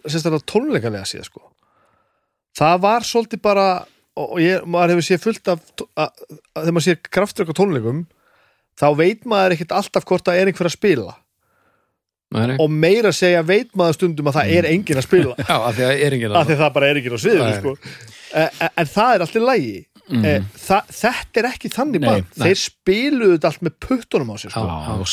sérstaklega 0.06 0.47
tónleikalega 0.51 1.08
síðan 1.08 1.28
sko 1.30 1.43
það 2.56 2.82
var 2.88 3.08
svolítið 3.08 3.44
bara 3.46 3.68
og 3.84 3.94
og 4.15 4.39
ég, 4.39 4.63
maður 4.68 4.96
hefur 4.96 5.08
séð 5.10 5.24
fullt 5.26 5.52
af 5.52 5.62
þegar 5.76 6.76
maður 6.76 6.88
séð 6.88 7.00
kraftverk 7.12 7.52
á 7.52 7.60
tónleikum 7.60 8.02
þá 8.80 8.88
veit 9.00 9.26
maður 9.28 9.56
ekkert 9.56 9.76
alltaf 9.76 10.08
hvort 10.08 10.28
það 10.28 10.41
er 10.41 10.52
einhver 10.52 10.70
að 10.70 10.78
spila 10.78 11.15
Nei, 12.36 12.56
og 12.60 12.72
meira 12.74 13.12
segja 13.15 13.44
veit 13.46 13.70
maður 13.78 14.00
stundum 14.00 14.32
að 14.32 14.39
það 14.39 14.54
er 14.58 14.68
engin 14.72 15.00
að 15.00 15.06
spila 15.06 15.36
Já, 15.50 15.56
af 15.56 15.76
því 15.76 15.86
að 15.88 16.06
að 16.32 16.39
að 16.39 16.54
það 16.63 16.72
bara 16.78 16.88
er 16.88 17.00
ekki 17.02 17.12
á 17.12 17.20
sviðinu 17.26 17.60
sko. 17.60 17.76
en, 18.39 18.63
en 18.72 18.89
það 18.96 19.12
er 19.12 19.26
alltaf 19.26 19.46
lægi 19.50 19.76
mm. 20.08 20.48
Þa, 20.65 20.80
þetta 21.02 21.41
er 21.41 21.50
ekki 21.52 21.72
þannig 21.76 22.06
nei. 22.08 22.26
þeir 22.39 22.62
spiluðu 22.63 23.39
allt 23.52 23.68
með 23.68 23.78
puttunum 23.86 24.34
á 24.34 24.36
sér 24.41 24.56
sko. 24.56 24.65
Og 24.96 25.06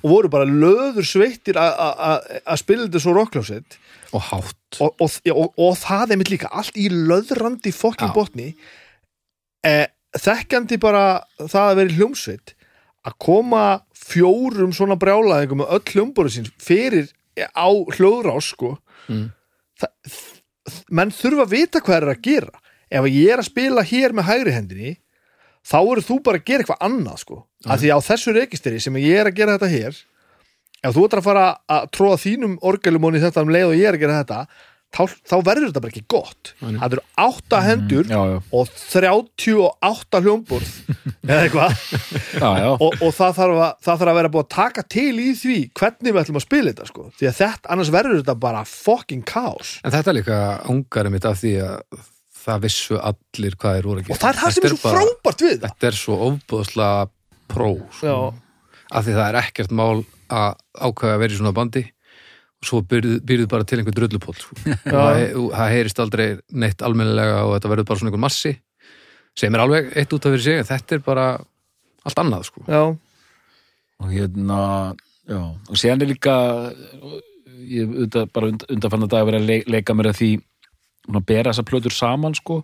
og 0.00 0.14
voru 0.14 0.30
bara 0.32 0.48
löður 0.48 1.08
sveittir 1.08 1.58
að 1.58 2.60
spila 2.60 2.86
þetta 2.86 3.02
svo 3.02 3.16
rockljósitt 3.18 3.80
og 4.14 4.22
hátt. 4.30 4.78
og, 4.80 4.94
og, 5.02 5.10
og, 5.34 5.54
og 5.58 5.76
það 5.80 6.12
er 6.14 6.20
mitt 6.20 6.30
líka 6.32 6.50
allt 6.54 6.76
í 6.78 6.88
löðrandi 6.92 7.72
fokkin 7.74 8.10
Já. 8.10 8.14
botni 8.16 8.48
eh, 9.66 9.86
þekkjandi 10.18 10.78
bara 10.82 11.04
það 11.40 11.64
að 11.70 11.78
vera 11.80 11.96
hljómsveit 11.98 12.54
að 13.04 13.16
koma 13.20 13.64
fjórum 14.04 14.72
svona 14.76 14.96
brjálaðingum 15.00 15.60
með 15.62 15.72
öll 15.76 15.84
hljómboru 15.94 16.30
sín 16.32 16.46
fyrir 16.62 17.10
á 17.52 17.68
hljóðrás 17.96 18.52
sko 18.54 18.76
Mm. 19.04 19.26
það, 19.76 20.14
menn 20.96 21.10
þurfa 21.12 21.42
að 21.44 21.50
vita 21.52 21.80
hvað 21.84 21.96
er 21.98 22.06
að 22.14 22.20
gera 22.24 22.60
ef 22.88 23.08
ég 23.12 23.32
er 23.34 23.42
að 23.42 23.48
spila 23.50 23.82
hér 23.84 24.14
með 24.16 24.24
hægri 24.30 24.54
hendinni 24.54 24.92
þá 25.60 25.76
eru 25.82 26.04
þú 26.06 26.16
bara 26.24 26.40
að 26.40 26.46
gera 26.48 26.64
eitthvað 26.64 26.86
annað 26.86 27.18
sko 27.20 27.36
af 27.68 27.82
því 27.82 27.90
á 27.92 27.98
þessu 28.06 28.32
rekisteri 28.32 28.80
sem 28.80 28.96
ég 29.02 29.18
er 29.20 29.28
að 29.28 29.36
gera 29.42 29.58
þetta 29.58 29.68
hér 29.74 29.98
ef 30.84 30.94
þú 30.94 31.08
ætlar 31.08 31.22
að 31.22 31.26
fara 31.30 31.48
að 31.72 31.90
tróða 31.96 32.20
þínum 32.26 32.54
orgelumóni 32.70 33.22
þetta 33.22 33.44
um 33.44 33.52
leið 33.54 33.72
og 33.72 33.76
ég 33.80 33.90
er 33.90 33.98
að 33.98 34.04
gera 34.04 34.20
þetta 34.22 34.40
þá, 34.94 35.02
þá 35.26 35.34
verður 35.46 35.68
þetta 35.70 35.82
bara 35.82 35.92
ekki 35.92 36.04
gott. 36.14 36.52
Það 36.60 36.96
eru 36.96 37.04
átta 37.24 37.60
hendur 37.64 38.10
já, 38.10 38.18
já, 38.30 38.36
og 38.54 38.72
38 38.94 40.22
hljómborð 40.24 40.72
eða 41.28 41.38
eitthvað. 41.40 41.84
Og, 42.74 42.88
og 43.00 43.14
það, 43.16 43.36
þarf 43.40 43.60
að, 43.66 43.76
það 43.86 44.00
þarf 44.02 44.12
að 44.12 44.18
vera 44.20 44.32
búið 44.36 44.44
að 44.44 44.50
taka 44.54 44.86
til 44.96 45.12
í 45.18 45.28
því 45.40 45.58
hvernig 45.80 46.14
við 46.14 46.22
ætlum 46.22 46.40
að 46.40 46.46
spila 46.46 46.72
þetta 46.72 46.88
sko. 46.90 47.06
því 47.18 47.30
að 47.30 47.38
þetta, 47.40 47.72
annars 47.74 47.92
verður 47.94 48.20
þetta 48.22 48.36
bara 48.46 48.64
fucking 48.70 49.26
kaos. 49.28 49.76
En 49.84 49.94
þetta 49.94 50.12
er 50.12 50.18
líka 50.20 50.40
ungarinn 50.74 51.16
mitt 51.16 51.28
af 51.28 51.40
því 51.42 51.56
að 51.64 52.02
það 52.44 52.64
vissu 52.66 52.98
allir 53.00 53.54
hvað 53.60 53.78
er 53.78 53.86
voru 53.88 54.02
að 54.02 54.08
gera. 54.08 54.16
og 54.16 54.20
það 54.20 54.34
er 54.34 54.40
það 54.42 54.56
sem 54.56 54.64
er 54.68 54.74
svo 54.74 54.94
frábært 54.94 55.44
við 55.44 55.54
það. 55.54 55.68
Þetta 55.70 55.88
er 55.88 55.98
svo 55.98 56.16
ofbúðslega 56.28 57.06
pró, 57.54 57.70
sko. 57.98 58.18
Af 58.94 59.06
því 59.06 59.14
það 59.16 59.28
er 59.30 59.38
ekkert 59.40 59.72
mál 59.74 60.04
að 60.32 60.54
ákveða 60.88 61.14
að 61.16 61.22
vera 61.24 61.32
í 61.34 61.38
svona 61.40 61.52
bandi 61.56 61.82
og 61.84 62.68
svo 62.68 62.80
byrjuð, 62.88 63.48
bara 63.50 63.64
til 63.68 63.78
einhver 63.82 63.94
drullupól, 63.96 64.34
sko. 64.40 64.56
Það, 64.86 65.08
he- 65.20 65.32
það 65.34 65.72
heyrist 65.74 66.00
aldrei 66.00 66.28
neitt 66.52 66.80
almennilega 66.86 67.42
og 67.44 67.56
þetta 67.58 67.72
verður 67.74 67.88
bara 67.90 67.98
svona 68.00 68.12
einhver 68.12 68.24
massi 68.24 68.54
sem 69.36 69.54
er 69.54 69.60
alveg 69.64 69.90
eitt 69.98 70.12
út 70.14 70.24
af 70.28 70.32
fyrir 70.36 70.44
sig 70.46 70.58
en 70.62 70.68
þetta 70.68 70.94
er 70.96 71.02
bara 71.04 71.26
allt 72.04 72.20
annað, 72.22 72.44
sko. 72.48 72.62
Já. 72.68 72.82
og 74.00 74.08
hérna 74.12 74.60
já, 75.28 75.40
og 75.40 75.76
séðan 75.80 76.02
er 76.04 76.10
líka 76.10 76.34
ég 77.64 77.86
auðvitað 77.88 78.32
bara 78.34 78.48
und, 78.52 78.64
undanfann 78.70 79.06
að 79.06 79.12
dag 79.14 79.30
að 79.34 79.46
le 79.48 79.56
leika 79.70 79.94
mér 79.96 80.10
að 80.12 80.18
því 80.20 80.30
svona, 81.04 81.22
bera 81.26 81.52
þessar 81.52 81.68
plötur 81.70 81.94
saman 81.94 82.34
sko 82.36 82.58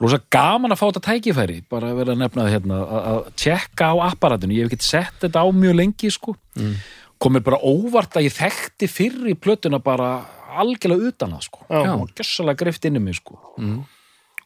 rosa 0.00 0.18
gaman 0.30 0.72
að 0.74 0.80
fá 0.80 0.86
þetta 0.90 1.02
tækifæri 1.08 1.58
bara 1.70 1.90
að 1.92 1.96
vera 2.00 2.12
að 2.14 2.18
nefna 2.24 2.42
það 2.44 2.52
hérna 2.54 2.78
að- 2.98 3.28
tjekka 3.36 3.84
á 3.92 3.94
apparatinu, 4.10 4.54
ég 4.56 4.64
hef 4.66 4.72
ekki 4.72 4.82
sett 4.82 5.20
þetta 5.22 5.44
á 5.44 5.46
mjög 5.54 5.74
lengi 5.80 6.10
sko 6.10 6.36
Mm. 6.56 6.74
komir 7.20 7.42
bara 7.42 7.58
óvart 7.62 8.14
að 8.18 8.26
ég 8.28 8.34
þekkti 8.34 8.88
fyrr 8.90 9.28
í 9.30 9.34
plötuna 9.34 9.78
bara 9.82 10.24
algjörlega 10.54 11.08
utan 11.08 11.30
það 11.32 11.42
sko 11.42 11.60
Já. 11.70 11.94
og 11.94 12.10
gjössalega 12.14 12.56
greift 12.62 12.84
inn 12.84 12.96
í 12.96 13.00
mig 13.02 13.14
sko 13.14 13.38
Mm. 13.58 13.84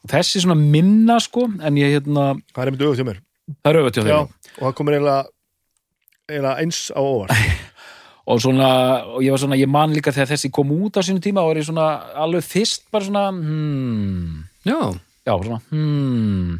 þessi 0.08 0.40
svona 0.44 0.54
minna 0.56 1.18
sko 1.20 1.44
en 1.60 1.74
ég 1.76 1.92
hérna, 2.00 2.34
það 2.54 2.62
er 2.62 2.66
einmitt 2.70 2.80
auðvitað 2.80 2.96
hjá 3.00 3.08
mér 3.08 3.20
það 3.64 3.70
er 3.72 3.76
auðvitað 3.80 4.04
hjá 4.04 4.08
Já. 4.08 4.20
þeim 4.24 4.62
og 4.62 4.62
það 4.68 4.74
komur 4.74 4.94
eiginlega, 4.94 6.56
eins 6.60 6.78
á 6.92 7.00
óvart 7.00 7.32
og 8.28 8.40
svona, 8.44 8.68
og 9.16 9.22
ég 9.24 9.30
var 9.32 9.38
svona, 9.40 9.56
ég 9.56 9.68
man 9.72 9.92
líka 9.96 10.12
þegar 10.12 10.28
þessi 10.36 10.50
kom 10.52 10.70
út 10.76 10.96
á 10.96 11.02
sínu 11.02 11.20
tíma 11.24 11.40
og 11.40 11.48
var 11.54 11.60
ég 11.62 11.68
svona 11.68 11.86
alveg 12.14 12.44
fyrst 12.44 12.84
bara 12.92 13.04
svona 13.08 13.30
hmm, 13.32 14.44
Já, 14.68 14.80
já, 15.28 15.34
svona 15.44 15.60
hmm. 15.70 16.58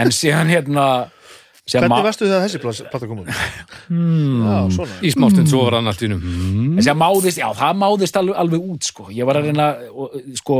En 0.00 0.10
síðan 0.14 0.48
hérna 0.50 0.86
síðan 1.64 1.84
hvernig 1.86 1.94
ma- 1.94 2.06
vestu 2.08 2.26
þegar 2.26 2.42
þessi 2.44 2.60
plass- 2.62 2.82
plata 2.92 3.08
kom 3.10 3.22
út? 3.22 3.28
hmm, 3.88 4.40
Já, 4.44 4.56
svona. 4.76 4.96
Í 5.00 5.12
smástund 5.14 5.50
svo 5.52 5.62
var 5.66 5.78
hann 5.78 5.88
allt 5.92 6.02
í 6.04 6.10
num. 6.12 6.20
Mm. 6.24 6.72
en 6.74 6.82
síðan 6.84 7.00
máðist, 7.00 7.40
já, 7.40 7.46
það 7.56 7.78
máðist 7.82 8.18
alveg, 8.20 8.36
alveg 8.42 8.66
út, 8.74 8.88
sko, 8.90 9.06
ég 9.14 9.28
var 9.28 9.40
að 9.40 9.48
reyna 9.50 9.68
og, 9.92 10.18
sko, 10.40 10.58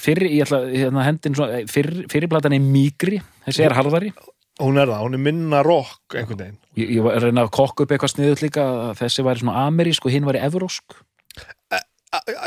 fyrir, 0.00 0.30
ég 0.36 0.46
ætla 0.46 0.62
hérna 0.70 1.04
hendin 1.08 1.36
svona, 1.36 1.60
fyrir, 1.72 2.06
fyrir 2.12 2.32
platan 2.32 2.56
er 2.56 2.64
mýgri 2.64 3.20
þessi 3.48 3.66
er 3.66 3.76
harðari. 3.76 4.12
Hún 4.56 4.80
er 4.80 4.88
það, 4.88 5.02
hún 5.04 5.18
er 5.18 5.20
minna 5.20 5.58
rock 5.66 6.14
einhvern 6.16 6.40
veginn. 6.40 6.60
Ég, 6.80 6.94
ég 6.96 7.04
var 7.04 7.18
að 7.18 7.26
reyna 7.28 7.44
að 7.44 7.52
kokka 7.58 7.84
upp 7.84 7.92
eitthvað 7.92 8.14
sniðut 8.14 8.44
líka 8.44 8.64
að 8.64 8.94
þessi 9.02 9.24
væri 9.26 9.42
svona 9.42 9.66
amerísk 9.68 10.08
og 10.08 10.14
hinn 10.16 10.28
væri 10.28 10.40
evrósk 10.46 10.96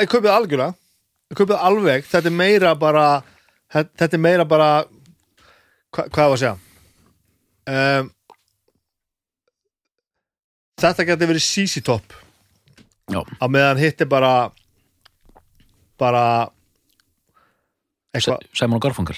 ég 0.02 0.10
kaupið 0.10 0.32
algjörlega. 0.34 0.74
Ég 1.30 1.38
kaupið 1.38 1.60
alveg, 1.62 2.08
þetta 2.10 2.30
er 2.32 2.36
meira 2.36 2.72
bara 2.80 3.04
þetta 3.74 4.02
þetta 4.04 4.18
er 4.18 4.24
meira 4.24 4.46
bara 4.50 4.70
hva, 4.86 6.06
hvað 6.06 6.32
var 6.32 6.36
að 6.36 6.42
segja? 6.44 6.56
Um, 7.70 8.10
þetta 10.80 11.06
geti 11.10 11.30
verið 11.30 11.46
CC 11.46 11.84
Top 11.86 12.16
Já. 13.10 13.22
á 13.22 13.46
meðan 13.50 13.82
hitt 13.82 14.02
er 14.02 14.10
bara 14.10 14.34
bara 16.00 16.24
eitthvað 18.16 18.46
Sæmon 18.58 18.80
og 18.80 18.86
Garfungal 18.86 19.18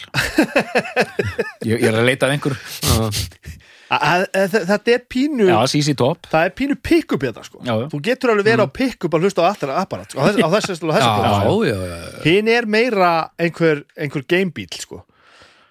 ég, 1.69 1.77
ég 1.77 1.87
er 1.91 1.99
að 2.01 2.07
leita 2.09 2.27
að 2.27 2.35
einhver 2.35 2.57
þetta 3.91 4.93
er 4.95 5.01
pínu 5.11 5.47
Já, 5.49 5.57
CC 5.67 5.95
Top. 5.99 6.27
Það 6.31 6.45
er 6.47 6.53
pínu 6.55 6.77
pick-up 6.81 7.23
í 7.25 7.27
þetta 7.31 7.43
sko. 7.43 7.59
Já, 7.67 7.73
þú 7.91 7.99
getur 8.05 8.31
alveg 8.33 8.47
verið 8.47 8.63
á 8.63 8.69
pick-up 8.71 9.17
að 9.17 9.25
hlusta 9.27 9.43
á 9.43 9.47
allra 9.51 9.77
apparat 9.83 10.11
sko, 10.13 10.19
á 10.19 10.23
þess- 10.29 10.41
á 10.41 10.47
þessu 10.55 10.71
á 10.71 10.93
þessu 10.95 11.67
Já, 11.67 11.75
já. 11.75 12.23
hinn 12.23 12.47
er 12.47 12.65
meira 12.65 13.11
einhver, 13.37 13.83
einhver 13.99 14.23
gamebíl 14.27 14.71
sko. 14.79 15.03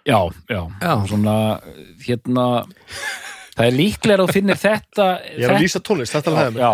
Já, 0.07 0.19
já, 0.49 0.63
Já. 0.81 0.95
Svona, 1.09 1.61
hérna 2.07 2.47
Það 3.61 3.67
er 3.67 3.75
líklega 3.77 4.17
að 4.17 4.21
þú 4.29 4.33
finnir 4.33 4.57
þetta 4.57 5.07
ég 5.37 5.43
er 5.45 5.51
að 5.53 5.59
lýsa 5.61 5.81
tónlist, 5.85 6.15
þetta 6.15 6.31
er 6.31 6.37
að 6.39 6.55
Já, 6.57 6.71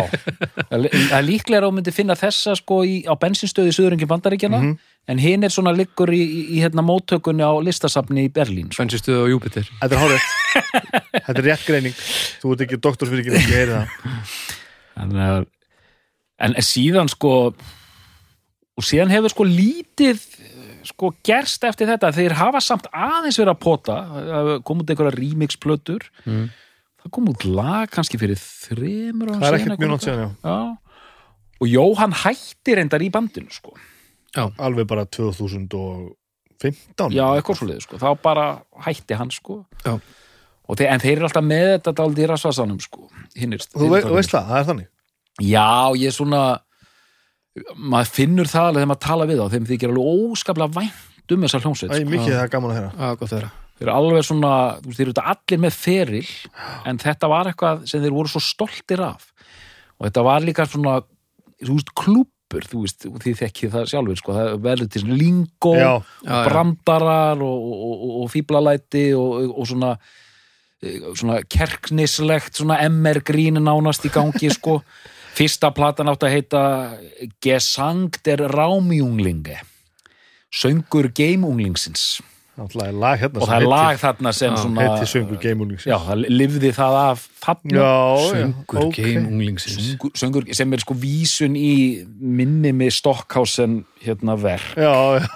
það 0.68 0.84
er- 0.84 0.92
það 0.92 1.16
er 1.18 1.24
líklega 1.26 1.59
að 1.59 1.64
þú 1.66 1.70
myndir 1.74 1.94
finna 1.97 2.14
þessa 2.14 2.55
sko 2.61 2.76
í, 2.86 3.03
á 3.09 3.14
bensinstöði 3.18 3.72
í 3.72 3.74
Suðurengi 3.74 4.07
Bandaríkjana 4.07 4.61
Mhm. 4.61 4.76
En 5.07 5.20
hinn 5.22 5.44
er 5.46 5.52
svona 5.54 5.70
liggur 5.76 6.11
í, 6.11 6.18
í, 6.18 6.40
í 6.57 6.62
hérna 6.64 6.82
móttökunni 6.82 7.44
á 7.46 7.52
listasafni 7.62 8.24
í 8.26 8.32
Berlín 8.34 8.70
sko. 8.72 8.80
Svensistuð 8.82 9.22
á 9.22 9.26
Júpiter 9.30 9.68
þetta 9.80 9.94
er 9.94 10.02
hárið 10.02 10.26
þetta 11.12 11.36
er 11.38 11.46
rétt 11.50 11.66
greining, 11.68 12.00
þú 12.42 12.54
ert 12.57 12.64
ekki 12.66 12.80
doktorsfyrirkir 12.88 13.38
ekki 13.38 13.54
heyri 13.54 13.76
það 13.76 15.46
en, 16.40 16.52
en 16.52 16.57
síðan 16.64 17.11
sko 17.12 17.32
og 18.76 18.84
síðan 18.84 19.12
hefur 19.14 19.32
sko 19.32 19.46
lítið 19.48 20.20
sko 20.86 21.11
gerst 21.26 21.64
eftir 21.66 21.88
þetta 21.90 22.12
þeir 22.14 22.34
hafa 22.38 22.61
samt 22.62 22.86
aðeins 22.94 23.38
verið 23.40 23.54
að 23.54 23.62
pota 23.64 23.96
kom 24.66 24.82
út 24.84 24.92
einhverja 24.92 25.16
remix-plötur 25.18 26.04
Mm. 26.26 26.48
það 27.02 27.12
kom 27.14 27.28
út 27.30 27.44
lag 27.46 27.90
kannski 27.94 28.18
fyrir 28.18 28.38
þremur 28.40 29.32
það 29.36 29.46
er 29.52 29.57
ekkert 29.61 29.82
mjög 29.82 29.92
nátt 29.94 30.07
síðan, 30.07 30.22
já 30.42 30.50
Já. 30.50 30.57
og 31.62 31.68
Jóhann 31.70 32.14
hætti 32.24 32.74
reyndar 32.76 33.04
í 33.07 33.11
bandinu 33.14 33.50
sko. 33.54 33.74
Alveg 34.37 34.87
bara 34.91 35.05
2015 35.16 37.12
já, 37.14 37.24
eitthvað 37.37 37.57
svo 37.61 37.80
sko. 37.84 37.99
þá 38.01 38.09
bara 38.22 38.47
hætti 38.87 39.14
hann 39.18 39.32
sko. 39.34 39.64
Já. 39.84 39.97
Og 40.66 40.78
þeir, 40.78 40.89
en 40.91 41.03
þeir 41.03 41.16
eru 41.16 41.26
alltaf 41.28 41.45
með 41.47 41.66
þetta 41.76 41.93
dálítið 42.01 42.24
í 42.24 42.28
rasvarsanum 42.32 42.80
sko. 42.82 43.01
Hinnir, 43.39 43.61
þú, 43.62 43.91
vei, 43.93 44.01
veist 44.16 44.32
það, 44.34 44.49
það 44.51 44.59
er 44.59 44.68
þannig 44.70 44.89
Já, 45.47 45.68
ég 46.01 46.09
er 46.09 46.16
svona 46.16 46.43
maður 47.76 48.11
finnur 48.12 48.49
það 48.51 48.70
alveg 48.70 48.80
þegar 48.80 48.91
maður 48.91 49.05
tala 49.07 49.28
við 49.28 49.39
þá 49.41 49.55
þeim 49.55 49.68
þykir 49.70 49.93
alveg 49.93 50.09
óskaplega 50.32 50.76
vænt 50.76 51.34
um 51.34 51.47
þessa 51.47 51.61
hljómsveit 51.62 51.93
Æ, 51.93 51.97
sko. 51.97 52.11
mikið 52.12 52.34
það 52.34 52.43
er 52.43 52.53
gaman 52.53 52.72
að 52.72 52.78
Já, 52.82 53.28
þeirra 53.30 53.51
þeir 53.76 53.87
eru 53.87 53.93
alveg 53.93 54.24
svona, 54.24 54.53
þú 54.80 54.91
veist, 54.91 54.99
þeir 55.01 55.11
eru 55.11 55.24
allir 55.32 55.62
með 55.64 55.76
feril 55.76 56.28
en 56.89 57.01
þetta 57.03 57.30
var 57.32 57.51
eitthvað 57.51 57.82
sem 57.91 58.05
þeir 58.05 58.16
voru 58.16 58.32
svo 58.32 58.43
stoltir 58.45 59.03
af 59.05 59.26
og 59.97 60.09
þetta 60.09 60.24
var 60.26 60.45
líka 60.45 60.66
svona, 60.68 60.97
þú 61.61 61.78
klúppur 62.47 62.66
þú 62.66 62.82
veist, 62.84 63.07
og 63.07 63.18
þið 63.22 63.40
þekkið 63.40 63.72
það 63.72 63.88
sjálfur 63.90 64.20
sko, 64.20 64.34
það 64.36 64.61
verður 64.62 64.90
til 64.94 65.03
lingó 65.11 65.74
brandarar 66.22 67.42
og, 67.42 67.66
og, 67.66 67.97
og, 67.97 68.14
og 68.22 68.30
fíblalæti 68.30 69.14
og, 69.14 69.51
og 69.57 69.66
svona 69.66 69.97
eh, 70.82 71.03
svona 71.14 71.40
kerknislegt 71.42 72.57
svona 72.57 72.78
MR 72.88 73.22
grín 73.22 73.59
nánast 73.59 74.07
í 74.07 74.12
gangi 74.12 74.51
sko. 74.51 74.82
Fyrsta 75.36 75.68
platan 75.74 76.09
átt 76.09 76.22
að 76.24 76.32
heita 76.32 76.62
Gesang 77.44 78.14
der 78.24 78.47
Raumjunglinge 78.49 79.61
söngur 80.49 81.11
geimunglingsins 81.12 82.22
náttúrulega 82.57 82.88
er 82.92 82.98
lag 83.02 83.18
hérna 83.20 83.40
og 83.42 83.48
það 83.50 83.57
er 83.61 83.66
lag 83.70 83.98
þarna 84.00 84.32
sem 84.36 84.54
Já, 84.54 84.61
svona 84.62 84.84
heiti 84.86 85.09
söngur 85.11 85.40
gameunglings 85.42 85.84
já, 85.88 85.96
það 86.07 86.22
lifði 86.32 86.70
það 86.76 86.96
af 87.02 87.24
þarna 87.44 87.82
já, 87.82 87.90
Söngur 88.30 88.80
okay. 88.86 89.11
game 89.14 89.26
unglingsins 89.30 89.76
Söngur, 89.90 90.12
söngur 90.22 90.46
sem 90.57 90.72
er 90.76 90.82
sko 90.84 90.96
vísun 91.02 91.59
í 91.61 91.72
minni 92.20 92.72
með 92.76 92.94
Stockhausen 92.96 93.76
hérna 94.07 94.36
verk 94.40 94.76
já, 94.78 94.92
já. 95.20 95.26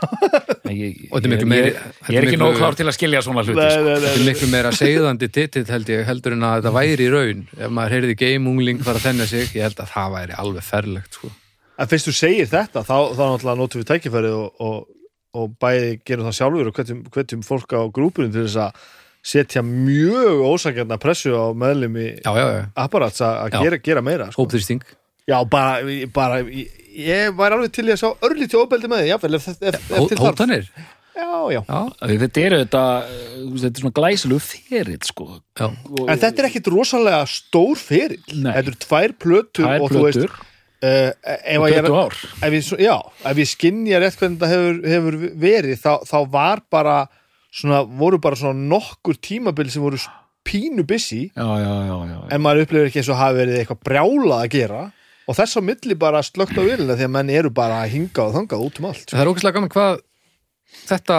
ég, 0.71 1.09
Og 1.11 1.19
þetta 1.19 1.27
er 1.27 1.35
miklu 1.35 1.47
ég- 1.47 1.51
meiri- 1.53 1.75
ég, 1.75 2.17
er 2.21 2.29
ekki 2.31 2.41
nóg 2.41 2.57
klár 2.61 2.77
til 2.79 2.87
að 2.89 2.97
skilja 2.97 3.23
svona 3.27 3.43
hluti 3.45 3.57
sko. 3.59 3.85
Þetta 3.91 4.13
er 4.15 4.25
miklu 4.29 4.49
meira 4.53 4.71
segðandi 4.77 5.29
titill 5.35 5.67
held 5.71 5.89
ég 5.93 6.05
heldur 6.09 6.37
en 6.37 6.47
að 6.47 6.57
þetta 6.61 6.73
væri 6.77 7.07
í 7.09 7.11
raun 7.13 7.45
ef 7.59 7.75
maður 7.75 7.97
heyrði 7.97 8.17
game 8.21 8.49
ungling 8.53 8.81
fara 8.87 9.01
að 9.01 9.07
þenna 9.11 9.27
sig 9.31 9.53
ég 9.57 9.67
held 9.69 9.81
að 9.83 9.93
það 9.97 10.15
væri 10.17 10.39
alveg 10.45 10.67
ferlegt 10.71 11.19
sko. 11.21 11.31
En 11.81 11.89
fyrst 11.89 12.09
þú 12.11 12.13
segir 12.13 12.49
þetta, 12.51 12.83
þá, 12.85 12.97
þá 13.17 13.23
náttúrulega 13.25 13.57
notum 13.57 13.81
við 13.81 13.87
tækifærið 13.89 14.35
og, 14.37 14.65
og, 15.37 15.53
bæði 15.63 15.93
gerum 16.07 16.27
það 16.29 16.37
sjálfur 16.41 16.71
og 16.71 16.79
hvetjum, 16.79 17.03
hvetjum 17.15 17.45
fólk 17.47 17.75
á 17.77 17.83
grúpunum 17.95 18.33
til 18.35 18.47
þess 18.47 18.59
að 18.67 18.85
setja 19.31 19.63
mjög 19.67 20.45
ósakjarna 20.49 20.97
pressu 21.01 21.35
á 21.37 21.53
já, 22.33 22.45
já, 22.57 22.63
apparats 22.81 23.21
að 23.25 23.59
gera, 23.59 23.81
gera 23.85 24.05
meira 24.05 24.31
sko. 24.31 24.45
hópþrýsting. 24.47 24.87
Já, 25.29 25.37
bara, 25.47 25.83
bara 26.15 26.41
ég, 26.47 26.71
ég 26.97 27.35
var 27.37 27.53
alveg 27.55 27.75
til 27.77 27.87
í 27.91 27.93
að 27.95 28.01
sjá 28.01 28.09
örlítið 28.27 28.63
óbeldi 28.65 28.89
með 28.91 29.05
þið, 29.05 29.11
jáfnvel, 29.13 29.37
ef, 29.37 29.51
ef, 29.53 29.61
ef, 29.61 29.77
ef 29.77 30.09
til 30.09 30.17
þarf. 30.17 30.25
Hótanir? 30.33 30.71
Já, 31.21 31.27
já, 31.53 31.61
Já, 31.67 31.81
Því 32.07 32.17
þetta 32.23 32.43
er 32.43 32.55
þetta 32.63 32.83
þetta 33.61 33.69
er 33.71 33.83
svona 33.83 33.97
glæsilegu 33.99 34.43
ferill 34.45 35.03
sko. 35.05 35.27
já, 35.59 35.67
en 35.67 36.21
þetta 36.23 36.43
er 36.43 36.49
ekkit 36.49 36.71
rosalega 36.73 37.25
stór 37.29 37.83
Nei. 38.31 38.53
Þetta 38.55 38.63
eru 38.63 38.79
tvær 38.87 39.15
plötur 39.21 39.67
það 39.67 39.75
er 39.75 39.85
og 39.85 39.93
þú 39.93 40.05
veist 40.07 40.21
plötur 40.21 40.39
uh, 40.85 41.11
ef, 41.23 41.65
ég, 41.71 41.81
20 41.87 41.99
ár. 42.01 42.17
ef 42.47 42.55
ég, 42.57 42.71
já, 42.85 42.95
ef 43.31 43.41
ég 43.43 43.51
skinja 43.51 44.01
rétt 44.03 44.21
hvernig 44.21 44.39
þetta 44.41 44.51
hefur, 44.53 44.79
hefur 44.95 45.19
verið 45.43 45.83
þá, 45.83 45.93
þá 46.09 46.19
var 46.33 46.63
bara 46.73 46.97
svona, 47.51 47.83
voru 47.85 48.21
bara 48.23 48.39
svona 48.39 48.69
nokkur 48.73 49.19
tímabil 49.21 49.71
sem 49.73 49.85
voru 49.85 50.01
pínu 50.47 50.87
busy 50.89 51.27
já, 51.29 51.49
já, 51.61 52.21
en 52.33 52.43
maður 52.43 52.65
upplifir 52.65 52.89
ekki 52.89 53.03
eins 53.03 53.13
og 53.13 53.21
hafi 53.21 53.43
verið 53.43 53.61
eitthvað 53.61 53.83
brjálað 53.91 54.39
að 54.39 54.55
gera. 54.55 54.87
Og 55.31 55.37
þess 55.39 55.59
á 55.59 55.63
milli 55.63 55.95
bara 56.01 56.23
slögt 56.27 56.57
á 56.59 56.63
vilina 56.65 56.97
því 56.99 57.07
að 57.07 57.13
menn 57.15 57.29
eru 57.31 57.51
bara 57.55 57.83
að 57.85 57.93
hinga 57.93 58.25
og 58.25 58.33
þangað 58.35 58.65
út 58.67 58.81
um 58.81 58.89
allt 58.89 59.13
það 59.13 59.21
er 59.23 59.31
ógæslega 59.31 59.57
gaman 59.59 59.73
hvað 59.75 60.01
þetta 60.89 61.19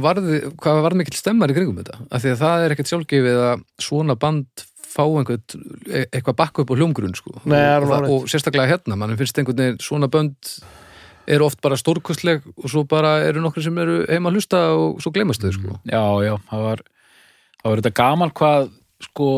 varði, 0.00 0.40
hvað 0.60 0.82
varð 0.84 1.00
mikill 1.00 1.18
stemmar 1.18 1.52
í 1.52 1.56
kringum 1.56 1.80
þetta, 1.80 1.98
af 2.10 2.22
því 2.22 2.34
að 2.34 2.42
það 2.44 2.64
er 2.64 2.74
ekkert 2.74 2.92
sjálfgefið 2.92 3.40
að 3.48 3.64
svona 3.82 4.16
band 4.20 4.64
fá 4.90 5.04
einhvern, 5.06 5.64
e- 5.86 6.06
eitthvað 6.10 6.38
bakka 6.40 6.64
upp 6.64 6.72
á 6.74 6.78
hljómgrunn 6.78 7.16
sko. 7.18 7.36
Nei, 7.44 7.56
það 7.56 7.74
er 7.76 7.86
og, 7.86 7.94
alveg 7.96 8.14
og, 8.14 8.24
og 8.24 8.32
sérstaklega 8.32 8.72
hérna, 8.72 8.98
mann 8.98 9.16
finnst 9.18 9.38
einhvern 9.38 9.62
veginn 9.62 9.82
svona 9.84 10.10
bönd 10.10 10.54
eru 11.30 11.46
oft 11.46 11.60
bara 11.62 11.78
stórkostleg 11.78 12.42
og 12.56 12.66
svo 12.72 12.82
bara 12.88 13.20
eru 13.26 13.42
nokkri 13.44 13.62
sem 13.62 13.76
eru 13.78 14.00
heima 14.08 14.30
að 14.32 14.40
hlusta 14.40 14.62
og 14.74 14.98
svo 15.02 15.12
gleymast 15.14 15.44
þau 15.44 15.52
sko. 15.54 15.78
já, 15.86 16.02
já, 16.26 16.34
það 16.50 16.66
var 16.66 16.82
það 17.60 17.68
var 17.68 17.82
þetta 17.82 17.96
gaman 18.00 18.32
hvað 18.40 18.70
sko 19.04 19.28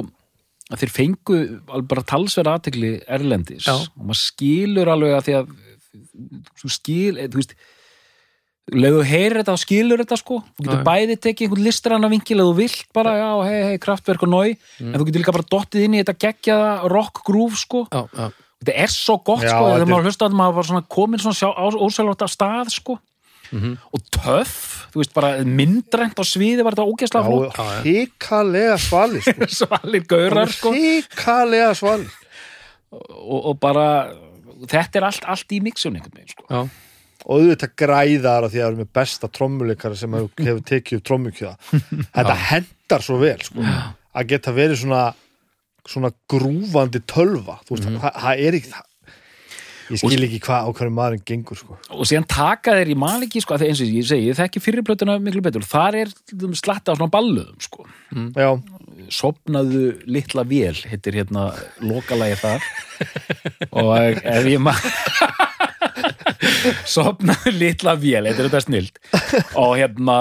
að 0.72 0.82
þeir 0.82 0.92
fengu 0.94 1.38
alveg 1.68 1.90
bara 1.90 2.06
talsverða 2.08 2.56
aðtekli 2.56 2.92
erlendis 3.10 3.66
Já. 3.68 3.74
og 3.76 4.06
maður 4.08 4.20
skilur 4.22 4.90
alveg 4.92 5.16
að 5.18 5.26
því 5.26 5.36
að 5.40 5.52
þú 6.62 6.70
skil, 6.72 7.14
þú 7.20 7.40
veist 7.40 7.54
leðu 8.70 9.02
heyrir 9.02 9.40
þetta 9.42 9.52
og 9.56 9.58
skilur 9.60 9.98
þetta 10.04 10.16
sko. 10.20 10.36
Þú 10.56 10.64
getur 10.68 10.84
bæði 10.86 11.16
tekið 11.18 11.48
einhvern 11.48 11.64
listranna 11.66 12.08
vinkil 12.12 12.36
eða 12.38 12.46
þú 12.52 12.56
vilt 12.60 12.84
bara, 12.94 13.14
já, 13.18 13.30
hei, 13.48 13.62
hei, 13.72 13.78
kraftverk 13.82 14.22
og 14.22 14.30
nói 14.30 14.56
Mm. 14.78 14.94
en 14.94 15.00
þú 15.00 15.06
getur 15.08 15.20
líka 15.24 15.32
bara 15.34 15.48
dottið 15.50 15.84
inn 15.84 15.94
í 15.94 16.02
þetta 16.04 16.14
geggjaða 16.26 16.90
rock 16.90 17.24
groove 17.26 17.56
sko. 17.58 17.86
Já, 17.90 18.06
já, 18.16 18.30
þetta 18.62 18.74
er 18.84 18.86
svo 18.94 19.16
gott 19.24 19.42
Já, 19.42 19.50
sko 19.50 19.64
þegar 19.74 19.88
maður 19.90 20.06
hlusta 20.06 20.26
að 20.28 20.36
maður 20.38 20.54
var 20.54 20.64
svona 20.70 20.84
komin 20.88 21.18
svona 21.20 21.34
sjá, 21.34 21.48
á, 21.50 21.64
ósælvátt 21.74 22.22
af 22.22 22.30
stað 22.30 22.70
sko. 22.70 22.98
Mhm. 23.52 23.76
og 23.92 24.00
töff, 24.10 24.86
þú 24.94 24.96
veist 25.02 25.12
bara 25.12 25.44
myndrænt 25.44 26.16
á 26.16 26.24
sviði 26.24 26.64
var 26.64 26.72
þetta 26.72 26.88
ógeðslega 26.88 27.26
flott. 27.26 27.52
Já, 27.52 27.82
hikalega 27.84 28.78
svali 28.80 29.20
sko. 29.20 29.44
svalir 29.60 30.06
gaurar 30.08 30.48
sko. 30.48 30.72
hikalega 30.72 31.74
svali 31.76 32.06
og, 32.92 33.44
og 33.50 33.60
bara 33.60 34.14
þetta 34.70 34.96
er 35.02 35.04
allt, 35.10 35.24
allt 35.28 35.52
í 35.52 35.60
mixun 35.60 35.96
einhvern 35.98 36.16
veginn 36.16 36.32
sko. 36.32 36.46
Já. 36.48 36.62
Og 37.22 37.38
auðvitað 37.38 37.74
græðar 37.82 38.46
að 38.46 38.54
því 38.54 38.60
að 38.60 38.62
það 38.62 38.68
eru 38.68 38.80
með 38.82 38.92
besta 38.98 39.30
trommuleikara 39.38 39.98
sem 39.98 40.16
hefur, 40.18 40.62
tekið 40.68 40.98
upp 40.98 41.08
trommukjöða 41.08 41.56
þetta 42.16 42.38
hendar 42.50 43.04
svo 43.06 43.18
vel 43.22 43.38
sko. 43.42 43.66
að 44.12 44.32
geta 44.32 44.56
verið 44.56 44.82
svona 44.84 45.02
svona 45.88 46.12
grúfandi 46.30 47.02
tölva 47.10 47.58
veist, 47.66 47.86
það, 47.86 48.10
það 48.22 48.46
er 48.46 48.58
ekki 48.58 48.72
það 48.72 48.90
ég 49.92 50.00
skil 50.00 50.26
ekki 50.26 50.40
hvað 50.46 50.68
á 50.68 50.70
hverju 50.72 50.94
maðurinn 50.94 51.24
gengur 51.28 51.58
sko. 51.58 51.76
og 51.92 52.08
síðan 52.08 52.26
taka 52.30 52.76
þeir 52.78 52.92
í 52.94 52.98
man 52.98 53.26
ekki 53.26 53.42
sko, 53.44 53.58
eins 53.58 53.82
og 53.82 53.90
ég 53.90 54.08
segi, 54.08 54.28
ég 54.30 54.38
þekki 54.38 54.62
fyrirblötuna 54.62 55.18
miklu 55.22 55.42
betur. 55.44 55.64
Þar 55.66 55.98
er 56.02 56.12
slatta 56.58 56.94
á 56.94 56.96
svona 56.96 57.12
balluðum 57.12 57.58
sko. 57.62 57.86
Já, 58.38 58.50
sopnaðu 59.12 59.84
litla 60.08 60.46
vél 60.48 60.78
heitir 60.88 61.20
hérna 61.20 61.50
lokalagi 61.84 62.38
þar. 62.40 62.68
Og 63.82 63.92
ef 63.98 64.48
ég 64.48 64.62
maður 64.62 65.50
sopnaðu 66.96 67.54
litla 67.56 67.96
vél 68.00 68.28
heitir 68.28 68.48
þetta 68.48 68.62
snilt. 68.66 69.02
Og 69.58 69.76
hérna 69.80 70.18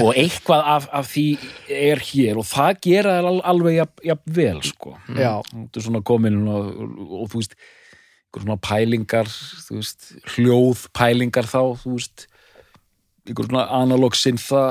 og 0.00 0.14
eitthvað 0.16 0.68
af, 0.72 0.86
af 0.92 1.08
því 1.12 1.24
er 1.68 2.00
hér 2.00 2.38
og 2.40 2.46
það 2.48 2.78
gera 2.86 3.16
þær 3.18 3.26
al, 3.28 3.40
alveg 3.52 3.74
jafn, 3.76 4.04
jafn 4.08 4.36
vel 4.38 4.60
sko. 4.64 4.94
Já, 5.12 5.32
þú 5.44 5.80
er 5.80 5.84
svona 5.84 6.04
komin 6.06 6.38
og, 6.48 6.70
og, 7.04 7.26
þú 7.32 7.42
veist 7.42 7.56
einhver 8.34 8.46
svona 8.46 8.56
pælingar 8.64 9.28
veist, 9.70 10.08
hljóðpælingar 10.34 11.46
þá 11.46 11.60
þú 11.82 11.98
veist 11.98 12.24
einhver 13.28 13.50
svona 13.50 13.66
analog 13.82 14.16
synþa 14.18 14.64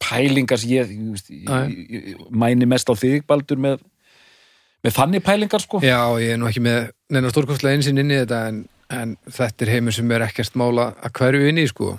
pælingar 0.00 0.60
sem 0.60 0.74
ég, 0.74 0.92
ég, 0.92 1.32
ég, 1.48 2.04
ég 2.12 2.20
mæni 2.30 2.68
mest 2.68 2.92
á 2.92 2.94
þig 2.96 3.24
Baldur 3.28 3.60
með, 3.60 3.80
með 4.84 4.96
þannig 4.96 5.24
pælingar 5.24 5.64
sko. 5.64 5.80
Já, 5.84 6.00
ég 6.20 6.36
er 6.36 6.40
nú 6.40 6.48
ekki 6.48 6.62
með 6.64 6.92
neina 7.10 7.32
stórkostlega 7.32 7.80
einsinn 7.80 8.00
inn 8.00 8.12
í 8.12 8.20
þetta 8.20 8.44
en, 8.52 8.62
en 8.90 9.16
þetta 9.30 9.66
er 9.66 9.72
heimur 9.76 9.94
sem 9.94 10.10
er 10.14 10.26
ekkert 10.26 10.58
mála 10.58 10.90
að 10.98 11.14
hverju 11.20 11.48
inn 11.50 11.62
í 11.62 11.66
sko. 11.70 11.94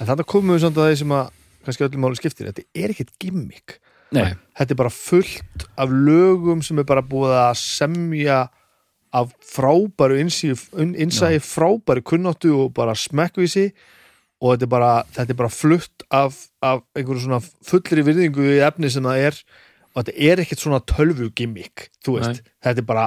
en 0.00 0.08
þetta 0.08 0.26
komum 0.28 0.54
við 0.54 0.64
samt 0.66 0.78
að 0.80 0.90
því 0.90 1.00
sem 1.02 1.16
að 1.16 1.32
kannski 1.64 1.86
öllum 1.86 2.04
máli 2.04 2.20
skiptir, 2.20 2.50
þetta 2.50 2.66
er 2.76 2.94
ekkert 2.94 3.14
gimmick. 3.22 3.78
Nei. 4.14 4.34
þetta 4.54 4.74
er 4.74 4.78
bara 4.78 4.92
fullt 4.94 5.64
af 5.80 5.90
lögum 5.90 6.60
sem 6.62 6.78
er 6.78 6.86
bara 6.86 7.02
búið 7.02 7.34
að 7.40 7.56
semja 7.58 8.44
af 9.14 9.32
frábæru 9.46 10.18
innsæði 10.20 11.40
frábæru 11.42 12.02
kunnáttu 12.02 12.52
og 12.64 12.72
bara 12.76 12.94
smekkvísi. 12.98 13.70
Og 14.42 14.52
þetta 14.52 14.66
er 14.66 14.72
bara, 14.74 14.90
þetta 15.14 15.32
er 15.32 15.38
bara 15.38 15.52
flutt 15.54 16.04
af, 16.12 16.36
af 16.60 16.82
einhverju 16.98 17.22
svona 17.22 17.38
fullri 17.40 18.02
virðingu 18.04 18.44
í 18.56 18.58
efni 18.66 18.90
sem 18.92 19.06
það 19.06 19.28
er. 19.30 19.38
Og 19.94 20.02
þetta 20.02 20.16
er 20.26 20.42
ekkert 20.42 20.64
svona 20.64 20.82
tölvu 20.90 21.30
gimmick 21.38 21.88
þú 22.04 22.18
veist, 22.18 22.42
þetta 22.66 22.82
er 22.82 22.88
bara 22.88 23.06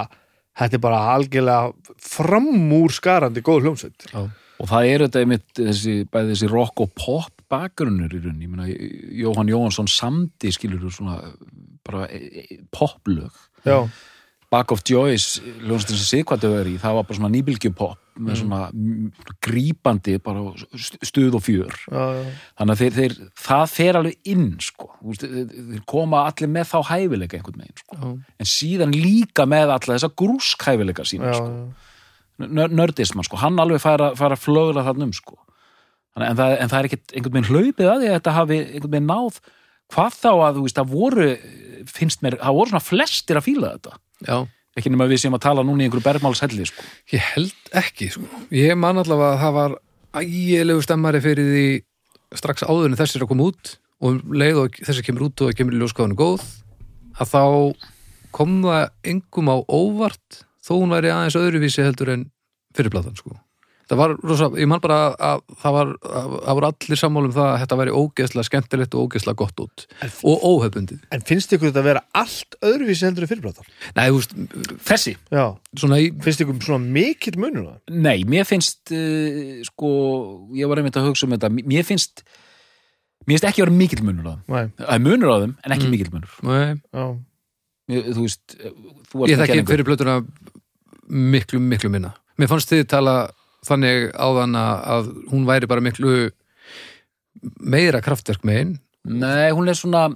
þetta 0.57 0.77
er 0.77 0.83
bara 0.83 1.05
algjörlega 1.13 1.95
framúr 2.01 2.93
skarandi 2.95 3.43
góð 3.45 3.67
hljómsveit. 3.67 4.09
Og 4.57 4.69
það 4.71 4.91
er 4.91 5.03
þetta 5.05 5.23
einmitt 5.23 5.49
þessi, 5.59 5.97
bæði 6.09 6.33
þessi 6.33 6.51
rock 6.51 6.81
og 6.85 6.93
pop 6.97 7.33
bakgrunnur 7.47 8.11
í 8.11 8.19
rauninni, 8.19 8.47
ég 8.47 8.51
meina 8.51 8.67
Jóhann 9.21 9.51
Jóhansson 9.51 9.87
samdi 9.87 10.51
skilur 10.51 10.89
svona 10.91 11.21
bara 11.87 12.07
e, 12.11 12.19
e, 12.41 12.57
poplög. 12.75 13.31
Já, 13.63 13.85
Back 14.47 14.71
of 14.71 14.79
Joys, 14.87 15.41
hljónstin 15.59 15.97
sem 15.99 16.07
Sigvartu 16.07 16.53
er 16.55 16.69
í, 16.71 16.77
það 16.79 16.93
var 16.95 17.07
bara 17.09 17.17
svona 17.17 17.31
nýbylgjupop 17.33 17.97
með 18.17 18.31
Mm. 18.33 18.37
svona 18.39 18.59
mm, 18.73 19.09
grípandi 19.45 20.15
stuð 21.05 21.35
og 21.37 21.43
fjör 21.45 21.73
já, 21.85 22.05
já, 22.17 22.21
þannig 22.57 22.71
að 22.73 22.79
þeir, 22.81 22.93
þeir, 22.95 23.15
það 23.43 23.65
fer 23.75 23.99
alveg 23.99 24.31
inn 24.31 24.47
sko, 24.63 24.87
þeir, 25.21 25.83
koma 25.85 26.23
allir 26.25 26.49
með 26.49 26.71
þá 26.71 26.77
hæfileika 26.89 27.37
einhvern 27.37 27.61
veginn 27.61 27.83
sko. 27.83 28.13
En 28.41 28.49
síðan 28.49 28.95
líka 28.95 29.45
með 29.45 29.75
alla 29.75 29.97
þessa 29.97 30.09
grúskhæfileika 30.17 31.05
sína 31.05 31.29
já, 31.29 31.37
sko. 31.37 31.51
nördisman, 32.47 33.27
sko, 33.27 33.37
hann 33.43 33.59
alveg 33.61 33.83
fær 33.83 34.01
að, 34.07 34.17
fær 34.17 34.33
að 34.33 34.41
flögra 34.47 34.85
þarna 34.87 35.09
um 35.09 35.13
sko. 35.13 35.37
En, 36.17 36.33
það, 36.39 36.55
en 36.57 36.71
það 36.71 36.79
er 36.79 36.89
ekkert 36.89 37.13
einhvern 37.13 37.37
veginn 37.37 37.51
hlaupið 37.53 37.91
að 37.91 38.01
því 38.01 38.07
að 38.09 38.15
þetta 38.17 38.35
hafi 38.39 38.57
einhvern 38.63 38.95
veginn 38.95 39.11
náð 39.11 39.39
hvað 39.93 40.15
þá 40.17 40.31
að 40.33 40.57
þú 40.57 40.65
veist, 40.65 40.79
það 40.81 40.93
voru 40.97 41.29
finnst 41.93 42.23
mér, 42.25 42.39
það 42.41 42.57
voru 42.57 42.73
svona 42.73 42.87
flestir 42.87 43.37
að 43.37 43.45
fíla 43.51 43.75
þetta 43.77 43.99
Já, 44.25 44.47
ekki 44.77 44.91
nema 44.93 45.09
við 45.09 45.23
sem 45.25 45.35
að 45.35 45.43
tala 45.45 45.65
núna 45.65 45.83
í 45.83 45.87
einhverju 45.87 46.05
bergmálshelli 46.05 46.65
sko. 46.69 46.85
ég 47.13 47.25
held 47.33 47.75
ekki 47.81 48.09
sko. 48.13 48.25
Ég 48.53 48.77
man 48.79 48.97
allavega 49.01 49.35
að 49.35 49.43
það 49.43 49.57
var 49.57 49.77
ægilegu 50.21 50.85
stemmari 50.85 51.21
fyrir 51.21 51.51
því 51.51 51.67
strax 52.37 52.65
áður 52.65 52.91
en 52.91 52.99
þessir 52.99 53.23
að 53.23 53.31
koma 53.31 53.49
út 53.51 53.75
og 54.01 54.09
um 54.11 54.37
leið 54.37 54.63
og 54.63 54.79
þessi 54.81 55.05
kemur 55.05 55.29
út 55.29 55.45
og 55.45 55.57
kemur 55.57 55.77
í 55.77 55.81
ljóskaðinu 55.81 56.17
góð 56.17 56.45
að 57.17 57.31
þá 57.33 57.43
kom 58.35 58.59
það 58.65 58.89
engum 59.13 59.49
á 59.53 59.57
óvart 59.65 60.41
þó 60.61 60.73
hún 60.77 60.93
væri 60.93 61.13
aðeins 61.13 61.39
öðruvísi 61.39 61.85
heldur 61.85 62.13
en 62.13 62.27
fyrirplatan 62.77 63.17
sko. 63.17 63.37
Það 63.87 63.99
var 64.01 64.13
rosa, 64.27 64.47
ég 64.59 64.67
man 64.67 64.81
bara 64.83 64.95
að 65.15 65.41
það 65.61 65.75
var, 65.77 65.91
að, 66.03 66.31
það 66.43 66.57
voru 66.57 66.67
allir 66.67 66.99
sammálum 66.99 67.33
það 67.37 67.45
að 67.53 67.59
þetta 67.61 67.77
væri 67.79 67.93
ógeðslega 68.01 68.47
skemmtilegt 68.49 68.97
og 68.99 69.05
ógeðslega 69.07 69.39
gott 69.39 69.61
út 69.63 69.85
og 70.27 70.43
óhefbundið. 70.49 70.99
En 71.15 71.23
finnst 71.29 71.53
ykkur 71.55 71.69
þetta 71.69 71.79
að 71.83 71.87
vera 71.87 72.01
allt 72.21 72.57
öðruvísi 72.67 73.07
heldur 73.07 73.23
en 73.27 73.31
fyrirbláttar? 73.31 73.69
Nei, 73.95 74.03
þú 74.11 74.17
veist, 74.19 74.35
þessi, 74.89 75.13
Já. 75.31 75.45
svona 75.79 76.01
í 76.03 76.09
Finnst 76.25 76.43
ykkur 76.43 76.59
svona 76.67 76.91
mikill 76.97 77.37
munur 77.39 77.69
það? 77.69 77.79
nei, 78.09 78.17
mér 78.27 78.43
finnst 78.49 78.91
uh, 78.91 79.63
sko, 79.69 79.93
ég 80.59 80.67
var 80.67 80.81
einmitt 80.83 80.99
að 80.99 81.07
hugsa 81.11 81.29
um 81.29 81.37
þetta 81.37 81.51
mér 81.55 81.87
finnst 81.87 82.25
mér 83.27 83.37
finnst 83.37 83.47
ekki 83.49 83.63
að 83.63 83.69
vera 83.69 83.77
mikill 83.79 84.03
munur 84.03 84.27
á 84.27 84.33
þeim 84.35 84.43
Nei, 84.51 84.67
það 84.83 84.93
er 84.97 85.03
munur 85.07 85.31
á 85.31 85.37
þeim, 85.45 85.55
en 85.63 85.77
ekki 85.77 85.87
Mm. 85.87 85.95
mikill 85.95 86.11
munur 86.11 86.37
Nei, 86.43 86.75
já. 86.91 87.07
Mér- 87.87 88.07
þú 88.11 88.21
veist, 88.27 88.57
þú 89.07 89.15
miklu 91.71 91.89
minna 91.91 92.11
mér 92.37 92.49
fannst 92.51 92.69
þið 92.71 92.83
tala 92.91 93.13
þannig 93.67 94.09
áðan 94.15 94.57
að, 94.59 94.75
að 94.95 95.09
hún 95.31 95.47
væri 95.47 95.69
bara 95.69 95.83
miklu 95.83 96.15
meira 97.61 98.01
kraftverk 98.03 98.45
megin. 98.47 98.77
Nei, 99.07 99.51
hún 99.55 99.69
er 99.69 99.77
svona 99.77 100.07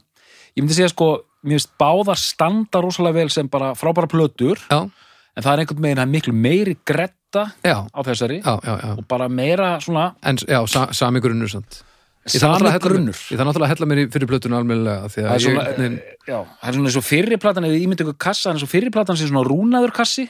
ég 0.56 0.64
myndi 0.64 0.78
segja 0.78 0.92
sko, 0.92 1.12
mér 1.46 1.60
finnst 1.60 1.76
báðar 1.80 2.20
standa 2.20 2.82
rosalega 2.84 3.22
vel 3.22 3.32
sem 3.34 3.50
bara 3.52 3.72
frábæra 3.78 4.10
plötur 4.12 4.60
já, 4.68 4.82
en 4.82 5.46
það 5.46 5.54
er 5.54 5.64
einhvern 5.64 5.86
veginn 5.86 6.04
er 6.04 6.10
miklu 6.12 6.34
meiri 6.36 6.76
gretta 6.88 7.48
já, 7.64 7.78
á 7.88 8.00
þessari 8.08 8.42
já, 8.42 8.58
já, 8.66 8.74
já. 8.82 8.92
og 8.98 9.06
bara 9.10 9.30
meira 9.32 9.78
svona 9.84 10.12
en 10.28 10.42
já, 10.44 10.60
sa, 10.68 10.90
sami 10.96 11.24
grunnur 11.24 11.52
samt. 11.52 11.84
Ég 12.28 12.38
þarf 12.38 12.60
sami 12.60 12.70
að 12.70 12.84
grunnur. 12.84 13.18
ég 13.32 13.40
þarf 13.40 13.48
náttúrulega 13.48 13.70
að 13.70 13.74
hella 13.74 13.90
mér 13.90 14.02
í 14.04 14.10
fyrir 14.14 14.30
plötuna 14.30 14.60
því 14.62 14.76
það 14.76 15.30
að 15.30 15.38
er 15.38 15.46
svona, 15.46 15.64
ég, 15.70 15.80
nein, 15.80 15.96
já, 16.28 16.38
það 16.38 16.68
er 16.68 16.78
svona 16.78 16.92
eins 16.92 17.00
og 17.00 17.08
fyrri 17.08 17.40
platan 17.42 17.70
eða 17.70 17.80
ímyndi 17.82 18.06
ykkur 18.06 18.20
kassa, 18.28 18.52
en 18.52 18.60
eins 18.60 18.68
og 18.68 18.74
fyrri 18.74 18.92
platan 18.94 19.18
sé 19.18 19.30
svona 19.30 19.48
rúnaður 19.48 19.96
kassi 19.96 20.28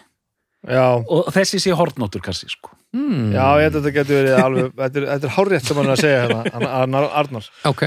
Já, 0.62 1.02
og 1.02 1.32
þessi 1.34 1.58
sé 1.58 1.74
hortnóttur 1.74 2.22
kassi 2.22 2.46
sko. 2.52 2.76
Hmm, 2.96 3.32
já, 3.36 3.46
ég 3.62 3.66
held 3.68 3.76
að 3.76 3.86
þetta 3.86 3.94
getur 3.98 4.20
verið 4.22 4.44
alveg, 4.46 4.72
þetta 4.82 5.00
er, 5.02 5.08
þetta 5.14 5.30
er 5.30 5.36
hárrétt 5.38 5.68
sem 5.70 5.80
hann 5.82 5.90
er 5.90 5.96
að 5.96 6.02
segja 6.04 6.22
hérna, 6.26 6.70
Arnar, 6.82 7.08
Arnar. 7.24 7.50
ok, 7.72 7.84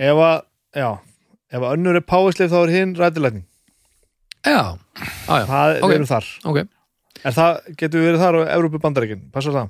Ef 0.00 0.20
að, 0.26 0.36
já, 0.80 0.88
ef 1.50 1.60
að 1.66 1.72
önnur 1.76 1.98
er 2.00 2.06
páisleif 2.08 2.52
þá 2.52 2.58
er 2.64 2.72
hinn 2.78 2.94
rætilætning. 2.98 3.44
já, 4.46 4.60
já, 4.60 5.34
já 5.40 5.46
Það, 5.50 5.74
ok. 5.80 5.90
við 5.90 5.96
erum 6.00 6.10
þar. 6.14 6.30
ok, 6.52 6.60
Er 7.20 7.34
það, 7.36 7.58
getur 7.76 8.00
verið 8.06 8.22
þar 8.22 8.36
á 8.40 8.40
Evrópu 8.56 8.78
bandaríkin? 8.80 9.26
Passar 9.34 9.52
það? 9.52 9.68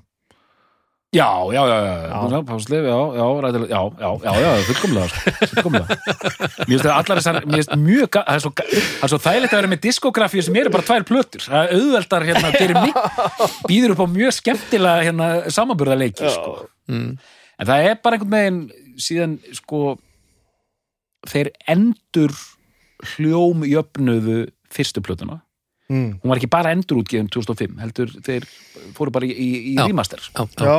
Já, 1.11 1.27
já, 1.53 1.63
já, 1.67 2.29
já, 2.31 2.43
pásleif, 2.47 2.85
já, 2.87 2.99
já, 3.19 3.25
rætilega, 3.45 3.71
já, 3.75 3.81
já, 4.01 4.11
já, 4.25 4.35
já, 4.41 4.51
fullkomlega, 4.69 5.09
sko, 5.09 5.33
fullkomlega. 5.51 5.97
Mér 6.69 6.71
finnst 6.71 6.85
það 6.87 6.95
allar 6.99 7.21
þessar, 7.21 7.39
mér 7.47 7.59
finnst 7.63 7.75
mjög, 7.83 8.19
það 8.21 8.37
er 8.37 8.45
svo, 8.45 8.53
það 8.61 9.03
er 9.09 9.13
svo 9.15 9.21
þægilegt 9.25 9.55
að 9.57 9.61
vera 9.61 9.71
með 9.73 9.83
diskografíu 9.89 10.45
sem 10.47 10.59
eru 10.63 10.73
bara 10.77 10.87
tvær 10.87 11.07
plötur, 11.09 11.43
það 11.49 11.65
er 11.65 11.75
auðveldar 11.81 12.27
hérna, 12.31 12.53
þeir 12.55 12.67
eru 12.69 12.85
mikið, 12.87 13.59
býður 13.73 13.95
upp 13.97 14.05
á 14.05 14.09
mjög 14.15 14.37
skemmtilega 14.39 15.09
hérna 15.09 15.29
samanburðarleiki, 15.59 16.31
sko. 16.37 16.55
mm, 16.93 17.11
En 17.61 17.69
það 17.69 17.91
er 17.91 17.99
bara 18.01 18.17
einhvern 18.17 18.37
veginn 18.39 18.61
síðan, 19.05 19.35
sko, 19.59 19.81
þeir 21.29 21.51
endur 21.69 22.33
hljómjöfnuðu 23.17 24.39
fyrstu 24.73 25.03
plötuna. 25.05 25.41
Mm. 25.91 26.21
Hún 26.23 26.31
var 26.31 26.39
ekki 26.39 26.51
bara 26.53 26.71
endur 26.71 27.01
útgefin 27.03 27.27
2005, 27.35 27.73
heldur 27.83 28.13
þeir 28.23 28.45
fóru 28.95 29.11
bara 29.11 29.27
í, 29.27 29.35
í, 29.35 29.75
remaster. 29.81 30.21
já, 30.31 30.45
já, 30.47 30.67
Já, 30.69 30.77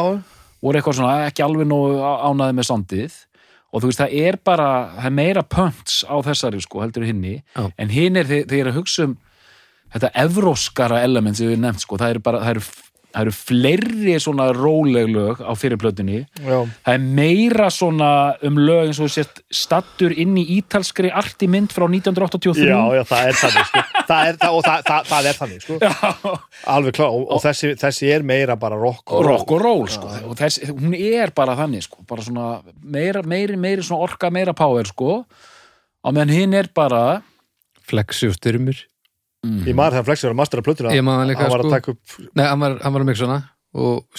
voru 0.64 0.80
eitthvað 0.80 0.96
svona 1.02 1.26
ekki 1.28 1.44
alveg 1.44 1.68
nógu 1.68 1.98
á- 2.00 2.22
ánæði 2.32 2.56
með 2.62 2.68
sondið 2.70 3.18
og 3.74 3.82
þú 3.84 3.90
veist 3.92 4.02
það 4.04 4.16
er 4.22 4.38
bara 4.44 4.70
það 4.98 5.06
er 5.10 5.16
meira 5.18 5.44
pönts 5.44 5.98
á 6.08 6.16
þessari 6.24 6.62
sko 6.64 6.82
heldur 6.84 7.04
hinni, 7.08 7.42
Já. 7.56 7.66
en 7.78 7.90
hinn 7.92 8.16
er 8.20 8.32
eru 8.32 8.72
að 8.72 8.78
hugsa 8.80 9.04
um 9.10 9.18
þetta 9.92 10.12
evróskara 10.24 11.02
element 11.04 11.36
sem 11.38 11.48
við 11.52 11.60
nefnt 11.60 11.84
sko, 11.84 11.98
það 12.00 12.10
eru 12.16 12.20
bara 12.24 12.40
það 12.46 12.50
eru, 12.56 12.64
það 13.12 13.22
eru 13.26 13.34
fleiri 13.36 14.16
svona 14.24 14.48
róleg 14.56 15.10
lög 15.12 15.42
á 15.44 15.52
fyrirplötunni 15.60 16.22
já, 16.24 16.58
það 16.86 16.94
er 16.94 17.06
meira 17.20 17.70
svona 17.74 18.12
um 18.48 18.60
lög 18.62 18.90
eins 18.90 19.02
og 19.02 19.10
þú 19.10 19.16
sért 19.16 19.42
stattur 19.54 20.16
inn 20.16 20.38
í 20.40 20.46
ítalskri 20.58 21.12
arti 21.12 21.50
mynd 21.52 21.76
frá 21.76 21.88
1983 21.88 22.68
já, 22.70 22.80
já, 22.98 23.04
það 23.12 23.32
er 23.32 23.40
þannig, 23.42 23.72
sko. 23.72 23.86
Það 24.12 24.30
er, 24.30 24.40
það, 24.42 24.58
og 24.58 24.66
það, 24.68 24.84
það, 24.90 25.10
það 25.12 25.30
er 25.32 25.40
þannig, 25.40 25.66
sko. 25.66 26.36
Alveg 26.76 26.98
klá, 26.98 27.08
og, 27.08 27.26
og 27.36 27.44
þessi, 27.46 27.74
þessi 27.82 28.12
er 28.16 28.28
meira 28.28 28.58
bara 28.60 28.80
rock 28.80 29.16
og 29.16 29.26
rock 29.28 29.56
og 29.56 29.64
roll 29.64 29.88
sko. 29.92 30.12
og 30.32 30.38
þess, 30.40 30.64
hún 30.72 30.96
er 30.98 31.34
bara 31.36 31.58
þannig 31.60 31.88
sko. 31.88 32.06
bara 32.10 32.26
svona 32.26 32.48
meira, 32.82 33.24
meiri, 33.24 33.60
meiri 33.60 33.86
svona 33.86 34.08
orka 34.08 34.32
meira 34.34 34.56
power 34.58 34.88
sko 34.90 35.22
á 36.02 36.08
meðan 36.10 36.34
hinn 36.34 36.58
er 36.58 36.72
bara 36.74 37.22
flexi 37.88 38.32
og 38.32 38.40
styrmir 39.42 39.68
Ég 39.72 39.78
maður 39.78 39.98
þegar 39.98 40.06
Flexi 40.10 40.28
var 40.28 40.36
að 40.36 40.40
mastera 40.42 40.66
plötuna 40.66 40.94
Ég 40.94 41.06
man 41.06 41.22
það 41.22 41.32
líka, 41.32 41.42
Hann 41.42 41.52
var 41.52 41.64
að 41.64 41.66
sko. 41.66 41.74
taka 41.76 41.92
upp, 41.96 42.32
nei, 42.38 42.46
hann 42.46 42.60
var, 42.62 42.78
hann 42.84 42.94
var 42.94 43.02
að 43.02 43.10
mixa 43.10 43.26
hana 43.26 43.40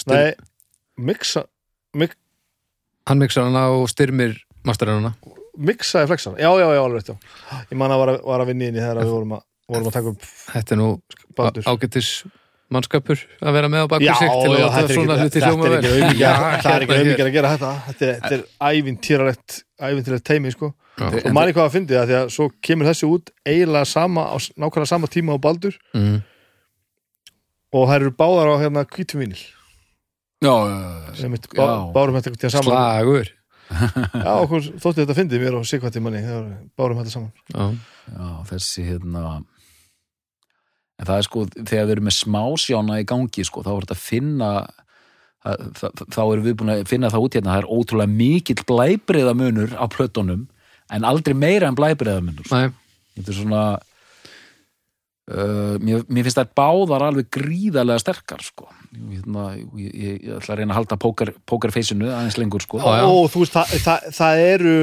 nei, 0.09 0.33
mixa 0.97 1.45
mik, 1.95 2.15
hann 3.07 3.21
mixa 3.21 3.45
hana 3.45 3.63
og 3.71 3.87
styrmir 3.91 4.35
masterinn 4.67 5.01
hana. 5.03 5.13
Mixaði 5.53 6.09
Flexan, 6.09 6.37
já, 6.41 6.49
já, 6.57 6.67
já, 6.73 6.81
alveg 6.81 7.09
já. 7.11 7.15
Ég 7.69 7.77
man 7.77 7.93
að 7.93 7.99
var 8.01 8.11
að, 8.15 8.21
var 8.25 8.41
að 8.41 8.49
vinna 8.49 8.69
inn 8.69 8.77
í 8.79 8.81
þegar 8.81 9.03
við 9.03 9.11
vorum 9.13 9.35
að, 9.37 9.43
vorum 9.69 9.89
að 9.91 9.97
taka 9.99 10.13
upp 10.13 10.23
þetta 10.49 10.73
er 10.73 10.79
nú 10.81 10.87
ágættis 11.69 12.09
mannskapur 12.73 13.21
að 13.43 13.53
vera 13.57 13.69
með 13.69 13.85
á 13.85 13.87
baku 13.91 14.07
Já, 14.07 14.13
sig 14.17 14.31
til 14.33 14.53
að 14.55 14.73
þetta 14.73 14.81
er 14.81 14.95
svona 14.97 15.17
hluti 15.19 15.43
hljóma 15.43 15.67
er 15.67 15.75
auðvitað 15.77 16.39
Það 16.63 16.73
er 16.73 16.85
ekki 16.85 16.97
auðvitað 16.97 17.27
að 17.27 17.35
gera 17.35 17.51
þetta. 17.53 17.71
Þetta 17.99 18.31
er, 18.37 18.45
ævintýralegt 18.71 19.59
ævintýralegt 19.83 20.25
teimi, 20.31 20.53
sko. 20.55 20.71
Og 21.01 21.31
manni 21.33 21.53
hvað 21.55 21.65
að 21.65 21.73
fyndi 21.73 21.95
það, 21.97 22.09
því 22.09 22.15
að 22.19 22.27
svo 22.35 22.45
kemur 22.61 22.89
þessi 22.91 23.07
út 23.09 23.31
eiginlega 23.49 23.89
sama, 23.89 24.27
á 24.29 24.37
nákvæmlega 24.37 24.89
sama 24.91 25.09
tíma 25.09 25.33
á 25.33 25.37
Baldur. 25.41 25.77
Mm. 25.97 26.19
og 27.73 27.87
það 27.89 27.95
eru 27.95 28.11
báðar 28.13 28.51
á 28.53 28.55
hérna 28.61 28.83
hvítum 28.85 29.23
vinil 29.23 29.39
já, 30.43 30.53
Já. 31.17 31.29
bá, 31.57 31.65
bárum 31.95 32.19
þetta 32.19 32.35
tíðan 32.37 32.53
saman. 32.53 32.69
Slagur. 32.69 33.31
Já, 33.73 34.33
okkur 34.43 34.67
þótti 34.83 34.99
þetta 35.01 35.15
fyndi 35.17 35.39
mér 35.41 35.55
og 35.57 35.65
sikvætti 35.65 36.01
manni 36.03 36.21
bárum 36.77 36.99
þetta 36.99 37.13
saman. 37.15 37.31
Já, 37.49 37.63
já, 38.13 38.27
þessi 38.51 38.85
hérna 38.91 39.23
en 40.99 41.07
það 41.07 41.17
er 41.17 41.25
sko 41.25 41.45
þegar 41.55 41.87
við 41.87 41.95
erum 41.95 42.07
með 42.11 42.17
smásjána 42.19 42.99
í 43.01 43.07
gangi 43.09 43.45
sko, 43.47 43.63
þá 43.65 43.71
er 43.73 43.85
þetta 43.87 43.97
að 43.97 44.03
finna 44.05 44.51
þá 46.13 46.21
erum 46.23 46.45
við 46.45 46.57
búin 46.59 46.73
að 46.75 46.83
finna 46.87 47.09
það 47.11 47.25
út 47.25 47.37
hérna 47.39 47.55
það 47.55 47.63
er 47.63 47.71
ótrúlega 47.73 48.13
mikill 48.21 48.61
blæbriðamunur 48.69 49.73
á 49.75 49.85
plötunum 49.91 50.45
en 50.91 51.07
aldrei 51.07 51.35
meira 51.37 51.69
en 51.69 51.77
blæbriðamunur 51.79 52.49
Nei, 52.51 52.69
þetta 53.17 53.33
er 53.33 53.37
svona 53.37 53.63
uh, 55.31 55.75
mér, 55.79 56.03
mér 56.07 56.27
finnst 56.27 56.41
þær 56.41 56.51
báðar 56.57 57.07
alveg 57.09 57.29
gríðarlega 57.37 58.03
sterkar 58.03 58.43
sko. 58.45 58.67
ég, 58.91 59.21
hérna, 59.21 59.45
ég, 59.57 59.93
ég, 59.93 60.17
ég 60.27 60.35
ætla 60.39 60.55
að 60.55 60.61
reyna 60.61 60.75
að 60.75 60.81
halda 60.81 60.99
póker, 61.05 61.33
pókerfeysinu 61.49 62.11
aðeins 62.11 62.39
lengur 62.41 62.65
sko. 62.65 62.81
Já, 62.83 62.99
já. 63.01 63.07
og 63.07 63.31
þú 63.33 63.45
veist, 63.45 63.55
það, 63.55 63.77
það, 63.87 64.11
það 64.19 64.43
eru 64.49 64.75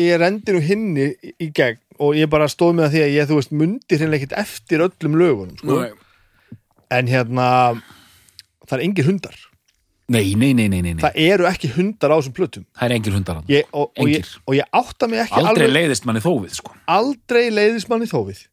ég 0.00 0.16
er 0.16 0.26
endinu 0.30 0.64
hinni 0.64 1.12
í 1.36 1.50
gegn 1.54 1.82
og 1.96 2.16
ég 2.18 2.28
bara 2.28 2.48
stóð 2.52 2.74
með 2.80 2.90
því 2.92 3.04
að 3.04 3.14
ég, 3.14 3.28
þú 3.28 3.38
veist, 3.38 3.54
mundi 3.56 3.96
hreinlega 3.96 4.26
ekkert 4.26 4.40
eftir 4.42 4.84
öllum 4.84 5.16
lögunum, 5.16 5.60
sko 5.62 5.84
en 6.92 7.08
hérna 7.10 7.46
það 8.66 8.76
er 8.78 8.84
engir 8.84 9.08
hundar, 9.08 9.38
Nei, 10.06 10.36
nei, 10.38 10.52
nei, 10.54 10.68
nei, 10.70 10.82
nei, 10.84 11.00
það 11.02 11.16
eru 11.18 11.46
ekki 11.50 11.72
hundar 11.74 12.12
á 12.14 12.16
þessum 12.20 12.34
plötum. 12.36 12.66
Það 12.78 12.86
er 12.86 12.92
engir 12.94 13.14
hundar 13.16 13.40
hann 13.40 13.48
ég, 13.50 13.70
og, 13.74 13.88
og, 13.90 14.10
ég, 14.10 14.28
og 14.46 14.54
ég 14.54 14.68
átta 14.78 15.08
mig 15.10 15.24
ekki 15.24 15.40
Aldrei 15.40 15.66
alveg 15.66 15.72
leiðist 15.74 16.06
manni 16.06 16.22
þó 16.22 16.30
við, 16.44 16.52
sko. 16.60 16.76
Aldrei 16.94 17.48
leiðist 17.50 17.90
manni 17.90 18.06
þófið 18.06 18.44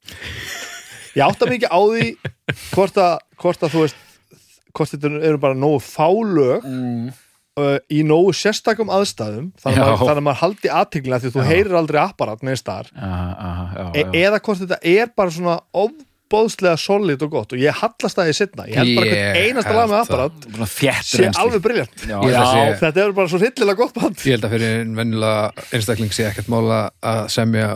ég 1.13 1.25
átta 1.25 1.49
mig 1.49 1.61
ekki 1.61 1.69
á 1.69 1.81
því 1.81 2.07
hvort 2.73 2.97
að, 3.01 3.13
hvort 3.41 3.65
að 3.65 3.75
þú 3.75 3.83
veist 3.85 3.99
hvort 4.73 4.93
þetta 4.95 5.11
eru 5.29 5.41
bara 5.41 5.57
nógu 5.57 5.81
fálög 5.85 6.65
mm. 6.65 7.11
uh, 7.61 7.77
í 7.93 8.01
nógu 8.07 8.33
sérstakum 8.37 8.91
aðstæðum 8.93 9.51
þannig 9.61 9.83
að, 9.83 9.93
þannig 10.01 10.15
að 10.15 10.25
maður 10.27 10.41
haldi 10.41 10.73
aðtiklina 10.79 11.21
því 11.21 11.33
þú 11.35 11.43
Já. 11.43 11.47
heyrir 11.51 11.77
aldrei 11.77 11.99
apparat 12.01 12.45
neðst 12.45 12.69
þar 12.69 12.89
e 13.93 14.07
eða 14.23 14.41
hvort 14.41 14.63
þetta 14.63 14.81
er 14.95 15.13
bara 15.13 15.35
svona 15.37 15.59
ofbóðslega 16.33 16.77
solid 16.81 17.21
og 17.25 17.31
gott 17.33 17.53
og 17.53 17.61
ég 17.61 17.75
hallast 17.77 18.17
það 18.17 18.29
í 18.31 18.35
setna 18.37 18.65
ég 18.69 18.79
held 18.79 18.95
bara 18.97 19.09
hvern 19.13 19.39
einasta 19.43 19.75
lag 19.77 19.89
með 19.91 19.99
apparat 20.01 20.47
sé 21.05 21.27
alveg 21.43 21.61
briljant 21.65 22.05
Já, 22.09 22.17
að 22.17 22.47
sé- 22.49 22.77
þetta 22.81 23.03
er 23.05 23.15
bara 23.19 23.31
svo 23.31 23.39
hryllilega 23.43 23.77
gott 23.83 23.93
band. 23.97 24.17
Ég 24.25 24.37
held 24.37 24.47
að 24.47 24.55
fyrir 24.55 24.75
en 24.81 24.95
venjulega 24.97 25.65
einstakling 25.77 26.13
sé 26.15 26.25
ekkert 26.29 26.49
mála 26.53 26.79
að 27.03 27.21
semja 27.33 27.69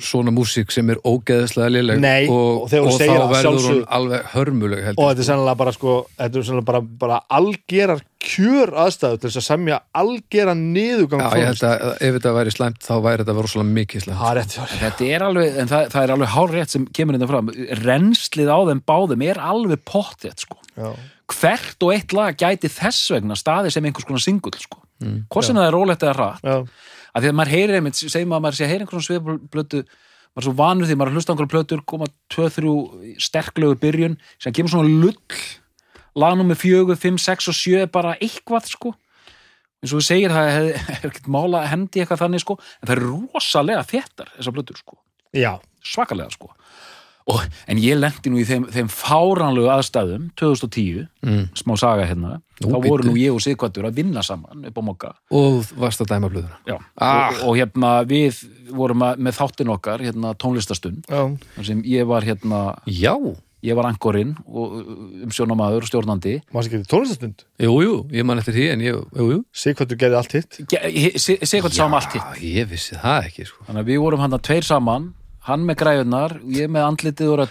svona 0.00 0.32
músík 0.32 0.72
sem 0.72 0.88
er 0.92 1.00
ógeðslega 1.04 1.70
léleg 1.72 2.00
Nei, 2.00 2.28
og, 2.28 2.66
og 2.66 2.86
og 2.86 2.96
þá 3.00 3.16
verður 3.30 3.66
hún 3.66 3.82
alveg 3.96 4.30
hörmuleg 4.34 4.86
held 4.86 5.00
og 5.00 5.10
þetta 5.10 5.24
er 5.24 5.28
sennilega 5.28 5.60
bara 5.60 5.74
sko 5.76 5.96
þetta 6.16 6.40
er 6.40 6.46
sennilega 6.48 6.68
bara, 6.70 6.80
bara 7.04 7.18
algerar 7.40 8.02
kjör 8.20 8.72
aðstæðu 8.84 9.20
til 9.20 9.30
þess 9.30 9.40
að 9.40 9.46
semja 9.46 9.78
algera 9.96 10.54
niðugang 10.56 11.22
Já, 11.24 11.30
ég 11.40 11.48
held 11.50 11.64
að 11.68 11.84
ef 11.96 12.16
þetta 12.18 12.34
væri 12.36 12.54
slæmt 12.54 12.82
þá 12.84 12.92
væri 13.06 13.24
þetta 13.24 13.36
rosalega 13.38 13.76
mikið 13.78 14.04
slæmt 14.04 14.20
þér. 14.20 14.74
Þetta 14.82 15.08
er 15.08 15.24
alveg, 15.28 15.56
en 15.62 15.70
það, 15.70 15.86
það 15.94 16.04
er 16.04 16.12
alveg 16.16 16.32
hár 16.34 16.54
rétt 16.56 16.74
sem 16.74 16.84
kemur 16.98 17.16
þetta 17.16 17.30
fram. 17.30 17.50
Renslið 17.80 18.52
á 18.52 18.58
þeim 18.68 18.84
báðum 18.92 19.24
er 19.24 19.40
alveg 19.40 19.82
pottið, 19.88 20.36
sko. 20.44 20.60
Já. 20.76 20.92
Hvert 21.30 21.86
og 21.86 21.94
eitt 21.94 22.14
lag 22.16 22.36
gæti 22.40 22.70
þess 22.72 23.10
vegna 23.14 23.38
staði 23.38 23.72
sem 23.72 23.88
einhvers 23.88 24.08
konar 24.08 24.24
singull, 24.24 24.56
sko. 24.60 24.82
Mm, 25.00 25.22
Hvort 25.32 25.48
sem 25.48 25.56
það 25.56 25.68
er 25.70 25.76
rólegt 25.78 26.04
eða 26.04 26.16
hratt. 26.18 26.72
Af 27.10 27.24
því 27.24 27.32
að 27.32 27.36
maður 27.40 27.54
heyrir 27.56 27.78
einmitt, 27.78 27.98
segjum 28.00 28.36
að 28.36 28.44
maður 28.44 28.58
sé 28.58 28.66
að 28.66 28.72
heyra 28.72 28.86
einhvern 28.86 29.06
sveiplötu, 29.06 29.82
maður 30.30 30.42
er 30.42 30.46
svo 30.46 30.54
vanur 30.60 30.88
því, 30.88 30.96
maður 30.96 31.10
er 31.10 31.12
að 31.12 31.18
hlusta 31.18 31.30
á 31.30 31.32
einhverjum 31.34 31.52
plötur, 31.54 31.84
koma 31.90 32.08
tvö, 32.30 32.48
þrjú 32.56 32.74
sterklegu 33.26 33.78
byrjun, 33.82 34.16
sem 34.42 34.56
kemur 34.56 34.74
svona 34.74 35.02
lull, 35.04 35.42
lagnum 36.18 36.50
með 36.52 36.62
fjögur, 36.62 37.00
fimm, 37.00 37.18
sex 37.20 37.50
og 37.50 37.58
sjö, 37.58 37.84
bara 37.90 38.16
eitthvað, 38.20 38.70
sko. 38.70 38.94
eins 39.82 39.94
og 39.94 40.00
þú 40.00 40.06
segir, 40.06 40.34
það 40.34 40.50
er, 40.54 40.72
er 40.96 41.10
ekkert 41.10 41.30
mála 41.32 41.64
að 41.64 41.70
hendi 41.74 42.02
eitthvað 42.02 42.24
þannig, 42.24 42.44
sko, 42.44 42.58
en 42.80 42.90
það 42.90 42.96
er 42.96 43.06
rosalega 43.08 43.86
þéttar, 43.90 44.34
þessar 44.38 44.58
plötur, 44.58 44.82
sko 44.84 45.00
Já. 45.36 45.60
svakalega 45.86 46.30
sko 46.34 46.50
og, 47.30 47.40
en 47.70 47.80
ég 47.80 47.98
lendi 47.98 48.32
nú 48.32 48.40
í 48.40 48.46
þeim, 48.48 48.68
þeim 48.74 48.88
fáránlegu 48.92 49.70
aðstæðum 49.72 50.30
2010, 50.40 51.08
mm. 51.26 51.42
smá 51.62 51.76
saga 51.80 52.06
hérna 52.08 52.38
Nú, 52.60 52.74
þá 52.74 52.76
voru 52.84 53.04
bíddu. 53.04 53.08
nú 53.08 53.20
ég 53.20 53.32
og 53.32 53.40
Sigvartur 53.40 53.86
að 53.88 54.00
vinna 54.02 54.22
saman 54.24 54.66
upp 54.68 54.80
á 54.80 54.82
mokka 54.84 55.12
og 55.32 55.70
varst 55.80 56.02
að 56.04 56.10
dæma 56.12 56.28
blöðuna 56.28 56.58
Já. 56.68 56.76
Ah. 57.00 57.30
og, 57.30 57.44
og 57.48 57.54
hérna 57.56 57.92
við 58.08 58.42
vorum 58.76 59.04
að, 59.06 59.22
með 59.24 59.38
þáttin 59.38 59.70
okkar 59.72 60.04
hérna 60.04 60.34
tónlistastund 60.36 61.08
Já. 61.08 61.22
þar 61.54 61.70
sem 61.70 61.80
ég 61.88 62.10
var 62.10 62.26
hérna 62.28 62.60
Já, 62.84 63.14
ég 63.64 63.78
var 63.78 63.88
angorinn 63.88 64.34
og 64.44 64.76
um 65.24 65.32
sjónamaður 65.32 65.86
og 65.86 65.92
stjórnandi 65.92 66.34
Mást 66.52 66.68
ekki 66.68 66.82
til 66.82 66.90
tónlistastund 66.92 67.46
jú, 67.64 67.72
jú, 67.86 67.94
ég 68.12 68.28
man 68.28 68.42
eftir 68.42 68.58
því 68.58 68.66
en 68.74 68.84
ég, 68.84 69.00
jú, 69.16 69.30
jú 69.38 69.40
Sigvartur 69.64 70.00
gerði 70.00 70.20
allt 70.20 70.36
hitt 70.36 70.60
Sigvart 71.48 71.78
sáum 71.78 71.96
allt 71.96 72.12
hitt 72.18 72.36
Já, 72.36 72.44
ég 72.60 72.68
vissi 72.74 73.00
það 73.00 73.30
ekki, 73.30 73.48
sko 73.48 73.64
þannig 73.70 73.86
að 73.86 73.94
við 73.94 74.04
vorum 74.04 74.26
hann 74.26 74.36
tveir 74.44 74.68
saman 74.68 75.08
hann 75.50 75.68
með 75.68 75.78
græðunar, 75.82 76.34
ég 76.56 76.72
með 76.72 76.86
andlitið 76.88 77.30
og 77.34 77.44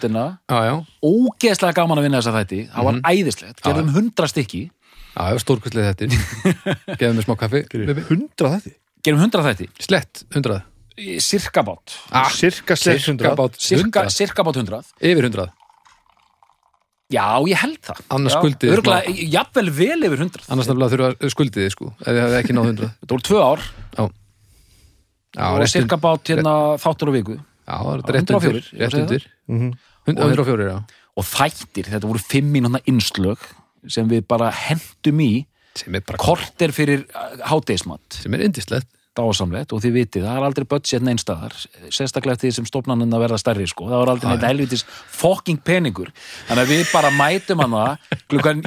já, 0.50 0.74
ógeðslega 1.06 1.78
gaman 1.80 2.02
að 2.02 2.08
vinna 2.08 2.22
þessa 2.22 2.36
þætti. 2.40 2.60
Það 2.74 2.90
var 2.90 3.00
æðislegt, 3.14 3.64
gerðum 3.66 3.96
hundra 3.96 4.30
stykki. 4.32 4.66
Já, 5.16 5.24
já 5.34 5.42
stórkvæslega 5.44 5.94
þetta 5.94 6.08
Gefðu 7.00 7.16
mér 7.18 7.26
smá 7.28 7.36
kaffi. 7.40 7.66
Hundra 8.12 8.54
þetta 8.58 8.78
gerum 9.06 9.22
hundra 9.24 9.46
þætti, 9.48 9.70
Slett, 9.84 10.26
hundrað. 10.36 10.66
Cirka 11.24 11.64
bát. 11.64 11.96
Ah, 12.12 12.28
Cirka 12.36 12.76
600 12.76 13.24
Cirka 13.24 13.36
bát 13.40 13.56
cirka, 13.56 13.84
hundrað. 13.86 14.12
cirka 14.16 14.44
bát 14.44 14.60
hundrað. 14.60 14.90
Yfir 15.00 15.28
hundrað. 15.30 15.54
Já, 17.10 17.26
ég 17.50 17.58
held 17.58 17.80
það. 17.88 18.02
Annars 18.14 18.36
skuldið 18.36 18.74
þið 18.84 19.22
jafnvel 19.34 19.72
vel 19.80 20.00
yfir 20.10 20.24
hundrað. 20.26 20.50
Annars 20.54 20.70
nefnilega 20.70 20.94
þurfa 20.94 21.32
skuldið 21.34 21.64
þið, 21.64 21.72
sko 21.74 21.88
Ef 22.04 22.10
ég 22.12 22.20
hefði 22.26 22.40
ekki 22.42 22.58
náð 22.58 22.68
hundrað. 22.70 22.92
Þetta 23.00 23.16
voru 23.16 23.28
tvö 23.30 23.46
ár. 23.48 23.64
Já, 25.30 25.46
og 25.54 26.02
bát 26.04 26.30
hérna 26.34 26.54
þáttur 26.82 27.10
á 27.10 27.14
viku 27.16 27.40
Já, 27.70 27.78
það 27.86 27.94
er 27.94 28.18
rétt 28.18 28.34
104, 28.34 28.50
undir 28.50 28.70
ég 28.74 28.82
Rétt 28.82 29.00
undir 29.04 29.28
Mhm. 29.50 29.72
Hund- 30.10 30.20
104, 30.26 30.68
já. 30.70 30.78
Og 31.20 31.26
þættir, 31.26 31.86
þetta 31.94 32.08
voru 32.10 32.20
fimm 32.20 32.52
mínúna 32.54 32.80
innslög 32.90 33.38
sem 33.88 34.08
við 34.10 34.26
bara 34.28 34.50
hendum 34.52 35.20
í 35.22 35.46
er 35.88 36.02
korter 36.18 36.72
fyrir 36.76 37.06
hátegismat 37.46 38.02
Sem 38.24 38.34
er 38.34 38.42
indislegt 38.48 38.88
dásamlegt 39.20 39.74
og 39.74 39.82
þið 39.84 39.92
vitið, 39.98 40.24
það 40.24 40.38
er 40.38 40.46
aldrei 40.48 40.66
budget 40.70 41.02
neinn 41.04 41.18
staðar, 41.20 41.52
sérstaklega 41.92 42.40
því 42.40 42.52
sem 42.56 42.66
stofnaninn 42.70 43.12
að 43.12 43.24
verða 43.26 43.40
stærri 43.42 43.66
sko, 43.68 43.88
það 43.90 44.00
var 44.04 44.12
aldrei 44.14 44.30
neitt 44.32 44.46
helvitis 44.48 44.84
fucking 45.12 45.60
peningur, 45.66 46.12
þannig 46.48 46.64
að 46.64 46.72
við 46.72 46.94
bara 46.94 47.10
mætum 47.12 47.60
hann 47.60 47.76
það, 47.76 47.98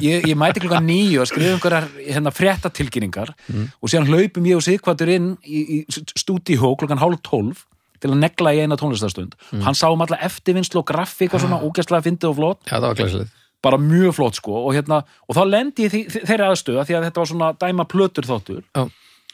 ég, 0.03 0.27
ég 0.29 0.37
mæti 0.37 0.61
klukkan 0.61 0.85
nýju 0.85 1.23
að 1.23 1.29
skrifa 1.31 1.55
einhverjar 1.55 1.87
hérna 2.05 2.33
fréttatilkynningar 2.35 3.33
og 3.81 3.89
síðan 3.89 4.05
hlaupum 4.11 4.45
ég 4.51 4.59
og 4.59 4.65
Sigvartur 4.67 5.09
inn 5.15 5.31
í, 5.41 5.63
í 5.79 5.85
stúdíhó 6.19 6.75
klukkan 6.77 7.01
hálf 7.01 7.23
tólf 7.25 7.65
til 8.03 8.11
að 8.11 8.19
negla 8.23 8.53
í 8.55 8.63
eina 8.63 8.77
tónlistastund 8.79 9.37
hann 9.63 9.77
sá 9.77 9.87
um 9.91 10.03
alla 10.03 10.19
eftirvinnslu 10.27 10.81
og 10.81 10.89
grafík 10.89 11.33
og 11.33 11.43
svona 11.43 11.61
ógæstlega 11.63 12.05
fyndið 12.09 12.33
og 12.33 12.37
flott. 12.41 12.65
Já, 12.67 12.77
það 12.79 12.89
var 12.89 12.99
glæsilegt. 12.99 13.39
Bara 13.63 13.79
mjög 13.79 14.17
flott 14.17 14.35
sko 14.41 14.57
og, 14.59 14.73
hérna, 14.75 15.03
og 15.27 15.37
þá 15.37 15.43
lendi 15.47 15.87
ég 15.87 16.11
þeirri 16.11 16.49
aðstöða 16.49 16.83
því 16.89 16.99
að 16.99 17.07
þetta 17.07 17.23
var 17.23 17.31
svona 17.31 17.53
dæma 17.61 17.87
plötur 17.87 18.27
þáttur. 18.27 18.61
Já. 18.75 18.89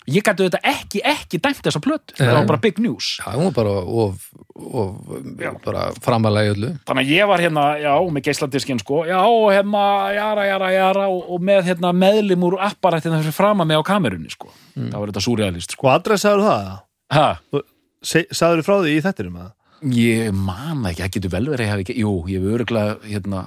ég 0.09 0.25
gæti 0.25 0.45
þetta 0.47 0.59
ekki, 0.65 1.01
ekki 1.05 1.39
dæmt 1.43 1.63
þessa 1.65 1.81
plötu. 1.83 2.15
Það 2.17 2.31
var 2.33 2.47
bara 2.49 2.61
big 2.61 2.79
news. 2.81 3.09
Já, 3.19 3.33
hún 3.35 3.49
var 3.49 3.55
bara 3.57 3.73
of, 4.03 4.29
of 4.55 5.57
bara 5.65 5.87
framalega 6.03 6.49
í 6.49 6.53
öllu. 6.55 6.71
Þannig 6.87 7.05
að 7.05 7.13
ég 7.13 7.29
var 7.29 7.43
hérna, 7.43 7.65
já, 7.81 7.91
með 8.15 8.25
geisladiskin 8.29 8.81
sko, 8.81 9.01
já, 9.09 9.17
og 9.21 9.49
hérna, 9.53 9.83
jara, 10.15 10.45
jara, 10.49 10.71
jara 10.73 11.09
og, 11.13 11.25
og 11.35 11.43
með 11.49 11.69
hérna 11.69 11.93
meðlim 12.05 12.47
úr 12.49 12.57
apparættina 12.69 13.21
fyrir 13.21 13.37
frama 13.37 13.67
mig 13.69 13.81
á 13.81 13.83
kamerunni 13.85 14.33
sko. 14.33 14.49
Mm. 14.75 14.89
það 14.93 14.97
var 15.01 15.13
þetta 15.13 15.25
súrealist 15.27 15.77
sko. 15.77 15.85
Og 15.85 15.93
adressaður 15.97 16.47
það? 16.47 17.69
Ha, 18.03 18.21
Sæður 18.39 18.65
frá 18.67 18.75
því 18.83 18.97
í 18.97 19.01
þettinum? 19.05 19.39
eða? 19.39 19.53
ég 19.95 20.33
man 20.35 20.81
það 20.83 20.89
ekki, 20.91 21.01
það 21.05 21.11
getur 21.15 21.31
vel 21.31 21.45
verið 21.47 21.59
að 21.59 21.65
ég 21.65 21.71
hafi 21.73 21.83
ekki, 21.85 21.97
jú, 22.01 22.13
ég 22.27 22.41
hef 22.43 22.55
öruglega 22.57 22.95
hérna 23.07 23.43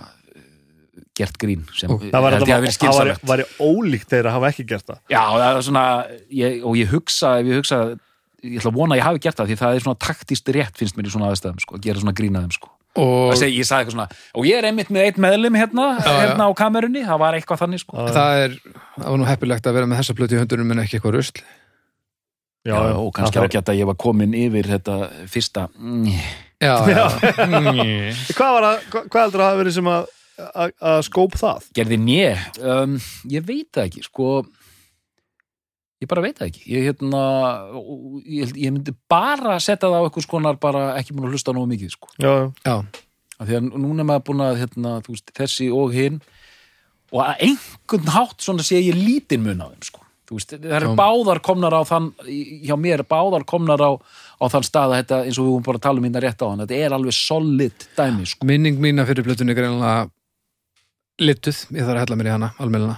gert 1.16 1.36
grín 1.40 1.66
sem 1.76 1.90
Það 1.92 1.98
held 1.98 2.06
ég 2.08 2.12
það 2.12 2.38
hafi 2.40 2.64
verið 2.64 2.76
skynsamlegt 2.78 3.26
var, 3.28 3.42
var 3.42 3.66
ólíkt 3.68 4.12
þeir 4.12 4.28
að 4.28 4.36
hafa 4.38 4.50
ekki 4.52 4.64
gert 4.70 4.86
það 4.88 5.00
Já, 5.12 5.22
það 5.28 5.44
er 5.48 5.66
svona, 5.68 5.84
ég, 6.40 6.58
og 6.64 6.78
ég 6.80 6.92
hugsa, 6.92 7.34
ef 7.40 7.50
ég 7.50 7.60
hugsa, 7.60 7.80
ég 8.42 8.60
ætla 8.60 8.72
að 8.72 8.78
vona 8.78 8.96
að 8.96 9.02
ég 9.02 9.08
hafi 9.08 9.22
gert 9.26 9.40
það, 9.40 9.50
því 9.52 9.58
það 9.60 9.76
er 9.76 9.84
svona 9.86 10.00
taktist 10.06 10.52
rétt, 10.56 10.78
finnst 10.80 10.96
mér 10.96 11.08
í 11.10 11.12
svona 11.12 11.28
aðstæðum, 11.32 11.60
sko, 11.64 11.76
að 11.76 11.84
gera 11.88 12.02
svona 12.02 12.16
grínaðum, 12.16 12.54
sko. 12.56 12.72
Og 12.92 13.30
Það 13.32 13.38
segi, 13.40 13.54
ég 13.56 13.68
sagði 13.68 13.84
eitthvað 13.84 13.94
svona, 13.96 14.20
og 14.36 14.48
ég 14.48 14.58
er 14.58 14.66
einmitt 14.68 14.90
með 14.92 15.06
eitt 15.08 15.20
meðlum 15.24 15.54
hérna, 15.56 15.84
Já, 16.00 16.08
já. 16.12 16.16
hérna 16.26 16.48
á 16.48 16.52
kamerunni, 16.60 17.04
það 17.08 17.20
var 17.22 17.36
eitthvað 17.38 17.62
þannig, 17.62 17.84
sko. 17.84 18.08
það 18.12 18.40
er 18.42 18.56
það 18.66 19.06
var 19.06 19.20
nú 19.22 19.28
heppilegt 19.30 19.68
að 19.68 19.76
vera 19.78 19.88
með 19.88 20.02
þessa 20.02 20.16
plötu 20.18 20.36
í 20.36 20.40
höndunum 20.42 20.74
en 20.74 20.82
ekki 20.84 20.98
eitthvað 20.98 21.16
rusl 21.16 21.40
Já, 22.62 22.76
og 22.94 23.10
kannski 23.16 23.40
það 23.40 23.48
ágætt 23.48 23.70
að 23.72 23.78
ég 23.80 23.88
var 23.90 23.98
komin 23.98 24.34
yfir 24.38 24.68
þetta 24.70 24.96
fyrsta, 25.30 25.68
Já, 26.62 26.74
já, 26.86 27.04
Hvað 28.36 28.52
var 28.54 28.66
að, 28.68 28.82
hvað, 28.92 29.22
heldur 29.24 29.42
að 29.42 29.48
hafa 29.48 29.58
verið 29.58 29.74
sem 29.74 29.88
að, 29.90 30.04
að, 30.46 30.74
að 30.92 30.98
skóp 31.08 31.38
það? 31.40 31.64
gerði 31.74 31.98
njö, 32.04 32.28
um, 32.62 32.98
ég 33.34 33.48
veit 33.48 33.66
það 33.74 33.88
ekki, 33.88 34.04
sko, 34.06 34.28
ég 36.04 36.10
bara 36.12 36.22
veit 36.22 36.38
það 36.38 36.52
ekki, 36.52 36.62
ég 36.70 36.86
hérna, 36.86 37.22
ég, 38.22 38.52
ég 38.62 38.76
myndi 38.76 38.94
bara 39.10 39.56
setja 39.58 39.88
það 39.88 39.98
á 39.98 40.04
eitthvað 40.06 40.28
skonar 40.28 40.60
bara 40.62 40.84
ekki 41.00 41.16
múin 41.16 41.26
að 41.26 41.34
hlusta 41.34 41.56
nógu 41.56 41.72
mikið, 41.74 41.96
sko. 41.96 42.12
Já, 42.22 42.34
já. 42.62 42.76
Af 43.42 43.48
því 43.48 43.58
að 43.58 43.68
núna 43.74 44.04
er 44.04 44.06
maður 44.12 44.24
búin 44.28 44.44
að 44.46 44.62
hérna, 44.62 44.94
veist, 45.08 45.34
þessi 45.34 45.66
og 45.74 45.94
hinn. 45.96 46.22
Og 47.10 47.24
að 47.26 47.42
einhvern 47.48 48.14
hátt 48.14 48.44
svona 48.44 48.62
sé 48.62 48.78
ég 48.78 48.94
lítinn 48.96 49.42
mun 49.42 49.60
á 49.60 49.66
þeim 49.66 49.82
sko. 49.88 50.01
Veist, 50.32 50.54
það 50.56 50.86
Já. 50.86 50.94
báðar 50.98 51.40
komnar 51.44 51.76
á 51.76 51.82
þann 51.88 52.08
hjá 52.64 52.74
mér, 52.80 53.04
báðar 53.08 53.44
komnar 53.48 53.82
á, 53.84 53.90
á 54.40 54.44
þann 54.52 54.66
stað 54.68 54.94
að 54.94 54.96
þetta, 55.00 55.18
eins 55.26 55.40
og 55.40 55.46
við 55.46 55.52
vorum 55.52 55.66
bara 55.68 55.80
að 55.80 55.86
tala 55.86 56.02
um 56.02 56.08
hérna 56.08 56.22
rétt 56.24 56.44
á 56.44 56.46
hann 56.48 56.62
þetta 56.64 56.78
er 56.78 56.96
alveg 56.96 57.16
solid 57.16 57.86
dæmi 57.98 58.28
sko. 58.30 58.48
Minning 58.48 58.80
mína 58.82 59.06
fyrir 59.08 59.26
plötunni 59.26 59.54
er 59.54 59.60
greinlega 59.60 60.06
lituð, 61.22 61.66
ég 61.76 61.84
þarf 61.84 61.98
að 61.98 62.02
hella 62.06 62.18
mér 62.20 62.30
í 62.30 62.34
hana 62.36 62.52
almenna 62.62 62.96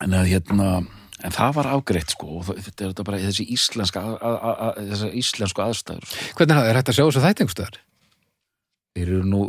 en 0.00 0.16
að 0.16 0.32
hérna 0.32 0.70
en 1.20 1.36
það 1.36 1.54
var 1.58 1.68
ágreitt 1.76 2.16
sko 2.16 2.40
og 2.40 2.48
þetta 2.48 2.86
er 2.86 2.94
þetta 2.94 3.06
bara 3.10 3.20
þessi 3.20 3.44
íslenska 3.52 4.02
þessar 4.80 5.20
íslensku 5.20 5.64
aðstæður 5.66 6.08
sko. 6.08 6.32
Hvernig 6.38 6.56
er 6.56 6.60
það, 6.60 6.70
er 6.70 6.80
hægt 6.80 6.92
að 6.92 6.96
sjá 6.98 7.04
þessu 7.04 7.24
þætti 7.26 7.44
einhverstaðar? 7.44 7.80
þeir 8.96 9.12
eru 9.14 9.26
nú 9.28 9.42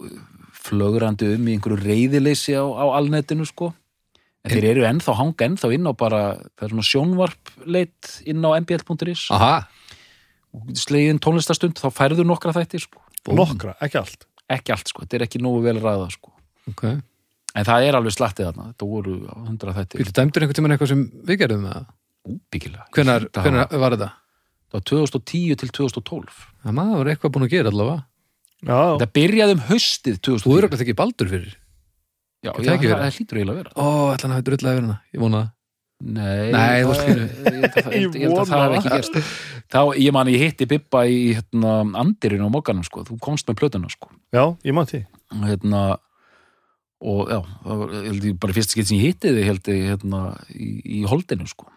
flögrandi 0.62 1.32
um 1.36 1.48
í 1.48 1.56
einhverju 1.56 1.80
reyðileysi 1.82 2.54
á, 2.54 2.66
á 2.66 2.86
alnetinu 3.00 3.48
sko 3.50 3.72
en 4.42 4.52
þeir 4.56 4.68
eru 4.72 4.86
ennþá 4.90 5.16
hanga 5.20 5.46
ennþá 5.48 5.70
inn 5.76 5.86
á 5.90 5.94
bara 5.98 6.22
það 6.58 6.66
er 6.68 6.74
svona 6.74 6.88
sjónvarp 6.90 7.52
leitt 7.66 8.12
inn 8.26 8.42
á 8.42 8.50
mbl.is 8.62 9.28
Aha, 9.36 9.54
og 10.58 10.74
inn 10.98 11.22
tónlistastund 11.22 11.78
þá 11.80 11.88
færðu 11.94 12.26
nokkra 12.28 12.54
þætti 12.58 12.82
sko. 12.84 13.02
nokkra, 13.38 13.76
ekki 13.86 14.00
allt. 14.02 14.26
Ekki 14.52 14.74
allt 14.76 14.90
sko, 14.92 15.06
þetta 15.06 15.20
er 15.20 15.26
ekki 15.28 15.40
nógu 15.44 15.62
vel 15.64 15.78
ræða 15.80 16.10
sko. 16.12 16.34
ok. 16.72 16.84
En 17.52 17.66
það 17.68 17.84
er 17.88 17.96
alveg 18.00 18.14
slattið 18.16 18.46
þarna. 18.48 18.66
Þetta 18.72 18.88
voru 18.88 19.14
hundra 19.46 19.74
þætti 19.76 20.00
Býttu 20.00 20.14
dæmdur 20.16 20.44
einhvern 20.46 20.56
tímann 20.58 20.72
eitthvað 20.76 20.92
sem 20.94 21.02
við 21.28 21.40
gerðum 21.42 21.66
með 21.68 21.74
það? 21.76 21.88
úbyggilega 22.32 22.86
Hvenær, 22.96 23.26
Það 23.34 23.48
hvenær 23.48 23.80
var 23.82 23.96
þetta? 23.98 24.08
það 24.72 24.78
var 24.78 24.86
2010 24.92 25.58
til 25.60 25.70
2012 25.76 26.38
Það 26.64 26.76
maður 26.78 26.98
var 27.02 27.10
eitthvað 27.12 27.34
búin 27.36 27.46
að 27.48 27.52
gera 27.56 27.72
allavega. 27.74 28.04
Já, 28.62 28.80
þetta 28.94 29.08
byrjaði 29.18 29.56
um 29.58 29.64
haustið 29.68 30.20
Þú 30.22 30.36
2010 30.38 30.58
eru 30.62 30.70
ekki 30.70 30.82
ekki 30.86 30.98
baldur 31.02 31.32
fyrir 31.32 31.56
já, 32.42 32.52
já, 32.52 32.54
það, 32.58 32.78
verið? 32.82 33.02
það 33.02 33.16
hlýtur 33.18 33.40
eiginlega 33.42 33.56
að 33.56 33.62
vera. 33.62 33.74
Ó, 33.76 33.86
ætla 34.14 34.28
hann 34.28 34.36
hafi 34.38 34.46
drullað 34.50 34.78
yfir 34.78 34.86
hana 34.88 34.98
Ég 35.14 35.22
vona 35.26 35.42
það. 35.42 35.50
Nei, 36.02 36.52
Nei, 36.52 36.82
þú 36.82 36.92
það- 36.92 37.02
skilur. 37.02 37.28
ég 37.46 37.66
að 37.66 37.76
það- 37.76 37.94
ég 37.98 38.02
ég 38.02 38.08
að 38.12 38.22
Ég 38.22 38.48
það 38.52 38.62
vona 38.62 38.78
ekki 38.80 38.94
gerst. 38.96 39.18
Þá, 39.72 39.82
ég 40.02 40.14
man, 40.16 40.32
ég 40.34 40.42
hitti 40.46 40.66
Bibba 40.72 41.02
í 41.06 41.20
hérna, 41.38 41.74
andirinu 42.02 42.48
á 42.50 42.52
mokkanum, 42.56 42.84
sko, 42.88 43.04
þú 43.06 43.20
komst 43.22 43.46
með 43.52 43.60
plötuna, 43.62 43.92
sko, 43.94 44.10
já, 44.34 44.44
ég 44.66 44.74
má 44.74 44.82
því. 44.90 45.04
Hérna 45.46 45.84
og 47.02 47.30
já, 47.32 47.38
það 47.66 47.78
var, 47.84 47.94
ég 47.98 48.08
held 48.12 48.26
ég 48.32 48.40
bara 48.42 48.54
fyrst 48.58 48.74
skipt 48.74 48.90
sem 48.90 48.98
ég 49.00 49.12
hitti 49.14 49.30
þið, 49.34 49.46
held 49.48 49.70
ég, 49.72 49.86
hérna 49.94 50.20
í, 50.54 50.68
í 51.00 51.04
holdinu, 51.10 51.48
sko, 51.50 51.70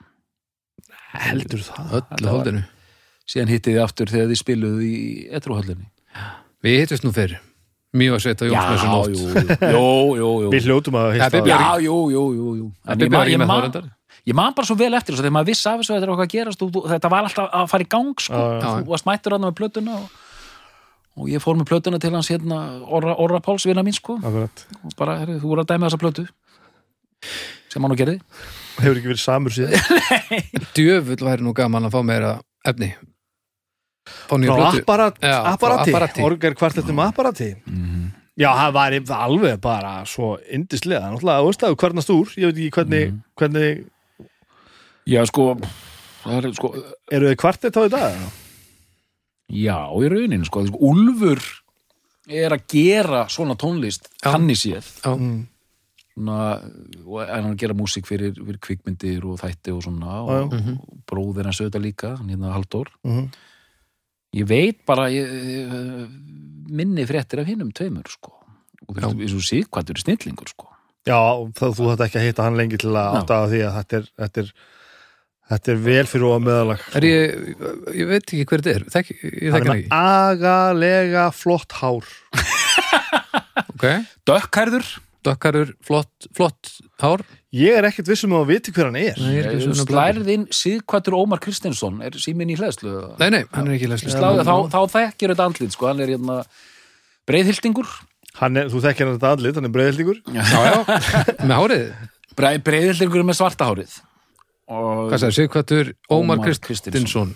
heldur 1.14 1.62
það? 1.64 1.94
Öllu 2.00 2.32
holdinu? 2.32 2.64
síðan 3.28 3.48
hitti 3.54 3.72
þið 3.72 3.82
aftur 3.84 4.10
þegar 4.12 4.26
þið 4.32 4.40
spiluðu 4.40 4.84
í 4.84 4.96
etruhöllinni 5.32 5.86
Við 6.64 6.74
hittust 6.82 7.04
nú 7.06 7.12
fyrir 7.16 7.38
Mjög 7.94 8.16
að 8.16 8.22
setja 8.24 8.48
Jónsmessu 8.50 8.88
nótt 8.90 9.12
jú, 9.14 9.82
jú, 10.18 10.30
jú, 10.44 10.48
við 10.50 10.66
hljótum 10.66 10.96
að 10.98 11.12
hitta 11.14 11.28
Bibbi 11.34 11.52
Já, 11.52 11.60
jú, 11.84 11.98
jú, 12.10 12.24
jú, 12.34 12.54
jú. 12.58 12.66
En 12.88 12.98
ég 12.98 13.06
ekki 13.06 13.36
ég, 13.36 13.44
reyndar 13.44 13.86
ég 14.24 14.36
man 14.36 14.54
bara 14.56 14.66
svo 14.66 14.76
vel 14.80 14.90
eftir 14.96 15.14
þessu 15.14 15.24
þegar 15.24 15.36
maður 15.36 15.50
vissi 15.52 15.68
af 15.68 15.80
þessu 15.80 15.92
að 15.92 15.98
þetta 15.98 16.08
er 16.08 16.12
okkar 16.14 16.26
að 16.28 16.34
gerast 16.34 16.64
og, 16.64 16.78
þetta 16.90 17.10
var 17.12 17.28
alltaf 17.28 17.56
að 17.60 17.70
fara 17.70 17.84
í 17.86 17.88
gang 17.94 18.24
sko. 18.26 18.42
Þú 18.64 18.90
varst 18.90 19.08
mættur 19.08 19.36
hann 19.36 19.44
með 19.44 19.56
plötuna 19.60 19.98
og, 20.00 20.20
og 21.20 21.30
ég 21.30 21.44
fór 21.44 21.58
með 21.60 21.70
plötuna 21.70 22.00
til 22.02 22.12
hans 22.16 22.30
hérna 22.32 22.60
Orra, 22.88 23.14
Orra 23.20 23.42
Páls 23.44 23.68
vinna 23.68 23.84
mín 23.84 23.96
sko. 23.96 24.16
Akkurat. 24.22 24.66
og 24.80 24.96
bara, 24.98 25.18
herri, 25.20 25.36
þú 25.42 25.52
voru 25.52 25.64
að 25.64 25.74
dæma 25.74 25.90
þessa 25.90 26.02
plötu 26.02 26.26
sem 27.70 27.84
hann 27.84 27.94
og 27.94 28.00
gerði. 28.00 28.20
Hefur 28.78 29.00
ekki 29.00 29.12
verið 29.12 29.22
samur 29.22 29.54
síðan? 29.54 29.76
Djöfull 30.76 31.20
væri 31.28 31.44
nú 31.44 31.54
gaman 31.56 31.86
að 31.90 31.98
fá 31.98 32.00
meira 32.06 32.38
efni 32.64 32.94
apparati, 35.54 35.90
apparati. 35.90 36.22
orgar 36.22 36.54
kvartettum 36.54 36.98
apparati 37.00 37.54
mm 37.66 37.92
já, 38.36 38.50
það 38.50 38.72
var 38.74 38.92
alveg 39.14 39.60
bara 39.62 39.90
svo 40.10 40.32
indislega, 40.50 41.06
náttúrulega, 41.12 41.38
þú 41.44 41.46
veist 41.52 41.60
það, 41.62 41.74
hvernast 41.78 42.10
úr 42.10 42.32
ég 42.34 42.48
veit 42.48 42.56
ekki 42.58 42.70
hvernig, 42.80 43.04
Mhm. 43.12 43.20
hvernig 43.38 43.84
Já, 45.06 45.20
sko, 45.28 45.44
er 46.26 46.52
sko 46.56 46.70
eru 47.12 47.28
þið 47.28 47.36
kvartett 47.36 47.76
á 47.78 47.82
í 47.86 47.90
dag? 47.92 48.14
já, 49.52 49.76
í 50.00 50.08
rauninu, 50.10 50.44
sko, 50.48 50.66
sko 50.66 50.78
Úlfur 50.80 51.38
er 52.26 52.50
að 52.56 52.62
gera 52.66 53.26
svona 53.28 53.54
tónlist 53.54 54.08
Já. 54.22 54.32
hann 54.32 54.48
í 54.48 54.56
séð 54.56 54.82
Já. 55.04 55.14
Mm. 55.14 55.46
svona, 56.16 56.60
og 57.06 57.20
er 57.22 57.34
hann 57.42 57.52
að 57.54 57.58
gera 57.58 57.74
músík 57.74 58.06
fyrir, 58.08 58.34
fyrir 58.34 58.58
kvikmyndir 58.58 59.24
og 59.28 59.38
þætti 59.38 59.76
og 59.76 59.82
svona 59.84 60.22
og, 60.24 60.30
já. 60.30 60.58
Mhm. 60.58 60.78
og 60.80 60.98
bróðir 61.06 61.44
hans 61.44 61.60
auðvitað 61.60 61.84
líka 61.86 62.16
hann 62.18 62.28
hérna 62.34 62.52
Halldór 62.52 62.88
Mm 63.04 63.30
ég 64.34 64.46
veit 64.50 64.80
bara 64.88 65.08
ég, 65.12 65.30
minni 66.74 67.04
fréttir 67.08 67.42
af 67.42 67.48
hinnum 67.50 67.70
tveimur 67.76 68.08
sko. 68.10 68.32
Og 68.88 68.96
þú 68.98 69.00
veist, 69.00 69.20
eins 69.24 69.34
og 69.38 69.44
síðkvættur 69.48 70.00
snillingur 70.02 70.50
sko. 70.52 70.70
Já, 71.08 71.18
það, 71.56 71.74
þú 71.78 71.88
þetta 71.90 72.06
ekki 72.08 72.18
að 72.20 72.26
hitta 72.30 72.46
hann 72.46 72.56
lengi 72.58 72.78
til 72.80 72.92
að 72.96 73.18
átta 73.20 73.38
að 73.44 73.50
því 73.54 73.60
að 73.68 73.74
þetta 73.78 73.96
er, 73.98 74.06
þetta 74.24 74.42
er, 74.44 74.50
þetta 75.52 75.72
er 75.74 75.80
vel 75.84 76.04
fyrir 76.08 76.26
og 76.30 76.42
meðalag. 76.46 76.84
Er 77.00 77.06
ég, 77.08 77.34
ég 78.00 78.08
veit 78.10 78.22
ekki 78.24 78.46
hver 78.50 78.64
þetta 78.64 78.74
er. 78.78 78.86
Þek, 78.94 79.10
Ég 79.20 79.54
þekki 79.56 79.68
hann 79.68 79.78
ekki. 79.78 79.90
agalega 80.00 81.26
flott 81.36 81.78
hár. 81.82 82.12
Ok, 83.74 83.84
Dökkhærður. 84.26 84.86
Dökkarur, 85.24 85.70
flott, 85.84 86.26
flott 86.36 86.68
hár 87.02 87.22
Ég 87.54 87.76
er 87.78 87.86
ekkert 87.86 88.08
vissum 88.10 88.32
að 88.34 88.48
viti 88.50 88.72
hver 88.74 88.88
hann 88.88 88.96
er. 88.98 89.18
Nei, 89.20 89.34
ég 89.36 89.46
er 89.46 89.68
um 89.68 89.76
slærðinn 89.78 90.46
síðkvættur 90.50 91.14
Ómar 91.14 91.38
Kristinsson 91.44 92.00
er 92.02 92.16
síminn 92.18 92.50
í 92.50 92.56
hlæðslu 92.58 92.94
Nei, 93.20 93.28
nei, 93.30 93.42
hann 93.54 93.68
er 93.70 93.76
ekki 93.76 93.90
leslu 93.92 94.10
Sláðu, 94.10 94.42
þá, 94.48 94.54
þá 94.72 94.80
þekkir 94.96 95.34
þetta 95.34 95.46
andlit 95.46 95.76
sko. 95.76 95.86
Hann 95.92 96.02
er 96.02 96.10
hérna 96.16 96.40
breiðhildingur 97.30 97.92
hann 98.40 98.58
er, 98.58 98.66
þú 98.72 98.82
þekkir 98.82 99.06
hann 99.06 99.14
þetta 99.20 99.30
andlit, 99.36 99.60
hann 99.60 99.68
er 99.68 99.74
breiðildingur. 99.76 100.18
Já, 100.34 100.42
já, 100.66 100.74
með 101.46 101.54
hárið. 101.60 101.84
Breið, 102.34 102.60
breiðhildingur 102.66 103.26
með 103.28 103.38
svarta 103.38 103.68
hárið. 103.70 103.94
Og 104.74 105.10
Hvað 105.12 105.20
sagði, 105.22 105.36
Sigvartur 105.38 105.92
Ómar 106.10 106.40
Ómar 106.42 106.58
Kristinsson 106.64 107.34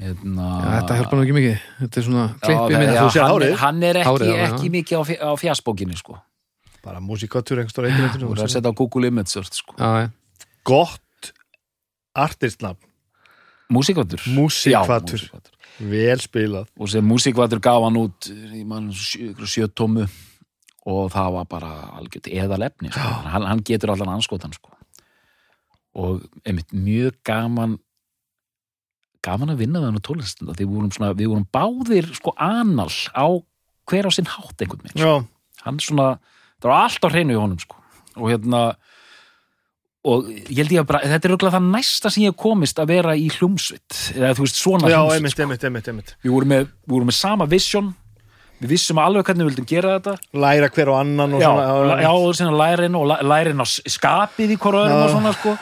hérna, 0.00 0.46
Já, 0.64 0.68
þetta 0.78 0.96
hjálpa 1.00 1.16
nú 1.18 1.24
ekki 1.26 1.34
mikið. 1.36 1.64
Þetta 1.82 2.00
er 2.00 2.06
svona 2.08 2.24
klippi 2.40 2.72
já, 2.74 2.78
minn 2.80 2.94
já, 2.94 3.00
Þú 3.02 3.10
sér 3.14 3.24
hann, 3.26 3.34
hárið. 3.34 3.56
hann 3.60 3.82
er 3.90 3.98
ekki, 4.00 4.08
Hárið, 4.14 4.38
ekki 4.48 4.70
mikið 4.78 4.96
á, 4.96 5.02
fj- 5.10 5.20
á 5.20 5.30
fjasbókinni 5.44 5.98
sko 6.00 6.16
Bara 6.84 7.00
músíkatur 7.00 7.58
einhverstóra 7.62 7.88
þú 7.88 8.02
er 8.04 8.10
að 8.12 8.28
eitthvað. 8.28 8.52
setja 8.52 8.70
á 8.70 8.78
Google 8.80 9.08
Image 9.08 9.32
search 9.32 9.56
sko 9.62 9.74
Já, 9.78 9.90
já, 10.04 10.10
Gott 10.64 11.32
artistnafn, 12.14 12.84
Músikvatur 13.72 14.20
Músíkvatur. 14.36 15.18
Já, 15.18 15.24
músíkvatur. 15.24 15.50
vel 15.80 16.20
spilað. 16.22 16.68
og 16.78 16.88
sem 16.92 17.04
músikvatur 17.08 17.60
gaf 17.64 17.82
hann 17.82 17.96
út 17.98 18.28
í 18.30 18.62
mann 18.68 18.90
sjötómu 18.92 20.04
og 20.86 21.08
það 21.10 21.32
var 21.38 21.46
bara 21.48 21.70
algjört 21.98 22.28
eðal 22.28 22.62
efni 22.68 22.92
sko. 22.92 23.00
hann, 23.32 23.42
hann 23.48 23.62
getur 23.64 23.90
allan 23.94 24.12
anskotan 24.18 24.52
sko. 24.52 24.70
og 25.94 26.22
einmitt 26.44 26.70
mjög 26.76 27.16
gaman 27.24 27.78
gaman 29.24 29.54
að 29.54 29.62
vinna 29.64 29.80
það 29.80 29.94
með 29.96 30.04
tónlistin 30.04 30.50
því 30.52 30.60
við 30.66 30.72
vorum, 30.76 30.92
svona, 30.92 31.14
við 31.16 31.30
vorum 31.32 31.46
báðir 31.54 32.10
sko 32.18 32.34
anal 32.36 32.90
á 33.16 33.26
hver 33.88 34.08
á 34.08 34.10
sinn 34.12 34.28
hátt 34.28 34.60
einhvern 34.60 34.84
veginn 34.84 35.00
sko. 35.00 35.08
Já, 35.08 35.62
hann 35.64 35.80
svona, 35.80 36.08
það 36.64 36.72
var 36.72 36.82
allt 36.88 37.04
á 37.04 37.08
hreinu 37.12 37.36
í 37.36 37.40
honum 37.40 37.60
sko. 37.62 37.76
og 38.16 38.30
hérna 38.32 38.62
og 40.04 40.26
ég 40.28 40.58
held 40.60 40.72
ég 40.74 40.82
að 40.82 40.88
bara, 40.90 41.00
þetta 41.08 41.28
er 41.28 41.32
auðvitað 41.32 41.54
það 41.56 41.68
næsta 41.72 42.10
sem 42.12 42.24
ég 42.26 42.34
komist 42.36 42.80
að 42.82 42.90
vera 42.92 43.14
í 43.16 43.28
hljómsveit 43.32 44.00
eða 44.18 44.32
þú 44.36 44.44
veist 44.44 44.58
svona 44.60 44.90
já, 44.92 44.98
hljómsveit 45.00 45.14
einmitt, 45.16 45.38
einmitt, 45.44 45.64
einmitt, 45.68 45.88
einmitt. 45.92 46.10
við 46.24 46.34
vorum 46.34 46.50
með, 46.52 46.66
við 46.84 46.92
vorum 46.96 47.08
með 47.08 47.16
sama 47.20 47.46
vision 47.48 47.88
við 48.60 48.74
vissum 48.74 49.00
alveg 49.02 49.24
hvernig 49.26 49.46
við 49.46 49.50
vildum 49.54 49.68
gera 49.70 49.94
þetta 49.96 50.14
Læra 50.44 50.68
hver 50.76 50.90
og 50.92 50.98
annan 51.00 51.36
og 51.38 51.40
já, 51.42 51.48
svona. 51.50 51.96
já, 52.04 52.10
og 52.12 52.36
sinna 52.38 52.52
lærin 52.60 52.98
og 53.00 53.06
læ- 53.10 53.22
lærin 53.32 53.64
á 53.64 53.66
skapið 53.66 54.52
í 54.54 54.58
hvort 54.60 54.78
öðrum 54.82 55.04
og 55.06 55.14
svona 55.16 55.32
sko 55.38 55.54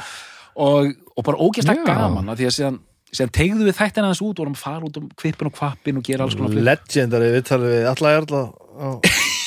og, 0.53 0.91
og 1.17 1.25
bara 1.25 1.39
ógæslega 1.47 1.87
Já. 1.87 1.87
gaman 2.03 2.29
að 2.35 2.43
því 2.43 2.49
að 2.51 2.57
síðan, 2.59 2.81
síðan 3.15 3.33
tegðu 3.39 3.69
við 3.71 3.79
þættina 3.79 4.11
þess 4.11 4.25
út 4.27 4.35
og 4.35 4.43
vorum 4.43 4.59
að 4.59 4.65
fara 4.67 4.91
út 4.91 4.99
um 5.01 5.07
kvippin 5.23 5.49
og 5.49 5.55
kvappin 5.57 6.03
og 6.03 6.05
gera 6.11 6.27
alls 6.27 6.37
konar. 6.37 6.59
Legendary 6.67 7.31
viðtalið 7.39 7.73
við 7.73 7.89
alla 7.95 8.13
erla. 8.19 8.43
Já, 8.83 8.91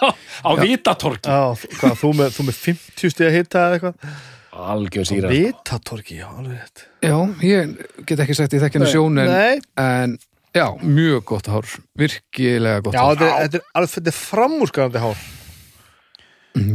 á 0.46 0.50
vitatorki 0.60 1.30
já, 1.30 1.40
hvað, 1.80 1.96
þú 2.02 2.12
með, 2.20 2.36
þú 2.36 2.46
með 2.50 2.60
50 2.66 3.14
stíða 3.16 3.32
hitta 3.36 3.64
eða 3.66 3.78
eitthvað? 3.78 4.12
algjör 4.60 5.06
síra 5.06 5.30
Vitatorki, 5.30 6.18
já, 6.20 6.26
alveg 6.28 6.58
rétt. 6.58 6.84
já, 7.04 7.16
ég 7.44 7.74
get 8.08 8.22
ekki 8.24 8.36
sagt 8.36 8.54
ég 8.56 8.64
þekki 8.64 8.80
henni 8.80 8.90
sjón 8.90 9.20
en, 9.22 9.62
en 9.80 10.16
já, 10.56 10.66
mjög 10.82 11.24
gott 11.30 11.50
hár 11.50 11.68
Virkilega 11.98 12.82
gott 12.84 12.96
já, 12.96 13.02
hár. 13.04 13.16
er, 13.22 13.34
þetta 13.46 13.60
er, 13.60 13.66
alveg, 13.78 13.92
þetta 13.96 14.12
er 14.12 14.18
framúrskarandi 14.18 15.02
hár. 15.04 15.26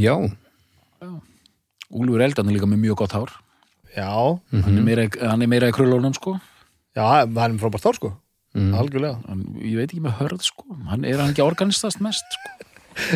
Já, 0.01 0.15
Úlfur 1.95 2.23
Eldan 2.25 2.49
er 2.49 2.55
líka 2.55 2.67
með 2.67 2.81
mjög 2.81 3.01
gott 3.03 3.13
hár. 3.15 3.31
Já, 3.95 4.09
hann, 4.51 4.77
er 4.79 4.83
meira, 4.83 5.03
hann 5.21 5.43
er 5.45 5.51
meira 5.51 5.69
í 5.69 5.75
krullónum 5.75 6.15
sko. 6.17 6.33
Já, 6.95 7.03
það 7.27 7.43
er 7.45 7.57
frábært 7.61 7.85
hár, 7.87 7.99
sko. 7.99 8.11
mm. 8.55 8.71
Algjörlega. 8.79 9.19
hann, 9.29 9.43
ég 9.61 9.77
veit 9.79 9.91
ekki 9.91 10.03
með 10.03 10.17
hörð 10.21 10.47
sko. 10.47 10.65
Hann 10.89 11.05
er 11.07 11.21
hann 11.21 11.35
ekki 11.35 11.45
organistast 11.45 12.01
mest 12.03 12.25
sko 12.39 12.65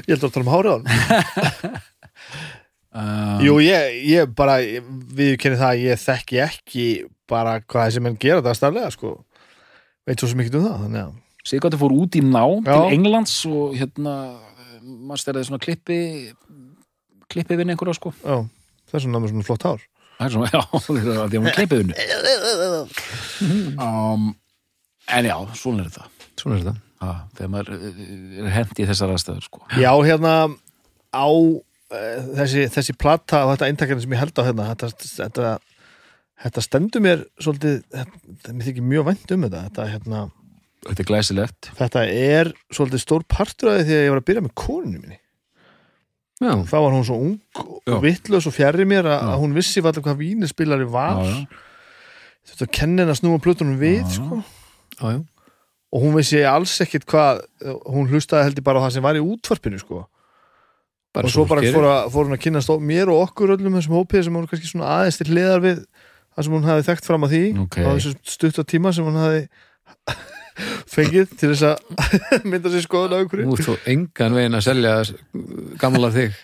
Ég 0.05 0.11
held 0.13 0.27
að 0.27 0.33
tala 0.35 0.45
um 0.45 0.51
hárið 0.53 0.71
á 0.71 0.75
hann. 0.75 1.79
uh, 2.99 3.45
Jú, 3.45 3.55
ég, 3.63 3.95
ég 4.09 4.35
bara, 4.35 4.59
við 4.59 5.37
kynni 5.41 5.61
það 5.61 5.71
að 5.71 5.85
ég 5.85 6.03
þekki 6.03 6.43
ekki 6.45 6.85
bara 7.29 7.59
hvað 7.61 7.87
þessi 7.87 8.03
menn 8.03 8.19
gera 8.19 8.43
það 8.45 8.59
staflega, 8.59 8.91
sko. 8.95 9.15
Veit 10.09 10.21
svo 10.21 10.29
ekki 10.33 10.57
um 10.57 10.67
það, 10.67 10.77
þannig 10.83 11.03
að. 11.05 11.17
Sigvartur 11.49 11.79
fór 11.81 11.95
út 11.95 12.15
í 12.19 12.21
nám 12.25 12.65
Já. 12.67 12.73
til 12.75 12.97
Englands 12.97 13.35
og 13.47 13.75
hérna 13.77 14.13
maður 14.83 15.21
stærði 15.23 15.45
svona 15.47 15.61
klippi 15.63 15.99
klippi 17.29 17.57
vinn 17.59 17.71
einhverja 17.73 17.97
sko 17.97 18.11
Já, 18.19 18.43
þessum 18.91 19.15
námið 19.15 19.33
svona 19.33 19.47
flott 19.47 19.65
hár. 19.67 19.81
það 20.19 20.25
er 20.27 20.35
svona, 20.35 20.51
já, 20.53 20.61
það 20.85 20.99
er 20.99 21.09
að 21.13 21.33
því 21.33 21.39
að 21.39 21.43
hún 21.45 21.57
klippi 21.57 21.75
vinnu 21.79 21.93
um, 23.87 24.29
en 25.17 25.29
já, 25.29 25.37
svona 25.61 25.83
er 25.83 25.91
þetta 25.91 26.03
svona 26.41 26.57
er 26.57 26.63
þetta 26.65 26.75
ha, 27.03 27.13
þegar 27.37 27.51
maður 27.53 27.75
eh, 27.77 28.01
er 28.43 28.51
hendi 28.55 28.83
í 28.83 28.89
þessar 28.89 29.13
aðstæður 29.13 29.45
sko. 29.47 29.61
Já, 29.79 29.91
hérna 30.05 30.33
á 31.15 31.27
uh, 31.29 32.27
þessi, 32.39 32.65
þessi 32.73 32.95
plata 32.99 33.45
og 33.45 33.53
þetta 33.53 33.69
eintakjarni 33.71 34.05
sem 34.05 34.15
ég 34.15 34.23
held 34.23 34.41
á 34.41 34.47
hérna 34.47 34.67
þetta, 34.73 34.91
þetta, 35.13 35.53
þetta 36.45 36.65
stendur 36.65 37.05
mér 37.05 37.23
svolítið, 37.41 37.79
þetta, 37.95 38.57
mér 38.57 38.69
þykir 38.69 38.91
mjög 38.91 39.09
vænt 39.09 39.33
um 39.35 39.47
þetta 39.47 39.63
þetta, 39.69 39.87
hérna, 39.95 40.25
þetta 40.89 41.05
er 41.05 41.09
glæsilegt. 41.13 41.71
þetta 41.79 42.05
er 42.19 42.53
svolítið 42.75 43.05
stór 43.05 43.25
partur 43.29 43.73
af 43.73 43.81
því 43.81 43.89
þegar 43.89 44.05
ég 44.05 44.13
var 44.15 44.23
að 44.23 44.29
byrja 44.31 44.45
með 44.45 44.55
konunni 44.65 45.01
minni. 45.01 45.19
Já, 46.39 46.53
þá 46.69 46.77
var 46.79 46.93
hún 46.95 47.03
svo 47.03 47.17
ung 47.19 47.63
og 47.91 47.97
vittlaus 48.05 48.45
og 48.47 48.53
fjarrir 48.55 48.87
mér 48.87 49.09
að, 49.11 49.25
að 49.33 49.41
hún 49.41 49.55
vissi 49.57 49.81
hvað, 49.83 49.97
hvað 50.05 50.21
vínispilari 50.21 50.85
var. 50.87 51.19
Já, 51.19 51.41
já. 51.41 52.45
þetta 52.53 52.67
kenni 52.77 53.03
henni 53.03 53.11
að 53.11 53.19
snúa 53.19 53.41
plötunum 53.43 53.75
við 53.81 54.05
sko. 54.15 54.39
Og 55.89 56.03
hún 56.05 56.15
vissi 56.19 56.43
alls 56.45 56.75
ekkit 56.85 57.07
hvað 57.09 57.43
hún 57.89 58.09
hlustaði 58.11 58.49
heldur 58.49 58.65
bara 58.67 58.81
á 58.81 58.85
það 58.85 58.95
sem 58.97 59.05
var 59.07 59.17
í 59.19 59.23
útvarpinu 59.25 59.79
sko. 59.81 60.03
Bara 61.15 61.25
og 61.25 61.33
svo 61.33 61.47
bara 61.49 61.65
fór, 61.65 61.87
að, 61.89 62.11
fór 62.13 62.27
hún 62.27 62.35
að 62.37 62.43
kynast 62.43 62.69
mér 62.85 63.09
og 63.09 63.23
okkur 63.25 63.55
öllum 63.55 63.79
þessum 63.79 63.95
hópið 63.97 64.27
sem 64.27 64.35
hún 64.37 64.45
kannski 64.51 64.69
svona 64.69 64.91
aðeins 64.99 65.17
til 65.17 65.31
hliðar 65.31 65.63
við 65.63 65.79
það 66.35 66.45
sem 66.45 66.53
hún 66.53 66.67
hafi 66.69 66.85
þekkt 66.85 67.07
fram 67.09 67.25
að 67.25 67.33
því 67.33 67.41
Ok. 67.63 67.77
á 67.81 67.89
þessu 67.89 68.11
stutta 68.35 68.65
tíma 68.69 68.91
sem 68.93 69.07
hún 69.09 69.17
hafi 69.17 69.47
fengið 70.93 71.33
til 71.39 71.49
þess 71.53 71.65
að 71.65 72.05
mynda 72.51 72.71
sér 72.73 72.85
skoðun 72.85 73.15
á 73.15 73.19
einhverju 73.23 73.47
Nú 73.47 73.57
ert 73.57 73.65
þú 73.65 73.75
engan 73.93 74.37
veginn 74.37 74.59
að 74.59 74.65
selja 74.67 74.93
gamla 75.81 76.11
þig 76.13 76.37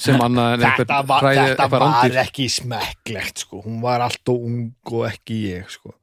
sem 0.00 0.24
annað 0.26 0.56
en 0.56 0.64
einhver 0.64 0.82
þetta 0.82 1.00
var, 1.12 1.28
þetta 1.38 1.68
var 1.76 2.18
ekki 2.24 2.48
smekklegt 2.50 3.44
sko. 3.44 3.62
hún 3.66 3.78
var 3.84 4.02
allt 4.08 4.32
og 4.34 4.46
ung 4.48 4.70
og 4.90 5.06
ekki 5.12 5.42
ég 5.52 5.70
sko. 5.70 5.94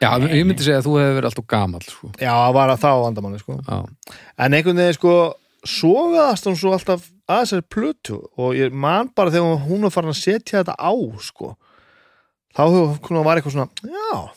Já, 0.00 0.14
ég 0.32 0.46
myndi 0.48 0.64
segja 0.64 0.80
að 0.80 0.86
þú 0.86 0.96
hefur 0.96 1.16
verið 1.18 1.28
alltaf 1.28 1.46
gamall 1.52 1.84
sko. 1.84 2.10
já, 2.16 2.32
að 2.32 2.74
þá 2.80 2.90
vandamanni 3.04 3.40
sko. 3.42 3.58
Já, 3.60 3.78
en 4.40 4.56
einhvern 4.56 4.80
veginn 4.80 4.96
sko 4.96 5.14
sogaðast 5.68 6.48
hún 6.48 6.56
svo 6.56 6.72
alltaf 6.72 7.04
að 7.28 7.42
þessari 7.42 7.66
plötu 7.68 8.16
og 8.40 8.54
ég 8.56 8.72
man 8.72 9.10
bara 9.12 9.32
þegar 9.34 9.60
hún 9.66 9.84
var 9.84 9.92
farin 9.92 10.14
að 10.14 10.22
setja 10.22 10.62
þetta 10.62 10.76
á 10.80 10.92
sko. 11.20 11.52
þá 12.56 12.62
hefur 12.64 13.10
hún 13.10 13.26
var 13.28 13.36
eitthvað 13.40 13.58
svona 13.58 13.68
já, 13.84 14.32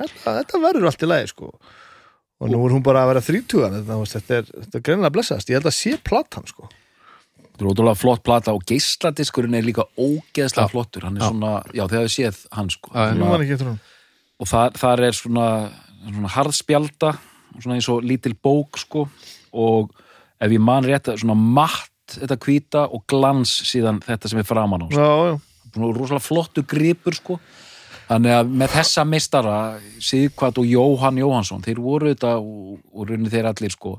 þetta, 0.00 0.34
þetta 0.40 0.62
verður 0.66 0.90
allt 0.90 1.06
í 1.06 1.10
lagi 1.12 1.30
sko. 1.30 1.52
og 2.42 2.50
nú 2.50 2.66
er 2.66 2.74
hún 2.74 2.84
bara 2.84 3.06
að 3.06 3.12
vera 3.14 3.26
þrítugan 3.30 3.78
þetta, 3.86 4.24
er, 4.40 4.50
þetta 4.66 4.80
er 4.80 4.86
greinilega 4.90 5.14
blessaðast 5.14 5.54
ég 5.54 5.60
held 5.60 5.70
að 5.70 5.78
sé 5.78 5.96
platan 6.02 6.50
sko. 6.50 6.66
Þetta 7.46 7.62
er 7.64 7.70
ótrúlega 7.70 7.96
flott 7.96 8.20
plata 8.26 8.52
og 8.52 8.66
geisladiskurinn 8.68 9.54
er 9.56 9.64
líka 9.64 9.86
ógeðslega 9.96 10.68
flottur 10.68 11.06
hann 11.06 11.16
er 11.16 11.22
Já. 11.24 11.30
svona, 11.30 11.52
já 11.72 11.86
þegar 11.86 12.08
við 12.10 12.16
séð 12.18 12.42
hann 12.58 12.74
sko 12.74 12.90
Já, 12.92 13.76
og 14.40 14.48
þar, 14.50 14.74
þar 14.76 15.02
er 15.08 15.16
svona, 15.16 15.48
svona 16.06 16.32
harðspjalda 16.36 17.12
svona 17.56 17.78
eins 17.78 17.88
og 17.92 18.04
lítil 18.04 18.34
bók 18.36 18.76
sko 18.82 19.06
og 19.56 19.92
ef 20.40 20.52
ég 20.52 20.60
man 20.60 20.84
rétt 20.84 21.08
svona 21.16 21.36
matt 21.38 22.18
þetta 22.18 22.36
hvíta 22.44 22.82
og 22.92 23.06
glans 23.10 23.50
síðan 23.66 24.02
þetta 24.04 24.28
sem 24.30 24.42
er 24.42 24.46
framan 24.46 24.84
á 24.84 24.86
sko. 24.90 25.00
já, 25.00 25.32
já, 25.32 25.94
rosalega 25.96 26.22
flottu 26.22 26.62
gripur 26.68 27.16
sko 27.16 27.38
þannig 28.06 28.36
að 28.36 28.52
með 28.60 28.74
þessa 28.76 29.02
mistara 29.08 29.56
Sigvat 29.98 30.60
og 30.60 30.68
Jóhann 30.68 31.18
Jóhansson 31.18 31.64
þeir 31.64 31.80
voru 31.82 32.12
þetta 32.12 32.36
og, 32.38 32.76
og 32.92 33.08
runni 33.08 33.32
þeir 33.32 33.48
allir 33.50 33.74
sko 33.74 33.96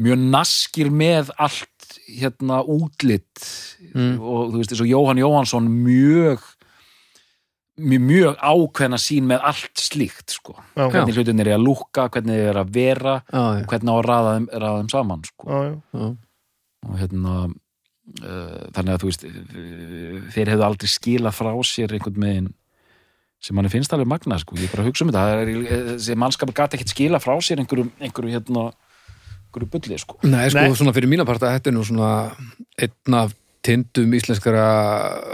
mjög 0.00 0.22
naskir 0.32 0.88
með 0.90 1.34
allt 1.38 1.70
hérna 2.08 2.62
útlitt 2.64 3.42
Mm. 3.94 4.16
og 4.18 4.48
þú 4.50 4.58
veist 4.58 4.72
eins 4.72 4.80
og 4.82 4.88
Jóhann 4.90 5.20
Jóhansson 5.20 5.66
mjög 5.84 6.40
mjög, 7.76 8.04
mjög 8.08 8.38
ákveðna 8.38 9.00
sín 9.02 9.28
með 9.30 9.46
allt 9.50 9.82
slíkt 9.82 10.36
sko. 10.36 10.56
Já, 10.74 10.84
já, 10.84 10.90
hvernig 10.92 11.18
hlutinir 11.18 11.50
er 11.50 11.58
að 11.58 11.66
lúkka, 11.66 12.08
hvernig 12.14 12.46
er 12.50 12.60
að 12.60 12.72
vera 12.74 13.16
já, 13.24 13.40
og 13.40 13.58
já, 13.58 13.66
hvernig 13.72 13.90
á 13.90 13.96
að 13.96 14.06
raða 14.08 14.34
þeim, 14.36 14.48
raða 14.54 14.80
þeim 14.80 14.90
saman 14.94 15.28
sko. 15.28 15.48
Já, 15.50 15.60
já. 15.68 15.76
já. 16.00 16.10
og 16.84 16.98
hérna 17.00 17.36
uh, 17.44 18.60
þannig 18.76 18.92
að 18.94 19.00
þú 19.00 19.10
veist 19.10 19.26
þeir 20.34 20.52
hefðu 20.52 20.68
aldrei 20.68 20.92
skilað 20.92 21.38
frá 21.38 21.52
sér 21.64 21.96
einhvern 21.96 22.20
megin 22.20 22.52
sem 23.44 23.56
manni 23.56 23.68
finnst 23.72 23.92
alveg 23.92 24.08
magna 24.08 24.38
sko, 24.40 24.56
ég 24.56 24.68
er 24.68 24.72
bara 24.72 24.86
að 24.86 24.88
hugsa 24.88 25.04
um 25.04 25.10
þetta. 25.12 25.22
Það 25.28 25.42
er, 25.42 25.48
eh, 25.52 25.86
þessi 25.92 26.14
mannskapur 26.16 26.56
gæti 26.56 26.78
ekkert 26.78 26.92
skila 26.94 27.20
frá 27.20 27.34
sér 27.44 27.60
einhverju, 27.60 27.90
einhverju 28.00 28.32
hérna 28.32 28.70
einhverju 29.54 29.70
bulli 29.70 29.98
sko. 30.00 30.18
Nei, 30.24 30.46
sko, 30.48 30.62
Nei. 30.64 30.76
svona 30.78 30.94
fyrir 30.96 31.10
mína 31.12 31.26
parta 31.28 31.52
þetta 31.52 31.70
er 31.70 31.76
nú 31.76 31.84
svona 31.84 32.12
einn 32.80 33.18
af 33.20 33.34
tindum 33.64 34.12
íslenskara 34.18 34.64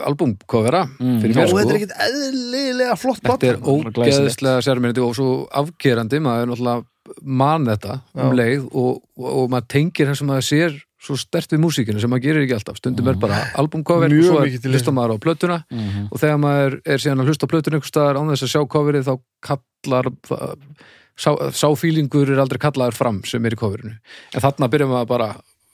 albumkofera 0.07 0.85
Mm. 1.01 1.17
fyrir 1.23 1.35
mér 1.35 1.51
og 1.51 1.59
þetta 1.59 1.61
er 1.61 1.67
sko. 1.67 1.79
ekkit 1.81 1.97
eðlilega 2.07 2.97
flott 3.01 3.23
Þetta 3.27 3.49
er 3.51 3.59
ógeðslega 3.73 4.63
sérmyndi 4.67 5.03
og 5.05 5.15
svo 5.19 5.49
afgerandi, 5.51 6.21
maður 6.23 6.43
er 6.43 6.51
náttúrulega 6.53 6.85
man 7.25 7.65
þetta 7.67 7.97
um 8.15 8.31
Já. 8.31 8.37
leið 8.39 8.69
og, 8.71 9.03
og, 9.19 9.27
og 9.35 9.51
maður 9.51 9.67
tengir 9.75 10.07
það 10.11 10.17
sem 10.21 10.29
maður 10.31 10.47
sér 10.47 10.79
svo 11.01 11.17
stert 11.17 11.49
við 11.51 11.63
músíkinu 11.65 12.01
sem 12.03 12.11
maður 12.13 12.23
gerir 12.27 12.43
ekki 12.45 12.55
alltaf. 12.59 12.77
Stundum 12.77 13.09
er 13.09 13.17
bara 13.17 13.39
albumcover 13.57 14.11
Mjög 14.13 14.21
og 14.21 14.27
svo 14.37 14.41
mikið 14.45 14.63
til 14.63 14.71
er 14.71 14.75
hlustar 14.77 14.93
maður 14.95 15.15
á 15.17 15.25
plötuna. 15.25 15.57
Mm 15.73 16.09
og 16.13 16.21
þegar 16.21 16.39
maður 16.45 16.77
er 16.85 16.99
síðan 17.01 17.23
að 17.25 17.31
hlusta 17.33 17.47
á 17.49 17.53
plötuna 17.53 17.79
einhvers 17.81 17.93
staðar 17.95 18.21
án 18.21 18.31
þess 18.31 18.45
að 18.47 18.53
sjá 18.53 18.63
coverið 18.69 19.09
þá 19.09 19.15
kallar 19.49 20.11
sá, 21.17 21.31
sá 21.57 21.69
er 22.37 22.43
aldrei 22.45 22.61
kallaður 22.61 22.95
fram 23.01 23.23
sem 23.25 23.45
er 23.49 23.57
í 23.57 23.61
coverinu. 23.61 23.97
En 24.35 24.41
þarna 24.45 24.69
byrjum 24.71 24.93
maður 24.93 25.09
bara 25.09 25.29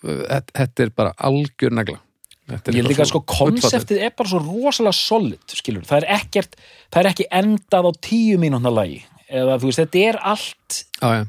uh, 0.06 0.22
þetta- 0.30 0.54
er 0.86 0.90
bara 0.94 1.12
algjör 1.18 1.74
negla 1.74 1.98
ég 2.46 2.86
líka 2.86 3.04
svo 3.04 3.20
sko 3.20 3.22
konseptið 3.26 4.02
er 4.06 4.12
bara 4.14 4.30
svo 4.30 4.40
rosalega 4.42 4.94
solid 4.94 5.54
skilur, 5.56 5.86
það 5.86 6.04
er 6.04 6.08
ekkert 6.20 6.58
það 6.92 7.00
er 7.00 7.08
ekki 7.10 7.26
endað 7.40 7.88
á 7.90 7.92
tíu 8.06 8.36
mínútna 8.42 8.70
lagi. 8.70 9.00
Eða 9.26 9.56
þú 9.58 9.70
veist, 9.70 9.80
þetta 9.82 10.04
er 10.06 10.18
allt 10.22 10.76
Já, 11.00 11.08
já, 11.10 11.24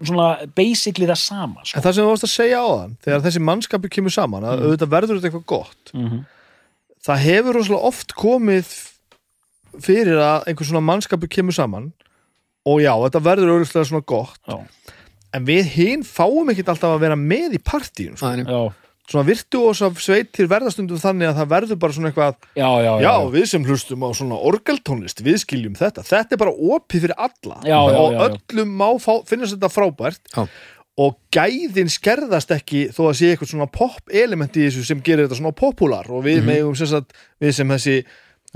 svona 0.00 0.28
basically 0.56 1.08
það 1.08 1.20
sama 1.20 1.64
sko. 1.64 1.76
En 1.76 1.84
það 1.84 1.96
sem 1.96 2.06
þú 2.06 2.14
varst 2.14 2.28
að 2.28 2.32
segja 2.32 2.62
á 2.64 2.68
þann 2.72 2.96
þegar 3.04 3.26
þessi 3.26 3.44
mannskapur 3.50 3.92
kemur 3.92 4.16
saman 4.16 4.48
að 4.48 4.64
auðvitað 4.64 4.92
verður 4.96 5.20
þetta 5.20 5.30
eitthvað 5.30 5.46
gott 5.52 5.92
mm 5.92 6.08
-hmm. 6.08 6.24
það 7.08 7.24
hefur 7.26 7.58
rosalega 7.58 7.90
oft 7.92 8.16
komið 8.16 8.72
fyrir 9.84 10.16
að 10.16 10.48
einhver 10.48 10.70
svona 10.70 10.84
mannskapur 10.88 11.28
kemur 11.28 11.52
saman 11.52 11.92
og 12.66 12.80
já, 12.80 12.92
þetta 12.96 13.22
verður 13.22 13.52
auðvitað 13.52 13.88
svona 13.90 14.06
gott. 14.06 14.40
Já, 14.48 14.56
en 15.36 15.44
við 15.46 15.68
hinn 15.76 16.02
fáum 16.06 16.50
ekkert 16.50 16.72
alltaf 16.72 16.96
að 16.96 17.04
vera 17.04 17.16
með 17.16 17.58
í 17.58 17.62
partíun 17.62 18.16
sko. 18.16 18.32
Já, 18.40 18.85
svona 19.06 19.26
virtuósa 19.28 19.90
sveitir 20.02 20.48
verðastundum 20.50 20.98
þannig 20.98 21.30
að 21.30 21.40
það 21.40 21.50
verður 21.52 21.80
bara 21.82 21.96
svona 21.96 22.10
eitthvað 22.10 22.38
já, 22.58 22.68
já, 22.82 22.92
já, 23.04 23.12
við 23.36 23.44
sem 23.52 23.66
hlustum 23.68 24.06
á 24.06 24.10
svona 24.18 24.38
orgeltónlist 24.50 25.22
við 25.26 25.38
skiljum 25.44 25.76
þetta, 25.78 26.02
þetta 26.06 26.34
er 26.34 26.40
bara 26.42 26.54
opið 26.76 27.06
fyrir 27.06 27.20
alla 27.28 27.60
Já, 27.62 27.76
já, 27.76 28.00
og 28.00 28.16
já, 28.16 28.18
já. 28.18 28.24
öllum 28.30 28.74
má 28.80 28.88
fá, 29.02 29.12
finnast 29.28 29.54
þetta 29.54 29.70
frábært 29.70 30.32
Já. 30.34 30.42
og 31.06 31.16
gæðin 31.36 31.92
skerðast 31.92 32.50
ekki 32.56 32.86
þó 32.96 33.02
að 33.10 33.16
sé 33.20 33.30
eitthvað 33.32 33.52
svona 33.54 33.70
pop 33.70 34.14
element 34.24 34.58
í 34.58 34.66
þessu 34.66 34.86
sem 34.90 35.02
gerir 35.06 35.28
þetta 35.28 35.38
svona 35.38 35.54
popular 35.56 36.10
og 36.10 36.24
við 36.26 36.42
megum 36.48 36.74
sem 36.78 36.90
sagt, 36.90 37.14
við 37.42 37.54
sem 37.60 37.74
þessi 37.76 37.98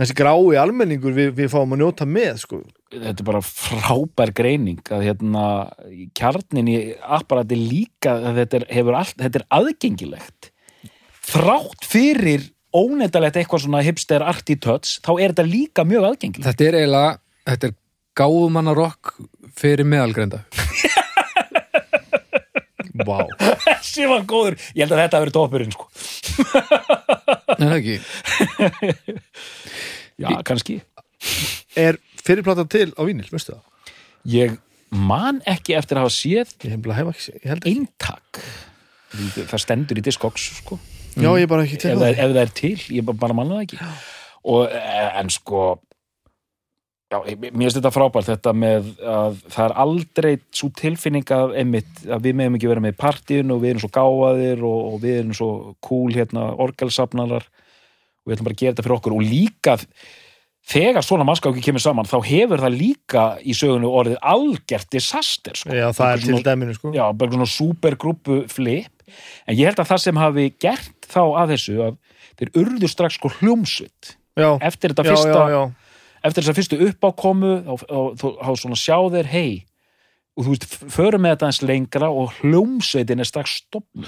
þessi 0.00 0.16
grái 0.16 0.56
almenningur 0.58 1.12
við, 1.14 1.34
við 1.36 1.50
fáum 1.52 1.74
að 1.76 1.82
njóta 1.82 2.06
með 2.08 2.38
sko. 2.46 2.62
Þetta 2.90 3.22
er 3.22 3.26
bara 3.26 3.42
frábær 3.44 4.32
greining 4.34 4.80
að 4.90 5.04
hérna 5.06 5.44
kjarnin 6.18 6.70
í 6.70 6.78
apparati 7.00 7.58
líka 7.58 8.16
þetta 8.40 8.60
er, 8.60 8.66
hefur 8.78 8.98
allt, 8.98 9.16
þetta 9.20 9.42
er 9.42 9.46
aðgengilegt. 9.60 10.50
Þrátt 11.30 11.86
fyrir 11.86 12.48
óneitalegt 12.74 13.38
eitthvað 13.38 13.64
svona 13.66 13.84
hipster 13.86 14.24
arty 14.26 14.56
touch, 14.58 14.98
þá 15.04 15.12
er 15.16 15.34
þetta 15.34 15.46
líka 15.46 15.86
mjög 15.86 16.08
aðgengilegt. 16.10 16.48
Þetta 16.50 16.66
er 16.66 16.78
eiginlega 16.80 17.12
þetta 17.50 17.70
er 17.70 17.76
gáfumanna 18.20 18.74
rock 18.78 19.14
fyrir 19.58 19.88
meðalgreinda. 19.88 20.44
Wow. 23.00 23.30
þessi 23.64 24.04
var 24.10 24.26
góður, 24.28 24.58
ég 24.76 24.84
held 24.84 24.92
að 24.92 24.98
þetta 25.00 25.16
hafi 25.16 25.24
verið 25.24 25.36
toppurinn 25.38 25.70
sko. 25.72 25.86
Nei, 27.56 27.64
það 27.64 27.76
ekki? 27.78 27.94
Já, 30.20 30.28
kannski. 30.44 30.76
Er 31.80 31.96
fyrirplata 32.26 32.66
til 32.70 32.90
á 32.96 33.02
vínil, 33.06 33.28
veistu 33.32 33.56
það? 33.56 33.94
ég 34.28 34.58
man 34.90 35.38
ekki 35.48 35.76
eftir 35.78 36.00
að 36.00 36.08
hafa 36.08 36.16
séð 36.18 37.68
eintak 37.70 38.42
það 39.10 39.62
stendur 39.64 39.98
í 39.98 40.06
Discogs 40.06 40.48
sko. 40.60 40.78
Já, 41.18 41.30
ég 41.40 41.48
bara 41.50 41.66
ekki 41.66 41.78
ef, 41.78 41.82
til 41.82 41.94
það 41.94 42.02
það. 42.02 42.10
er, 42.10 42.18
ef 42.24 42.34
það 42.34 42.42
er 42.42 42.52
til, 42.60 42.74
ég 42.96 43.06
bara, 43.06 43.20
bara 43.24 43.36
manna 43.36 43.56
það 43.58 43.64
ekki. 43.66 43.78
Og 44.50 44.74
eh, 44.78 45.08
en 45.20 45.32
sko 45.34 45.62
já, 47.10 47.18
mér 47.26 47.50
finnst 47.50 47.80
þetta 47.80 47.92
frábært 47.94 48.30
þetta 48.30 48.54
með 48.56 48.92
að 49.02 49.40
það 49.50 49.64
er 49.64 49.76
aldrei 49.84 50.32
svo 50.60 50.70
tilfinning 50.78 51.34
að 51.34 51.56
einmitt 51.62 52.04
að 52.06 52.28
við 52.28 52.38
meðum 52.38 52.58
ekki 52.60 52.70
vera 52.70 52.84
með 52.84 52.94
í 52.94 53.00
partíun 53.00 53.54
og 53.54 53.64
við 53.64 53.74
erum 53.74 53.84
svo 53.84 53.92
gáfaðir 53.98 54.64
og, 54.70 54.80
og 54.92 55.02
við 55.02 55.18
erum 55.18 55.36
svo 55.40 55.50
cool 55.84 56.14
hérna 56.14 56.46
orgelsafnarar 56.66 57.48
og 57.50 58.30
við 58.30 58.36
ætlum 58.36 58.50
bara 58.50 58.58
að 58.58 58.62
gera 58.62 58.76
þetta 58.76 58.86
fyrir 58.86 58.98
okkur 59.00 59.16
og 59.18 59.26
líka 59.26 59.76
þegar 60.70 61.04
svona 61.04 61.26
mannskapki 61.26 61.62
kemur 61.64 61.82
saman 61.82 62.08
þá 62.08 62.18
hefur 62.28 62.62
það 62.62 62.78
líka 62.78 63.24
í 63.42 63.54
sögunu 63.56 63.90
orðið 64.00 64.20
algjört 64.32 64.90
disaster 64.94 65.58
sko. 65.58 65.72
Já, 65.74 65.88
það 65.96 66.12
er 66.12 66.24
til 66.24 66.42
dæminu 66.46 66.76
sko. 66.76 66.92
já, 66.94 67.04
bara 67.16 67.34
svona 67.34 67.50
supergrúpu 67.50 68.44
flip 68.50 69.04
en 69.46 69.58
ég 69.58 69.66
held 69.66 69.82
að 69.82 69.90
það 69.90 70.02
sem 70.04 70.20
hafi 70.20 70.46
gert 70.62 71.10
þá 71.10 71.22
að 71.24 71.54
þessu 71.56 71.78
að 71.88 71.98
þeir 72.40 72.52
urðu 72.62 72.90
strax 72.90 73.18
sko 73.18 73.32
hljómsveit 73.40 74.14
já, 74.38 74.50
eftir 74.70 74.94
þetta 74.94 75.06
já, 75.06 75.10
fyrsta 75.10 75.40
já, 75.40 75.56
já. 75.56 75.62
eftir 76.28 76.44
þess 76.44 76.52
að 76.52 76.60
fyrstu 76.60 76.80
uppákomu 76.90 77.52
þá, 77.66 78.26
þá 78.38 78.50
svona 78.62 78.78
sjá 78.78 78.96
þeir 79.16 79.30
hei 79.34 79.50
og 80.38 80.46
þú 80.46 80.54
veist, 80.54 80.66
förum 80.94 81.24
með 81.26 81.34
þetta 81.34 81.50
eins 81.50 81.62
lengra 81.66 82.10
og 82.14 82.34
hljómsveitin 82.40 83.20
er 83.22 83.28
strax 83.28 83.60
stopn 83.64 84.06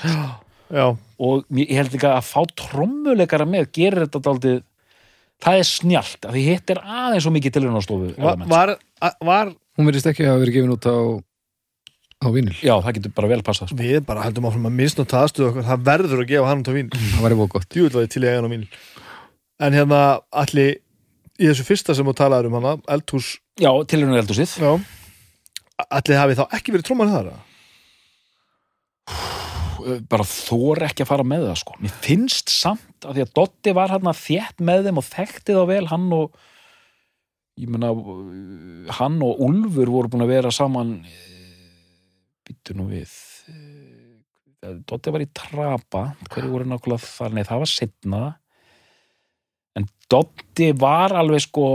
og 0.72 1.58
ég 1.58 1.74
held 1.76 1.96
ekki 1.96 2.08
að 2.08 2.28
fá 2.30 2.40
trommuleikara 2.56 3.48
með 3.48 3.72
gerir 3.76 4.06
þetta 4.06 4.22
daldið 4.30 4.62
það 5.42 5.58
er 5.58 5.68
snjált, 5.68 6.22
að 6.28 6.38
því 6.38 6.44
hitt 6.48 6.72
er 6.72 6.80
aðeins 6.82 7.26
svo 7.26 7.34
mikið 7.34 7.56
tilhörnastofu 7.56 8.14
Var, 8.16 8.46
var, 8.50 8.76
var 9.20 9.52
Hún 9.78 9.88
verðist 9.88 10.08
ekki 10.10 10.26
að 10.26 10.34
hafa 10.34 10.42
verið 10.42 10.56
gefin 10.58 10.74
út 10.74 10.88
á 10.88 10.96
á 12.22 12.28
vínil 12.30 12.54
já, 12.62 12.74
það 12.78 12.96
getur 12.98 13.14
bara 13.16 13.30
vel 13.32 13.42
passað 13.46 13.72
sko. 13.72 13.78
við 13.80 14.04
bara 14.06 14.22
heldum 14.26 14.46
áfram 14.48 14.68
að 14.68 14.76
misnóta 14.78 15.22
aðstöðu 15.22 15.48
okkur, 15.50 15.66
það 15.66 15.86
verður 15.88 16.22
að 16.22 16.30
gefa 16.30 16.50
hann 16.50 16.62
út 16.62 16.70
á 16.70 16.76
vín 16.76 16.90
Það 16.92 17.22
var 17.24 17.34
eitthvað 17.34 17.52
gott. 17.56 17.68
Djúvillaði 17.72 18.10
til 18.12 18.22
ég 18.22 18.36
eigan 18.36 18.46
á 18.46 18.52
vín 18.52 18.66
en 19.62 19.76
hérna 19.78 20.00
allir 20.42 20.72
í 21.38 21.48
þessu 21.48 21.66
fyrsta 21.66 21.96
sem 21.96 22.06
þú 22.06 22.14
talaður 22.18 22.50
um 22.50 22.58
hana 22.60 22.74
eldhús, 22.94 23.36
já, 23.58 23.70
síð 24.38 24.58
já. 24.58 24.72
Allir 25.88 26.20
hafi 26.20 26.38
þá 26.38 26.44
ekki 26.58 26.74
verið 26.76 26.88
tróman 26.90 27.10
þar 27.10 27.32
eða? 27.32 27.40
Bara 30.12 30.24
þor 30.28 30.82
ekki 30.88 31.04
að 31.04 31.10
fara 31.12 31.24
með 31.26 31.46
það 31.48 31.58
sko. 31.62 31.76
mér 31.82 31.94
finnst 32.04 32.52
samt 32.52 33.06
að 33.06 33.18
því 33.18 33.24
að 33.26 33.32
Dotti 33.38 33.74
var 33.76 33.92
hann 33.94 34.10
þétt 34.22 34.60
með 34.64 34.88
þeim 34.88 35.00
og 35.02 35.06
þekkti 35.10 35.56
þá 35.58 35.62
vel 35.72 35.84
hann 35.92 36.08
og 36.16 36.36
ég 37.60 37.68
meina 37.72 37.90
hann 38.98 39.18
og 39.26 39.42
Úlfur 39.44 39.90
voru 39.92 40.08
búin 40.12 40.24
að 40.24 40.32
vera 40.34 40.52
saman 40.54 40.94
býttu 42.46 42.74
nú 42.78 42.86
við 42.90 43.10
eh, 43.52 44.78
Dotti 44.88 45.12
var 45.14 45.24
í 45.24 45.30
Trapa 45.34 46.04
hverju 46.30 46.52
voru 46.54 46.68
nákvæmlega 46.70 47.04
þar, 47.06 47.34
nei 47.36 47.44
það 47.48 47.62
var 47.64 47.72
setna 47.72 48.22
en 49.78 49.86
Dotti 50.12 50.70
var 50.76 51.14
alveg 51.16 51.44
sko 51.46 51.66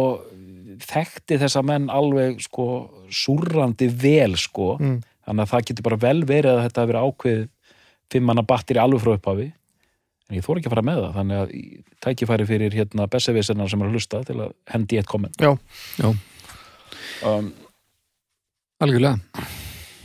þekkti 0.87 1.39
þessa 1.41 1.63
menn 1.65 1.87
alveg 1.89 2.41
sko 2.45 2.65
súrrandi 3.09 3.87
vel 3.89 4.35
sko 4.37 4.75
Mm. 4.77 4.99
þannig 5.25 5.43
að 5.43 5.51
það 5.51 5.65
getur 5.69 5.85
bara 5.87 5.97
vel 6.03 6.19
verið 6.29 6.51
að 6.53 6.63
þetta 6.67 6.81
hafi 6.83 6.91
verið 6.91 7.05
ákveð 8.07 8.13
fimmanna 8.13 8.43
batteri 8.47 8.79
alveg 8.79 9.01
frá 9.03 9.15
upphafi 9.17 9.51
en 10.29 10.35
ég 10.37 10.43
þóra 10.43 10.59
ekki 10.59 10.67
að 10.69 10.73
fara 10.75 10.83
með 10.87 10.99
það 11.03 11.15
þannig 11.17 11.37
að 11.41 11.51
í- 11.55 11.83
tækifæri 12.03 12.45
fyrir 12.47 12.73
hérna 12.75 13.07
Bessevisennar 13.07 13.69
sem 13.69 13.81
er 13.81 13.87
að 13.87 13.93
hlusta 13.95 14.21
til 14.27 14.35
að 14.43 14.51
hendi 14.71 14.97
eitt 14.99 15.07
komment 15.07 15.35
Já. 15.39 15.57
Já. 15.97 16.13
um, 17.27 17.53
Algjörlega. 18.79 19.19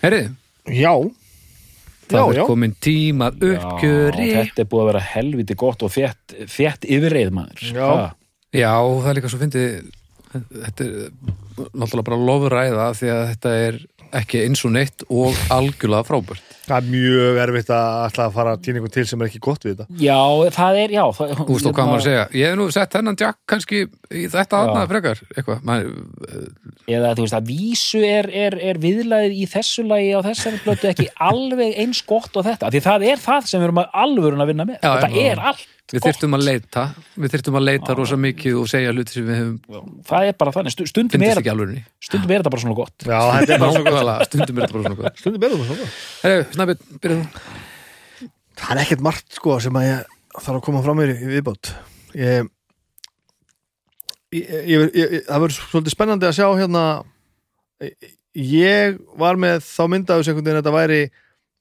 Herri, 0.02 0.22
Já, 0.72 0.94
það 2.08 2.30
er 2.36 2.46
komin 2.48 2.74
tímað 2.80 3.42
uppgjöri. 3.42 4.28
já, 4.32 4.42
þetta 4.46 4.62
er 4.64 4.68
búið 4.70 4.82
að 4.82 4.88
vera 4.92 5.02
helviti 5.12 5.54
gott 5.58 5.82
og 5.82 5.92
þétt, 5.92 6.36
þétt 6.48 6.86
yfirreið 6.88 7.30
maður 7.36 7.66
Já. 7.74 8.14
Já, 8.52 8.72
það 9.02 9.10
er 9.10 9.18
líka 9.18 9.28
svo 9.32 9.40
fyndið 9.42 9.90
þetta 10.32 10.84
er 10.86 10.94
náttúrulega 11.76 12.06
bara 12.08 12.20
lofræða 12.24 12.86
því 12.96 13.10
að 13.12 13.22
þetta 13.34 13.54
er 13.66 13.78
ekki 14.22 14.42
eins 14.46 14.64
og 14.64 14.72
neitt 14.72 15.04
og 15.10 15.36
algjörlega 15.52 16.04
frábært. 16.08 16.51
Það 16.72 16.78
er 16.78 16.92
mjög 16.92 17.40
erfitt 17.42 17.72
að 17.76 17.98
ætla 18.06 18.26
að 18.26 18.36
fara 18.36 18.54
tíningu 18.64 18.90
til 18.92 19.04
sem 19.08 19.22
er 19.22 19.28
ekki 19.28 19.40
gott 19.44 19.66
við 19.66 19.74
þetta. 19.74 19.98
Já, 20.00 20.20
það 20.56 20.78
er, 20.82 20.94
já 20.96 21.02
það, 21.18 21.34
Þú 21.42 21.46
veist 21.50 21.68
og 21.68 21.76
hvað 21.76 21.90
maður 21.90 22.02
að 22.02 22.06
segja, 22.06 22.24
ég 22.38 22.52
hef 22.52 22.58
nú 22.60 22.68
sett 22.74 22.96
þennan 22.96 23.18
Jack 23.20 23.38
kannski 23.52 23.82
í 23.82 24.24
þetta 24.32 24.62
aðnað 24.62 24.94
frekar, 24.94 25.22
eitthvað. 25.36 25.62
Man, 25.68 25.90
eða 26.96 27.12
þú 27.18 27.26
veist 27.26 27.38
að 27.38 27.52
vísu 27.52 28.02
er, 28.06 28.30
er, 28.44 28.58
er 28.72 28.80
viðlæðið 28.82 29.36
í 29.36 29.46
þessu 29.52 29.86
lagi 29.88 30.10
á 30.16 30.20
þessari 30.28 30.62
blötu 30.64 30.90
ekki 30.92 31.08
alveg 31.28 31.78
eins 31.84 32.02
gott 32.08 32.40
og 32.40 32.48
þetta 32.48 32.72
því 32.72 32.82
það 32.88 33.06
er 33.12 33.22
það 33.22 33.48
sem 33.50 33.62
við 33.62 33.68
erum 33.68 33.84
að 33.84 34.00
alvörun 34.06 34.44
að 34.44 34.52
vinna 34.52 34.68
með. 34.72 34.80
Já, 34.80 34.92
þetta 34.96 35.28
er 35.28 35.46
allt 35.52 35.68
við 35.92 36.04
þyrftum 36.06 36.36
að 36.38 36.44
leita, 36.46 36.82
við 37.20 37.32
þyrftum 37.34 37.56
að 37.60 37.64
leita 37.68 37.94
rosa 37.98 38.16
mikið 38.16 38.54
og 38.62 38.68
segja 38.72 38.92
hluti 38.94 39.12
sem 39.16 39.26
við 39.28 39.36
hefum 39.40 39.58
gott 39.68 40.06
það 40.08 40.28
er 40.30 40.36
bara 40.40 40.54
þannig, 40.56 40.72
Stu- 40.76 40.86
stundum 40.88 41.24
er, 41.26 41.40
stundum 42.00 42.32
er 42.32 42.40
þetta 42.42 42.52
bara 42.54 42.62
svona 42.64 42.76
gott. 42.78 42.96
Já, 43.04 43.18
þetta 43.36 43.52
er 43.56 43.62
bara 43.62 43.72
svo 43.76 43.82
Nákvæmlega, 43.84 44.28
stundum 44.30 44.56
er 44.58 44.64
þetta 44.64 44.78
bara 44.78 44.82
svona 44.86 45.00
gott. 45.02 45.20
stundum 45.22 45.44
berum 45.44 45.60
við 45.62 45.70
svona 45.72 45.90
Herri, 46.22 46.46
Snæbjörn, 46.56 46.98
byrjuð 47.04 47.22
þú. 47.22 47.44
Það 48.62 48.72
er 48.76 48.82
ekkert 48.86 49.04
margt 49.08 49.38
sko 49.38 49.58
sem 49.64 49.78
að 49.80 49.86
ég 49.88 50.18
þarf 50.38 50.56
að 50.58 50.64
koma 50.68 50.82
fram 50.86 51.00
mér 51.02 51.12
í 51.14 51.30
viðbót. 51.32 51.72
Ég, 52.16 52.48
ég, 54.32 54.44
ég, 54.68 54.86
ég, 54.96 55.16
það 55.28 55.42
verður 55.44 55.56
svolítið 55.58 55.94
spennandi 55.96 56.28
að 56.28 56.36
sjá 56.38 56.46
hérna. 56.60 56.84
Ég 58.38 58.96
var 59.20 59.36
með 59.40 59.60
þá 59.66 59.82
myndaðu 59.92 60.24
veginn 60.30 60.52
að 60.54 60.60
þetta 60.62 60.74
væri 60.78 61.00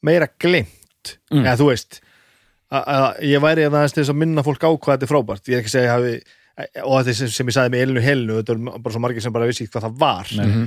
meira 0.07 0.29
glimt 0.39 0.77
Mm. 1.33 1.41
eða 1.47 1.57
þú 1.57 1.65
veist 1.71 1.95
að, 2.71 2.83
að 2.97 3.07
ég 3.31 3.43
væri 3.43 3.65
að 3.67 3.75
það 3.77 3.87
til 3.91 4.01
þess 4.03 4.13
að 4.13 4.21
minna 4.21 4.45
fólk 4.47 4.63
á 4.63 4.71
hvað 4.71 4.93
þetta 4.95 5.07
er 5.07 5.11
frábært 5.11 5.51
ég 5.51 5.57
er 5.57 5.63
ekki 5.63 5.71
að 5.71 5.75
segja 5.77 5.97
hafi 5.97 6.13
og 6.83 6.95
þetta 6.99 7.11
er 7.13 7.17
sem, 7.17 7.33
sem 7.33 7.51
ég 7.51 7.57
sagði 7.57 7.73
með 7.73 7.83
Elinu 7.85 8.05
Helinu 8.05 8.39
þetta 8.39 8.55
er 8.55 8.81
bara 8.85 8.95
svo 8.95 9.03
margir 9.03 9.25
sem 9.25 9.35
bara 9.35 9.49
vissi 9.49 9.67
hvað 9.67 9.85
það 9.87 9.99
var 10.01 10.33
Nei. 10.37 10.47
Mhm. 10.47 10.65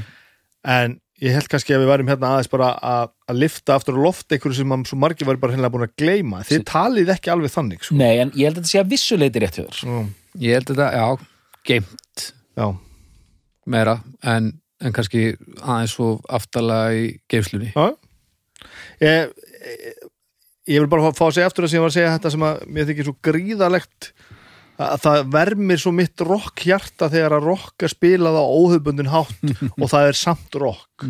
en 0.75 0.97
ég 1.23 1.37
held 1.37 1.49
kannski 1.53 1.75
að 1.77 1.85
við 1.85 1.91
værum 1.93 2.11
hérna 2.11 2.31
aðeins 2.35 2.51
bara 2.51 2.71
að, 2.83 3.13
að 3.31 3.39
lifta 3.45 3.77
aftur 3.79 3.99
á 4.01 4.05
loft 4.05 4.33
einhverju 4.35 4.59
sem 4.59 4.75
að 4.75 4.87
svo 4.91 4.99
margir 5.01 5.29
væri 5.29 5.41
bara 5.43 5.55
hennilega 5.55 5.75
búin 5.77 5.87
að 5.87 5.95
gleyma 6.01 6.41
þið 6.49 6.65
talið 6.69 7.13
ekki 7.15 7.33
alveg 7.33 7.53
þannig 7.55 7.85
sko. 7.87 7.99
Nei, 8.01 8.17
en 8.25 8.33
ég 8.35 8.49
held 8.49 8.59
að 8.59 8.65
þetta 8.65 8.73
sé 8.73 8.81
að 8.83 8.91
vissuleiti 8.95 9.43
rétt 9.45 9.61
hjá 9.61 9.65
þér 9.69 9.93
mm. 9.93 10.09
Ég 10.43 10.59
held 10.59 10.73
þetta, 10.73 10.89
já, 10.99 11.07
geimt 11.71 12.25
já, 12.59 12.67
meira 13.77 13.95
en, 14.35 14.51
en 14.83 14.97
kannski 14.97 15.23
aðeins 15.63 15.95
svo 15.95 16.09
aftalega 16.27 16.99
í 16.99 17.07
geifslunni. 17.31 17.71
ég, 19.05 19.31
ég, 19.31 20.11
ég 20.71 20.81
vil 20.81 20.91
bara 20.91 21.11
fá, 21.11 21.19
fá 21.19 21.27
að 21.29 21.35
segja 21.39 21.49
aftur 21.51 21.67
að 21.67 21.73
sem 21.73 21.79
ég 21.79 21.85
var 21.85 21.93
að 21.93 21.99
segja 21.99 22.15
þetta 22.15 22.33
sem 22.35 22.47
að 22.49 22.63
mér 22.77 22.89
þykir 22.89 23.09
svo 23.09 23.17
gríðalegt 23.29 24.09
að 24.85 25.03
það 25.05 25.27
vermir 25.35 25.81
svo 25.81 25.93
mitt 25.95 26.25
rock 26.27 26.65
hjarta 26.67 27.11
þegar 27.13 27.37
að 27.37 27.51
rock 27.51 27.85
er 27.87 27.93
spilað 27.93 28.39
á 28.41 28.45
óhauðbundin 28.45 29.13
hátt 29.13 29.53
og 29.83 29.85
það 29.93 30.09
er 30.09 30.19
samt 30.19 30.59
rock 30.59 31.07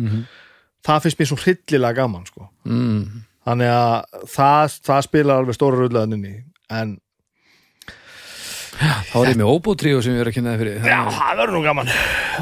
það 0.85 1.05
finnst 1.05 1.21
mér 1.21 1.31
svo 1.31 1.39
hryllilega 1.41 1.97
gaman 1.97 2.27
sko. 2.29 2.49
Mm. 2.69 3.23
þannig 3.47 3.71
að 3.73 4.21
það, 4.35 4.77
það 4.91 5.01
spilar 5.07 5.41
alveg 5.41 5.57
stóra 5.57 5.81
rullæðinni 5.81 6.35
en 6.75 6.95
Þá 8.75 9.13
er 9.21 9.29
ég 9.29 9.37
með 9.39 9.49
óbótríu 9.53 10.01
sem 10.03 10.17
ég 10.17 10.19
er 10.19 10.27
að 10.27 10.33
kynna 10.35 10.51
það 10.51 10.61
fyrir. 10.65 10.87
Já, 10.91 10.97
það 11.15 11.37
verður 11.39 11.55
nú 11.55 11.59
gaman 11.63 11.91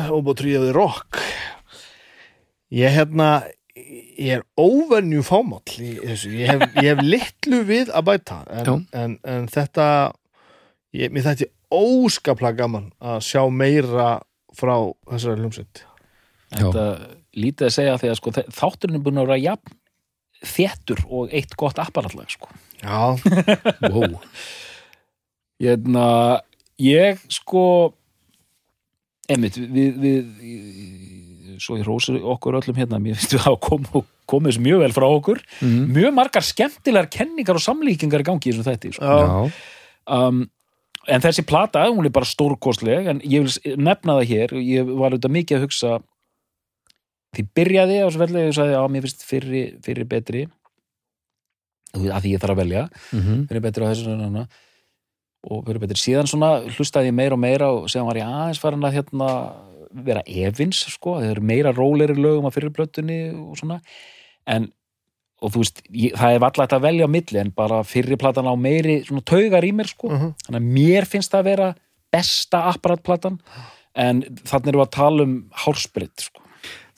Óbó 0.10 0.34
tríðið 0.34 0.72
rock 0.74 1.20
Ég 2.74 2.96
hérna 2.96 3.28
ég 3.76 4.36
er 4.38 4.44
óvenju 4.60 5.24
fámáll 5.26 5.78
í 5.82 5.96
þessu, 5.98 6.34
ég 6.38 6.52
hef, 6.52 6.66
ég 6.78 6.92
hef 6.92 7.02
litlu 7.06 7.64
við 7.66 7.90
að 7.96 8.06
bæta 8.12 8.42
en, 8.62 8.84
en, 8.94 9.16
en 9.26 9.48
þetta 9.52 9.88
ég, 10.94 11.10
mér 11.10 11.26
þetta 11.26 11.48
er 11.48 11.54
óskaplega 11.74 12.60
gaman 12.62 12.92
að 13.02 13.24
sjá 13.26 13.42
meira 13.50 14.10
frá 14.54 14.76
þessari 15.10 15.42
hljómsveit. 15.42 15.82
Þetta 16.54 16.84
lítið 17.34 17.66
að 17.66 17.74
segja 17.74 17.96
því 17.98 18.12
að 18.12 18.20
sko, 18.20 18.34
þátturinn 18.54 19.00
er 19.00 19.04
búin 19.08 19.22
að 19.24 19.32
vera 19.32 19.42
jafn 19.42 19.80
þéttur 20.44 21.02
og 21.08 21.34
eitt 21.34 21.56
gott 21.58 21.80
apparatlag 21.82 22.30
sko. 22.30 22.52
Já, 22.84 23.16
Wow. 23.94 24.20
Hérna, 25.64 26.06
ég 26.82 27.22
sko 27.32 27.64
einmitt, 29.32 29.58
við, 29.58 29.98
við 30.04 30.32
svo 31.62 31.78
ég 31.80 31.86
rósi 31.88 32.16
okkur 32.18 32.58
öllum 32.62 32.80
hérna. 32.80 33.00
Mér 33.04 33.20
finnst 33.20 33.36
við 33.38 33.48
að 33.50 33.60
koma, 33.68 34.04
komið 34.30 34.54
þessu 34.54 34.66
mjög 34.66 34.84
vel 34.84 34.96
frá 34.96 35.08
okkur. 35.10 35.44
Mm. 35.62 35.94
mjög 35.98 36.18
margar 36.18 36.48
skemmtilegar 36.48 37.12
kenningar 37.14 37.60
og 37.60 37.66
samlíkingar 37.66 38.24
í 38.24 38.28
gangi 38.28 38.50
í 38.50 38.54
þessu 38.54 38.68
þætti 38.70 38.94
sko. 38.98 39.50
um, 40.08 40.44
en 41.08 41.24
þessi 41.24 41.44
plata, 41.48 41.84
hún 41.90 42.08
er 42.08 42.16
bara 42.16 42.28
stórkostleg 42.28 43.10
en 43.12 43.22
ég 43.28 43.46
vil 43.46 43.78
nefna 43.80 44.20
það 44.22 44.30
hér 44.32 44.58
ég 44.62 44.92
var 44.92 45.14
auðvitað 45.14 45.38
mikið 45.38 45.58
að 45.58 45.66
hugsa 45.68 45.94
því 47.34 47.46
byrjaði 47.58 47.98
á 48.00 48.06
þessu 48.06 48.22
vellega 48.22 48.50
ég 48.50 48.58
sagði 48.58 48.76
að 48.80 48.92
mér 48.94 49.08
finnst 49.08 49.26
fyrri, 49.28 49.64
fyrri 49.84 50.06
betri. 50.10 50.44
Að 51.94 52.24
því 52.26 52.34
ég 52.34 52.42
þarf 52.42 52.56
að 52.56 52.62
velja 52.64 52.86
Mm 53.14 53.44
fyrri 53.50 53.64
betri 53.68 53.86
á 53.86 53.90
þessu 53.92 54.08
svona, 54.08 54.48
og 55.44 55.66
fyrri 55.68 55.84
betri. 55.84 56.00
Síðan 56.00 56.30
svona 56.30 56.52
hlustaði 56.72 57.12
ég 57.12 57.18
meira 57.18 57.36
og 57.36 57.44
meira 57.44 57.70
og 57.74 57.90
síðan 57.92 58.10
var 58.10 58.22
ég 58.22 58.30
aðeins 58.30 58.62
farin 58.62 58.88
að 58.88 59.00
hérna 59.00 59.30
vera 60.06 60.24
evins 60.26 60.84
sko, 60.94 61.18
það 61.20 61.34
eru 61.36 61.44
meira 61.54 61.74
róleri 61.76 62.16
lögum 62.18 62.48
að 62.50 62.58
fyrri 62.58 62.72
blötunni 62.74 63.20
og 63.34 63.60
svona. 63.60 63.80
En 64.50 64.72
og 65.44 65.52
þú 65.52 65.64
veist, 65.64 65.82
ég, 65.92 66.14
það 66.16 66.36
er 66.36 66.44
valla 66.44 66.66
þetta 66.66 66.78
að 66.80 66.86
velja 66.86 67.08
á 67.08 67.16
milli 67.16 67.40
en 67.42 67.52
bara 67.56 67.82
fyrri 67.88 68.18
platan 68.20 68.48
á 68.48 68.56
meiri 68.56 69.00
svona 69.04 69.26
taugar 69.28 69.66
í 69.68 69.74
mér 69.76 69.90
sko, 69.92 70.10
uh 70.10 70.30
þannig 70.46 70.60
að 70.60 70.70
mér 70.78 71.08
finnst 71.10 71.34
það 71.34 71.44
að 71.44 71.50
vera 71.50 71.70
besta 72.14 72.62
apparatplatan 72.72 73.40
en 74.00 74.22
þannig 74.46 74.72
erum 74.72 74.82
við 74.82 74.86
að 74.86 74.96
tala 74.96 75.28
um 75.28 75.36
hársprit 75.66 76.28
sko. 76.28 76.44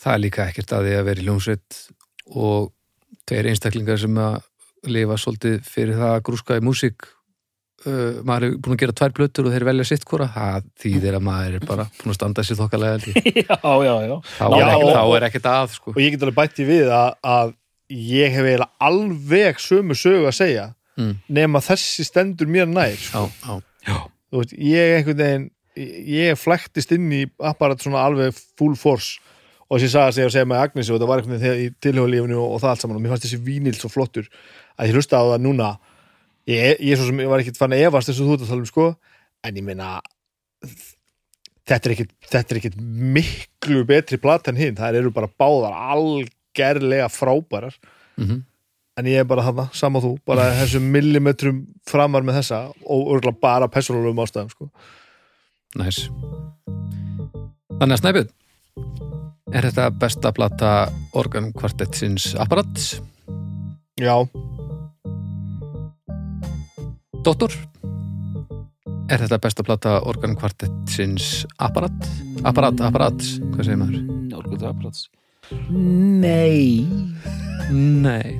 Það 0.02 0.14
er 0.14 0.22
líka 0.22 0.46
ekkert 0.46 0.74
að 0.76 0.86
því 0.86 0.96
að 1.00 1.08
vera 1.10 1.22
í 1.22 1.26
ljónsveit 1.26 1.80
og 2.36 2.72
tveir 3.26 3.50
einstaklingar 3.50 4.00
sem 4.02 4.18
að 4.22 4.38
lifa 4.91 5.18
svolítið 5.18 5.62
fyrir 5.66 5.98
það 5.98 6.14
að 6.14 6.26
grúska 6.30 6.60
í 6.60 6.66
músík 6.66 7.08
uh, 7.90 8.22
maður 8.28 8.46
er 8.48 8.56
búin 8.66 8.76
að 8.76 8.82
gera 8.84 8.96
tvær 9.00 9.14
blötur 9.18 9.48
og 9.50 9.54
þeir 9.56 9.66
velja 9.70 9.86
sitt 9.90 10.06
hvora 10.10 10.28
það 10.36 10.70
þýðir 10.84 11.18
að 11.20 11.26
maður 11.28 11.58
er 11.60 11.66
bara 11.70 11.86
búin 12.00 12.14
að 12.14 12.18
standa 12.20 12.46
sér 12.48 12.60
þokkalega 12.62 13.12
ég. 13.12 13.38
já, 13.50 13.58
já, 13.62 13.94
já 14.06 14.16
þá, 14.38 14.46
Já, 14.46 14.56
er 14.56 14.72
ekkert, 14.72 14.88
og- 14.90 14.96
þá 14.96 15.04
er 15.20 15.28
ekkert 15.30 15.50
að 15.54 15.70
sko. 15.76 15.94
og 15.96 16.02
ég 16.04 16.16
get 16.16 16.26
alveg 16.28 16.40
bætti 16.42 16.68
við 16.70 16.92
að, 16.96 17.12
að 17.36 17.54
ég 17.96 18.34
hef 18.34 18.48
eiginlega 18.50 18.90
alveg 18.90 19.62
sömu 19.62 19.98
sögu 20.00 20.32
að 20.32 20.40
segja 20.42 20.72
Mm. 20.96 21.18
nema 21.28 21.60
þessi 21.60 22.06
stendur 22.08 22.48
mér 22.48 22.70
nær 22.72 22.94
sko. 22.96 23.26
já, 23.44 23.56
já. 23.84 23.96
þú 24.32 24.40
veist, 24.40 24.54
ég 24.56 24.94
einhvern 24.96 25.18
veginn 25.20 25.48
ég 26.08 26.38
flæktist 26.40 26.94
inn 26.96 27.10
í 27.12 27.26
apparat 27.44 27.84
svona 27.84 28.06
alveg 28.08 28.32
full 28.56 28.78
force 28.80 29.18
og 29.68 29.76
þessi 29.82 29.90
saga 29.92 30.14
segja 30.16 30.30
að 30.30 30.36
segja 30.38 30.48
með 30.48 30.62
Agnesi 30.70 30.94
og 30.96 31.02
það 31.04 31.10
var 31.12 31.20
einhvern 31.26 31.42
veginn 31.44 31.66
í 31.66 31.74
tilhjóðlífinu 31.84 32.38
og, 32.40 32.48
og 32.56 32.64
það 32.64 32.70
allt 32.72 32.86
saman 32.86 32.96
og 32.96 33.04
mér 33.04 33.12
fannst 33.12 33.28
þessi 33.28 33.42
vínill 33.44 33.76
svo 33.76 33.92
flottur 33.92 34.30
að 34.80 34.88
ég 34.88 34.96
hlusta 34.96 35.20
á 35.20 35.24
það 35.34 35.44
núna 35.50 35.68
ég, 36.50 36.82
ég, 36.82 36.96
svo 36.98 37.10
sem, 37.10 37.22
ég 37.24 37.32
var 37.32 37.43
ekkert 37.43 37.60
fann 37.60 37.76
að 37.76 37.86
efast 37.88 38.12
þessu 38.12 38.28
þú 38.28 38.38
ert 38.38 38.46
að 38.46 38.52
tala 38.54 38.64
um 38.64 38.70
sko. 38.70 38.88
En 39.46 39.60
ég 39.60 39.66
meina 39.66 39.91
þetta 41.66 41.89
er 41.89 41.96
ekkert, 41.96 42.41
er 42.41 42.82
miklu 43.16 43.86
betri 43.89 44.20
plat 44.22 44.48
en 44.50 44.60
hinn, 44.60 44.78
það 44.78 45.02
eru 45.02 45.14
bara 45.14 45.32
báðar 45.41 45.78
algerlega 45.96 47.10
frábærar. 47.14 47.78
Mm 48.20 48.43
en 49.00 49.10
ég 49.10 49.22
er 49.22 49.28
bara 49.28 49.43
þarna, 49.43 49.68
sama 49.76 50.02
þú 50.04 50.16
bara 50.28 50.48
þessum 50.62 50.88
millimetrum 50.93 51.64
framar 51.89 52.26
með 52.26 52.41
þessa 52.41 52.62
og 52.84 53.12
örgulega 53.16 53.41
bara 53.43 53.72
persónulegum 53.72 54.24
ástæðum 54.24 54.54
sko. 54.54 54.70
næs 55.80 56.06
þannig 57.80 57.98
að 57.98 58.02
Snæbjörn 58.04 58.34
Er 59.56 59.64
þetta 59.64 59.86
besta 60.02 60.32
plata 60.36 60.70
organ 61.16 61.52
kvartettsins 61.56 62.34
apparats? 62.41 62.98
Já, 64.02 64.26
Dóttor? 67.26 67.50
Er 69.10 69.18
þetta 69.24 69.40
besta 69.42 69.64
plata 69.66 69.94
organ 70.06 70.36
kvartettsins 70.38 71.48
apparat? 71.58 72.06
Apparat, 72.46 72.84
apparats, 72.86 73.40
hvað 73.50 73.66
segir 73.66 73.80
maður? 73.82 74.04
Orkuðu 74.44 74.68
apparats. 74.70 75.08
Nei. 75.74 76.86
Nei. 77.74 78.38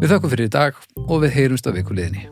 Við 0.00 0.08
þakkum 0.08 0.32
fyrir 0.32 0.48
í 0.48 0.54
dag 0.56 0.80
og 1.04 1.20
við 1.26 1.36
heyrumst 1.36 1.68
á 1.68 1.76
vikuliðinni. 1.76 2.24